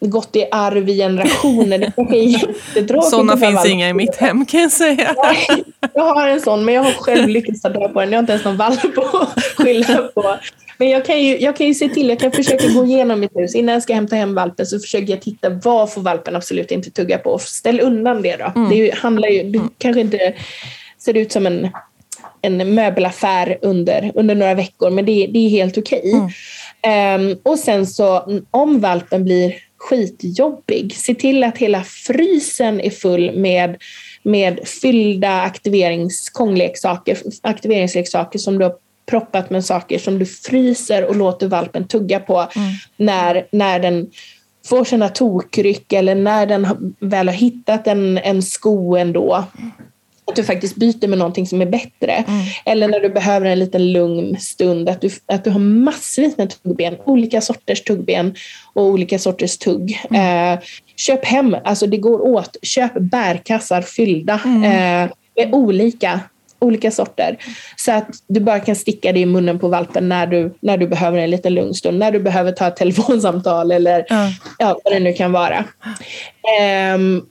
gått 0.00 0.36
i 0.36 0.46
arv 0.50 0.88
i 0.88 0.96
generationer. 0.96 1.78
Det 1.78 1.92
kanske 1.96 2.16
är 2.16 2.22
jättetråkigt. 2.22 3.10
Sådana 3.10 3.36
finns 3.36 3.66
inga 3.66 3.88
i 3.88 3.92
mitt 3.92 4.16
hem 4.16 4.46
kan 4.46 4.60
jag 4.60 4.72
säga. 4.72 5.14
jag 5.94 6.14
har 6.14 6.28
en 6.28 6.40
sån 6.40 6.64
men 6.64 6.74
jag 6.74 6.82
har 6.82 6.92
själv 6.92 7.28
lyckats 7.28 7.62
ta 7.62 7.68
död 7.68 7.92
på 7.92 8.00
den. 8.00 8.12
Jag 8.12 8.16
har 8.16 8.22
inte 8.22 8.32
ens 8.32 8.44
någon 8.44 8.56
valp 8.56 8.98
att 8.98 9.44
skylla 9.56 10.08
på. 10.14 10.36
Men 10.78 10.90
jag 10.90 11.04
kan, 11.04 11.22
ju, 11.22 11.38
jag 11.38 11.56
kan 11.56 11.66
ju 11.66 11.74
se 11.74 11.88
till, 11.88 12.08
jag 12.08 12.20
kan 12.20 12.32
försöka 12.32 12.68
gå 12.68 12.84
igenom 12.84 13.20
mitt 13.20 13.36
hus. 13.36 13.54
Innan 13.54 13.72
jag 13.72 13.82
ska 13.82 13.94
hämta 13.94 14.16
hem 14.16 14.34
valpen 14.34 14.66
så 14.66 14.78
försöker 14.78 15.12
jag 15.12 15.22
titta 15.22 15.50
vad 15.50 15.92
får 15.92 16.00
valpen 16.00 16.36
absolut 16.36 16.70
inte 16.70 16.90
tugga 16.90 17.18
på. 17.18 17.38
Ställ 17.38 17.80
undan 17.80 18.22
det 18.22 18.36
då. 18.36 18.52
Mm. 18.56 18.70
Det 18.70 18.94
handlar 18.94 19.28
ju, 19.28 19.42
du 19.42 19.60
kanske 19.78 20.00
inte 20.00 20.34
ser 20.98 21.16
ut 21.16 21.32
som 21.32 21.46
en, 21.46 21.68
en 22.42 22.74
möbelaffär 22.74 23.58
under, 23.62 24.12
under 24.14 24.34
några 24.34 24.54
veckor 24.54 24.90
men 24.90 25.06
det, 25.06 25.26
det 25.26 25.38
är 25.38 25.48
helt 25.48 25.78
okej. 25.78 25.98
Okay. 25.98 26.20
Mm. 26.82 27.30
Um, 27.30 27.38
och 27.42 27.58
sen 27.58 27.86
så 27.86 28.40
om 28.50 28.80
valpen 28.80 29.24
blir 29.24 29.54
skitjobbig. 29.78 30.96
Se 30.96 31.14
till 31.14 31.44
att 31.44 31.58
hela 31.58 31.84
frysen 31.84 32.80
är 32.80 32.90
full 32.90 33.36
med, 33.36 33.76
med 34.22 34.68
fyllda 34.68 35.40
aktiverings, 35.40 36.32
aktiveringsleksaker 37.42 38.38
som 38.38 38.58
du 38.58 38.64
har 38.64 38.74
proppat 39.06 39.50
med 39.50 39.64
saker 39.64 39.98
som 39.98 40.18
du 40.18 40.26
fryser 40.26 41.04
och 41.04 41.16
låter 41.16 41.48
valpen 41.48 41.88
tugga 41.88 42.20
på 42.20 42.38
mm. 42.38 42.68
när, 42.96 43.46
när 43.52 43.80
den 43.80 44.10
får 44.66 44.84
sina 44.84 45.08
tokryck 45.08 45.92
eller 45.92 46.14
när 46.14 46.46
den 46.46 46.94
väl 47.00 47.28
har 47.28 47.34
hittat 47.34 47.86
en, 47.86 48.18
en 48.18 48.42
sko 48.42 48.96
ändå. 48.96 49.44
Att 50.30 50.36
du 50.36 50.44
faktiskt 50.44 50.76
byter 50.76 51.08
med 51.08 51.18
någonting 51.18 51.46
som 51.46 51.62
är 51.62 51.66
bättre. 51.66 52.12
Mm. 52.12 52.44
Eller 52.64 52.88
när 52.88 53.00
du 53.00 53.08
behöver 53.08 53.46
en 53.46 53.58
liten 53.58 53.92
lugn 53.92 54.36
stund, 54.40 54.88
att 54.88 55.00
du, 55.00 55.10
att 55.26 55.44
du 55.44 55.50
har 55.50 55.60
massvis 55.60 56.36
med 56.38 56.62
tuggben, 56.62 56.96
olika 57.04 57.40
sorters 57.40 57.82
tuggben 57.82 58.34
och 58.74 58.84
olika 58.84 59.18
sorters 59.18 59.58
tugg. 59.58 60.00
Mm. 60.10 60.52
Eh, 60.52 60.60
köp 60.96 61.24
hem, 61.24 61.56
alltså 61.64 61.86
det 61.86 61.96
går 61.96 62.20
åt, 62.20 62.56
köp 62.62 62.92
bärkassar 62.94 63.82
fyllda 63.82 64.40
mm. 64.44 64.64
eh, 64.64 65.10
med 65.36 65.54
olika 65.54 66.20
olika 66.58 66.90
sorter. 66.90 67.36
Så 67.76 67.92
att 67.92 68.08
du 68.26 68.40
bara 68.40 68.60
kan 68.60 68.76
sticka 68.76 69.12
det 69.12 69.20
i 69.20 69.26
munnen 69.26 69.58
på 69.58 69.68
valpen 69.68 70.08
när 70.08 70.26
du, 70.26 70.54
när 70.60 70.78
du 70.78 70.86
behöver 70.86 71.18
en 71.18 71.30
liten 71.30 71.54
lugn 71.54 71.74
stund, 71.74 71.98
när 71.98 72.12
du 72.12 72.18
behöver 72.18 72.52
ta 72.52 72.66
ett 72.66 72.76
telefonsamtal 72.76 73.70
eller 73.70 74.06
mm. 74.10 74.32
ja, 74.58 74.80
vad 74.84 74.94
det 74.94 75.00
nu 75.00 75.12
kan 75.12 75.32
vara. 75.32 75.64
Um, 76.94 77.26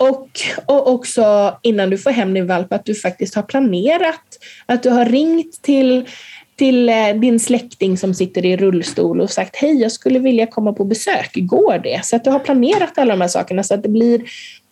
och, 0.00 0.28
och 0.66 0.88
också 0.92 1.56
innan 1.62 1.90
du 1.90 1.98
får 1.98 2.10
hem 2.10 2.34
din 2.34 2.46
valp 2.46 2.72
att 2.72 2.84
du 2.84 2.94
faktiskt 2.94 3.34
har 3.34 3.42
planerat, 3.42 4.38
att 4.66 4.82
du 4.82 4.90
har 4.90 5.04
ringt 5.04 5.62
till 5.62 6.08
till 6.56 6.88
eh, 6.88 7.14
din 7.14 7.40
släkting 7.40 7.98
som 7.98 8.14
sitter 8.14 8.44
i 8.46 8.56
rullstol 8.56 9.20
och 9.20 9.30
sagt 9.30 9.56
hej, 9.56 9.80
jag 9.80 9.92
skulle 9.92 10.18
vilja 10.18 10.46
komma 10.46 10.72
på 10.72 10.84
besök, 10.84 11.30
går 11.34 11.78
det? 11.78 12.04
Så 12.04 12.16
att 12.16 12.24
du 12.24 12.30
har 12.30 12.38
planerat 12.38 12.98
alla 12.98 13.12
de 13.12 13.20
här 13.20 13.28
sakerna 13.28 13.62
så 13.62 13.74
att 13.74 13.82
det 13.82 13.88
blir, 13.88 14.22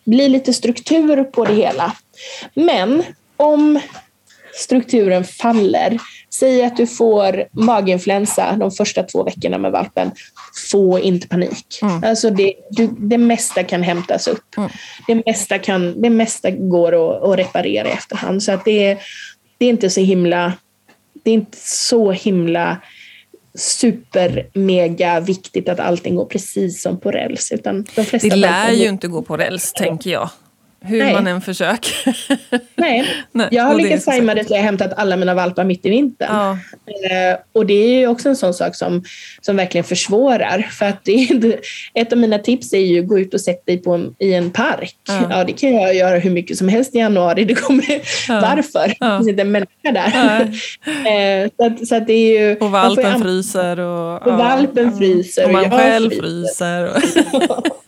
blir 0.05 0.29
lite 0.29 0.53
struktur 0.53 1.23
på 1.23 1.45
det 1.45 1.53
hela. 1.53 1.93
Men 2.53 3.03
om 3.37 3.79
strukturen 4.53 5.23
faller, 5.23 5.97
säg 6.33 6.63
att 6.63 6.77
du 6.77 6.87
får 6.87 7.47
maginfluensa 7.51 8.55
de 8.59 8.71
första 8.71 9.03
två 9.03 9.23
veckorna 9.23 9.57
med 9.57 9.71
valpen, 9.71 10.11
få 10.71 10.99
inte 10.99 11.27
panik. 11.27 11.79
Mm. 11.81 12.03
Alltså 12.03 12.29
det, 12.29 12.53
du, 12.69 12.87
det 12.97 13.17
mesta 13.17 13.63
kan 13.63 13.83
hämtas 13.83 14.27
upp. 14.27 14.57
Mm. 14.57 14.69
Det, 15.07 15.23
mesta 15.25 15.59
kan, 15.59 16.01
det 16.01 16.09
mesta 16.09 16.51
går 16.51 16.93
att, 16.93 17.23
att 17.23 17.37
reparera 17.37 17.87
i 17.87 17.91
efterhand. 17.91 18.43
Så 18.43 18.51
att 18.51 18.65
det, 18.65 18.97
det 19.57 19.65
är 19.65 19.69
inte 19.69 19.89
så 19.89 20.01
himla 20.01 20.53
det 21.23 21.29
är 21.29 21.33
inte 21.33 21.57
så 21.61 22.11
himla 22.11 22.77
super 23.53 24.47
mega 24.53 25.19
viktigt 25.19 25.69
att 25.69 25.79
allting 25.79 26.15
går 26.15 26.25
precis 26.25 26.81
som 26.81 26.99
på 26.99 27.11
räls. 27.11 27.51
Utan 27.51 27.85
de 27.95 28.05
flesta 28.05 28.27
det 28.29 28.35
lär 28.35 28.71
ju 28.71 28.87
inte 28.87 29.07
gå 29.07 29.21
på 29.21 29.37
räls, 29.37 29.73
tänker 29.73 30.09
jag. 30.09 30.29
Hur 30.81 30.99
Nej. 30.99 31.13
man 31.13 31.27
än 31.27 31.41
försöker. 31.41 31.93
Nej. 32.75 33.05
Nej. 33.31 33.47
jag 33.51 33.63
har 33.63 33.75
lyckats 33.75 34.05
tajma 34.05 34.35
det 34.35 34.43
till 34.43 34.55
jag 34.55 34.63
hämtat 34.63 34.93
alla 34.97 35.17
mina 35.17 35.33
valpar 35.33 35.63
mitt 35.63 35.85
i 35.85 35.89
vintern. 35.89 36.29
Ja. 36.31 36.51
Eh, 36.51 37.37
och 37.53 37.65
det 37.65 37.73
är 37.73 37.99
ju 37.99 38.07
också 38.07 38.29
en 38.29 38.35
sån 38.35 38.53
sak 38.53 38.75
som, 38.75 39.03
som 39.41 39.55
verkligen 39.55 39.83
försvårar. 39.83 40.67
För 40.71 40.85
att 40.85 41.05
det, 41.05 41.59
ett 41.93 42.13
av 42.13 42.19
mina 42.19 42.39
tips 42.39 42.73
är 42.73 42.79
ju 42.79 42.99
att 42.99 43.07
gå 43.07 43.19
ut 43.19 43.33
och 43.33 43.41
sätta 43.41 43.61
dig 43.65 43.77
på 43.77 43.93
en, 43.93 44.15
i 44.19 44.33
en 44.33 44.51
park. 44.51 44.95
Ja. 45.07 45.27
ja. 45.29 45.43
det 45.43 45.53
kan 45.53 45.73
jag 45.73 45.95
göra 45.95 46.19
hur 46.19 46.31
mycket 46.31 46.57
som 46.57 46.67
helst 46.67 46.95
i 46.95 46.97
januari. 46.97 47.45
Det 47.45 47.55
kommer, 47.55 48.01
ja. 48.27 48.41
Varför? 48.41 48.93
Ja. 48.99 49.07
Det 49.07 49.17
finns 49.17 49.29
inte 49.29 49.41
en 49.41 49.51
människa 49.51 49.91
där. 49.91 50.41
eh, 51.43 51.49
så, 51.57 51.65
att, 51.65 51.87
så 51.87 51.95
att 51.95 52.07
det 52.07 52.13
är 52.13 52.39
ju, 52.39 52.55
och 52.55 52.71
valpen 52.71 53.21
fryser. 53.21 53.79
Och, 53.79 54.27
och 54.27 54.33
valpen 54.33 54.97
fryser. 54.97 55.45
Och 55.45 55.51
man 55.51 55.71
själv 55.71 56.09
fryser. 56.09 56.99
fryser. 56.99 57.78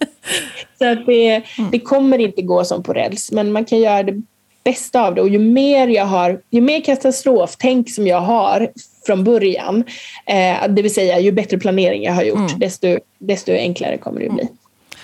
Så 0.82 0.95
det, 0.95 1.29
mm. 1.29 1.71
det 1.71 1.79
kommer 1.79 2.17
inte 2.17 2.41
gå 2.41 2.63
som 2.63 2.84
på 2.84 2.93
räls, 2.93 3.32
men 3.32 3.51
man 3.51 3.65
kan 3.65 3.79
göra 3.79 4.03
det 4.03 4.21
bästa 4.63 5.07
av 5.07 5.15
det. 5.15 5.21
Och 5.21 5.29
ju 5.29 5.39
mer, 5.39 5.88
jag 5.88 6.05
har, 6.05 6.41
ju 6.49 6.61
mer 6.61 6.82
katastroftänk 6.82 7.93
som 7.93 8.07
jag 8.07 8.21
har 8.21 8.71
från 9.05 9.23
början, 9.23 9.84
eh, 10.25 10.67
det 10.69 10.82
vill 10.82 10.93
säga 10.93 11.19
ju 11.19 11.32
bättre 11.32 11.57
planering 11.57 12.03
jag 12.03 12.13
har 12.13 12.23
gjort, 12.23 12.38
mm. 12.38 12.59
desto, 12.59 12.99
desto 13.19 13.51
enklare 13.51 13.97
kommer 13.97 14.19
det 14.19 14.27
att 14.27 14.34
bli. 14.34 14.47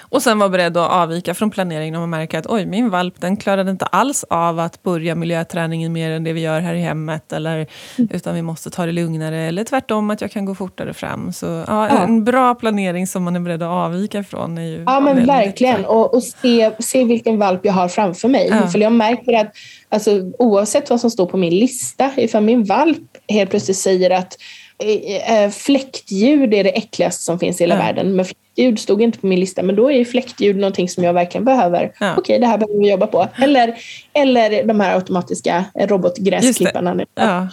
Och 0.10 0.22
sen 0.22 0.39
vara 0.39 0.49
beredd 0.49 0.78
att 0.78 0.91
avvika 0.91 1.34
från 1.34 1.51
planeringen 1.51 1.95
om 1.95 2.01
man 2.01 2.10
märker 2.10 2.39
att 2.39 2.47
oj, 2.47 2.66
min 2.66 2.89
valp 2.89 3.22
den 3.22 3.38
klarade 3.38 3.72
inte 3.72 3.86
alls 3.86 4.26
av 4.30 4.60
att 4.60 4.84
börja 4.84 5.16
miljöträningen 5.16 5.93
mer 5.93 6.12
än 6.12 6.24
det 6.24 6.34
vi 6.34 6.41
gör 6.41 6.60
här 6.60 6.74
i 6.74 6.80
hemmet. 6.80 7.34
Eller, 7.34 7.68
mm. 7.97 8.10
Utan 8.14 8.36
vi 8.36 8.41
måste 8.41 8.70
ta 8.70 8.86
det 8.86 8.91
lugnare. 8.91 9.38
Eller 9.38 9.64
tvärtom, 9.64 10.10
att 10.10 10.22
jag 10.22 10.32
kan 10.32 10.45
gå 10.45 10.55
fortare 10.55 10.93
fram. 10.93 11.34
Så 11.34 11.45
ja, 11.45 11.64
ja. 11.68 11.97
En 11.97 12.24
bra 12.24 12.55
planering 12.55 13.08
som 13.08 13.24
man 13.24 13.36
är 13.36 13.39
beredd 13.39 13.64
att 13.64 13.70
avvika 13.70 14.24
från. 14.24 14.58
Är 14.58 14.62
ju 14.62 14.84
ja, 14.86 14.99
men 14.99 15.26
verkligen. 15.26 15.86
Och, 15.86 16.14
och, 16.14 16.24
se, 16.24 16.72
se 16.80 17.03
vilken 17.03 17.39
valp 17.39 17.66
jag 17.66 17.74
har 17.74 17.88
framför 17.88 18.28
mig. 18.28 18.47
Ja. 18.51 18.68
För 18.68 18.80
jag 18.80 18.91
märker 18.91 19.34
att 19.34 19.51
alltså, 19.89 20.12
oavsett 20.39 20.89
vad 20.89 21.01
som 21.01 21.12
står 21.12 21.26
på 21.26 21.38
min 21.38 21.55
lista, 21.60 22.12
ifall 22.18 22.43
min 22.43 22.64
valp 22.64 22.97
helt 23.28 23.49
plötsligt 23.49 23.78
säger 23.78 24.12
att 24.12 24.38
eh, 24.84 25.43
eh, 25.43 25.49
fläktljud 25.49 26.53
är 26.53 26.64
det 26.64 26.78
äckligaste 26.78 27.24
som 27.24 27.39
finns 27.39 27.62
i 27.62 27.64
hela 27.64 27.76
ja. 27.76 27.82
världen. 27.82 28.16
Men 28.16 28.26
fläktljud 28.58 28.80
stod 28.80 29.01
inte 29.01 29.20
på 29.20 29.28
min 29.28 29.39
lista, 29.39 29.64
men 29.64 29.76
då 29.76 29.91
är 29.91 30.05
fläktljud 30.05 30.58
någonting 30.58 30.89
som 30.89 31.03
jag 31.03 31.14
verkligen 31.14 31.45
behöver. 31.45 31.91
Ja. 31.99 32.16
Okej, 32.18 32.39
det 32.39 32.47
här 32.47 32.58
behöver 32.58 32.80
vi 32.80 32.89
jobba 32.89 33.08
på. 33.08 33.28
Eller, 33.38 33.76
eller 34.14 34.64
de 34.64 34.80
här 34.80 34.95
automatiska 34.95 35.66
robotgräsklipparna. 35.76 37.05
Ja. 37.16 37.47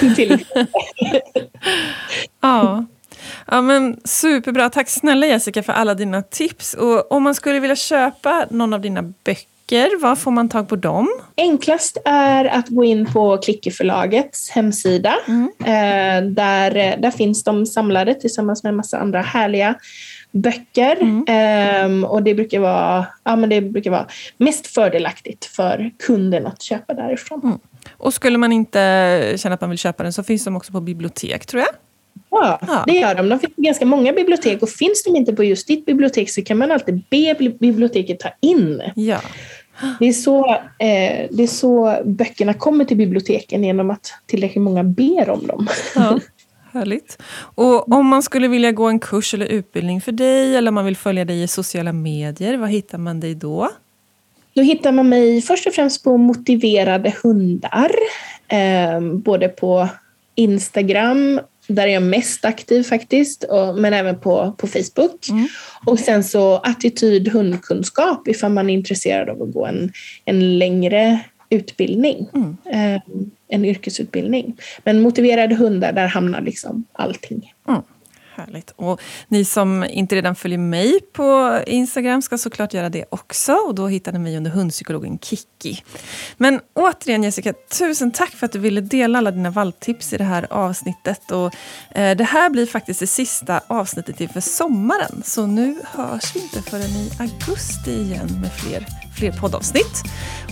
ja. 2.40 2.84
Ja, 3.46 3.60
men 3.60 4.00
superbra. 4.04 4.70
Tack 4.70 4.88
snälla 4.88 5.26
Jessica 5.26 5.62
för 5.62 5.72
alla 5.72 5.94
dina 5.94 6.22
tips. 6.22 6.74
Och 6.74 7.12
om 7.12 7.22
man 7.22 7.34
skulle 7.34 7.60
vilja 7.60 7.76
köpa 7.76 8.46
någon 8.50 8.74
av 8.74 8.80
dina 8.80 9.02
böcker 9.02 9.50
böcker, 9.70 10.00
var 10.00 10.16
får 10.16 10.30
man 10.30 10.48
tag 10.48 10.68
på 10.68 10.76
dem? 10.76 11.08
Enklast 11.36 11.98
är 12.04 12.44
att 12.44 12.68
gå 12.68 12.84
in 12.84 13.06
på 13.12 13.36
Klickeförlagets 13.36 14.50
hemsida. 14.50 15.14
Mm. 15.28 15.50
Eh, 15.60 16.30
där, 16.30 16.96
där 16.96 17.10
finns 17.10 17.44
de 17.44 17.66
samlade 17.66 18.14
tillsammans 18.14 18.62
med 18.62 18.70
en 18.70 18.76
massa 18.76 18.98
andra 18.98 19.20
härliga 19.20 19.74
böcker. 20.30 20.96
Mm. 21.00 22.02
Eh, 22.02 22.10
och 22.10 22.22
det 22.22 22.34
brukar, 22.34 22.60
vara, 22.60 23.06
ja, 23.24 23.36
men 23.36 23.50
det 23.50 23.60
brukar 23.60 23.90
vara 23.90 24.06
mest 24.36 24.66
fördelaktigt 24.66 25.44
för 25.44 25.90
kunden 26.06 26.46
att 26.46 26.62
köpa 26.62 26.94
därifrån. 26.94 27.40
Mm. 27.44 27.58
Och 27.96 28.14
skulle 28.14 28.38
man 28.38 28.52
inte 28.52 29.34
känna 29.36 29.54
att 29.54 29.60
man 29.60 29.70
vill 29.70 29.78
köpa 29.78 30.02
den 30.02 30.12
så 30.12 30.22
finns 30.22 30.44
de 30.44 30.56
också 30.56 30.72
på 30.72 30.80
bibliotek 30.80 31.46
tror 31.46 31.62
jag. 31.62 31.70
Ja, 32.30 32.58
ja, 32.66 32.84
det 32.86 32.92
gör 32.92 33.14
de. 33.14 33.28
De 33.28 33.38
finns 33.38 33.54
på 33.54 33.62
ganska 33.62 33.86
många 33.86 34.12
bibliotek 34.12 34.62
och 34.62 34.68
finns 34.68 35.04
de 35.04 35.16
inte 35.16 35.32
på 35.32 35.44
just 35.44 35.68
ditt 35.68 35.86
bibliotek 35.86 36.30
så 36.30 36.42
kan 36.42 36.58
man 36.58 36.72
alltid 36.72 37.02
be 37.10 37.50
biblioteket 37.60 38.20
ta 38.20 38.28
in. 38.40 38.82
Ja. 38.94 39.20
Det 39.98 40.06
är, 40.08 40.12
så, 40.12 40.50
eh, 40.78 41.28
det 41.30 41.42
är 41.42 41.46
så 41.46 42.02
böckerna 42.04 42.54
kommer 42.54 42.84
till 42.84 42.96
biblioteken, 42.96 43.64
genom 43.64 43.90
att 43.90 44.12
tillräckligt 44.26 44.62
många 44.62 44.84
ber 44.84 45.30
om 45.30 45.46
dem. 45.46 45.68
Ja, 45.94 46.20
härligt. 46.72 47.18
Och 47.54 47.92
om 47.92 48.06
man 48.06 48.22
skulle 48.22 48.48
vilja 48.48 48.72
gå 48.72 48.88
en 48.88 48.98
kurs 48.98 49.34
eller 49.34 49.46
utbildning 49.46 50.00
för 50.00 50.12
dig, 50.12 50.56
eller 50.56 50.68
om 50.68 50.74
man 50.74 50.84
vill 50.84 50.96
följa 50.96 51.24
dig 51.24 51.42
i 51.42 51.48
sociala 51.48 51.92
medier, 51.92 52.56
var 52.56 52.66
hittar 52.66 52.98
man 52.98 53.20
dig 53.20 53.34
då? 53.34 53.70
Då 54.54 54.62
hittar 54.62 54.92
man 54.92 55.08
mig 55.08 55.42
först 55.42 55.66
och 55.66 55.72
främst 55.72 56.04
på 56.04 56.16
Motiverade 56.16 57.14
hundar. 57.22 57.90
Eh, 58.48 59.00
både 59.00 59.48
på 59.48 59.88
Instagram 60.34 61.40
där 61.66 61.86
är 61.86 61.92
jag 61.92 62.02
mest 62.02 62.44
aktiv 62.44 62.82
faktiskt, 62.82 63.44
och, 63.44 63.78
men 63.78 63.94
även 63.94 64.20
på, 64.20 64.54
på 64.58 64.66
Facebook. 64.66 65.28
Mm. 65.30 65.48
Och 65.86 65.98
sen 65.98 66.24
så 66.24 66.56
attityd 66.56 67.28
hundkunskap 67.28 68.28
ifall 68.28 68.52
man 68.52 68.70
är 68.70 68.74
intresserad 68.74 69.28
av 69.28 69.42
att 69.42 69.52
gå 69.52 69.66
en, 69.66 69.92
en 70.24 70.58
längre 70.58 71.20
utbildning. 71.50 72.28
Mm. 72.34 72.56
Eh, 72.72 73.02
en 73.48 73.64
yrkesutbildning. 73.64 74.56
Men 74.84 75.00
motiverade 75.00 75.54
hundar, 75.54 75.92
där 75.92 76.06
hamnar 76.06 76.40
liksom 76.40 76.84
allting. 76.92 77.54
Mm. 77.68 77.82
Härligt. 78.40 78.72
Och 78.76 79.00
ni 79.28 79.44
som 79.44 79.84
inte 79.84 80.16
redan 80.16 80.34
följer 80.34 80.58
mig 80.58 81.00
på 81.12 81.58
Instagram 81.66 82.22
ska 82.22 82.38
såklart 82.38 82.74
göra 82.74 82.88
det 82.88 83.04
också. 83.10 83.52
Och 83.52 83.74
Då 83.74 83.88
hittar 83.88 84.12
ni 84.12 84.18
mig 84.18 84.36
under 84.36 84.50
hundpsykologen 84.50 85.18
Kiki. 85.18 85.82
Men 86.36 86.60
återigen 86.74 87.22
Jessica, 87.22 87.52
tusen 87.78 88.10
tack 88.10 88.30
för 88.30 88.46
att 88.46 88.52
du 88.52 88.58
ville 88.58 88.80
dela 88.80 89.18
alla 89.18 89.30
dina 89.30 89.50
valptips 89.50 90.12
i 90.12 90.16
det 90.16 90.24
här 90.24 90.46
avsnittet. 90.50 91.30
Och, 91.30 91.54
eh, 91.90 92.16
det 92.16 92.24
här 92.24 92.50
blir 92.50 92.66
faktiskt 92.66 93.00
det 93.00 93.06
sista 93.06 93.60
avsnittet 93.66 94.20
inför 94.20 94.40
sommaren. 94.40 95.22
Så 95.24 95.46
nu 95.46 95.76
hörs 95.84 96.36
vi 96.36 96.40
inte 96.40 96.62
förrän 96.62 96.90
i 96.90 97.10
augusti 97.18 97.92
igen 97.92 98.40
med 98.40 98.52
fler, 98.52 98.86
fler 99.18 99.32
poddavsnitt. 99.32 100.02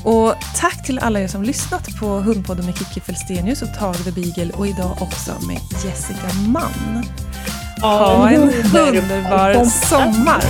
Och 0.05 0.35
tack 0.57 0.87
till 0.87 0.99
alla 0.99 1.21
er 1.21 1.29
som 1.29 1.43
lyssnat 1.43 1.99
på 2.01 2.07
Hundpodden 2.07 2.67
med 2.67 2.79
Kiki 2.79 3.01
Felstenius 3.01 3.63
och 3.63 3.75
Tage 3.79 4.05
the 4.05 4.13
Beagle 4.13 4.53
och 4.55 4.67
idag 4.67 4.97
också 5.01 5.47
med 5.47 5.61
Jessica 5.85 6.33
Mann. 6.49 7.05
Ha 7.83 8.33
en 8.33 8.43
underbar 8.43 9.65
sommar! 9.67 10.43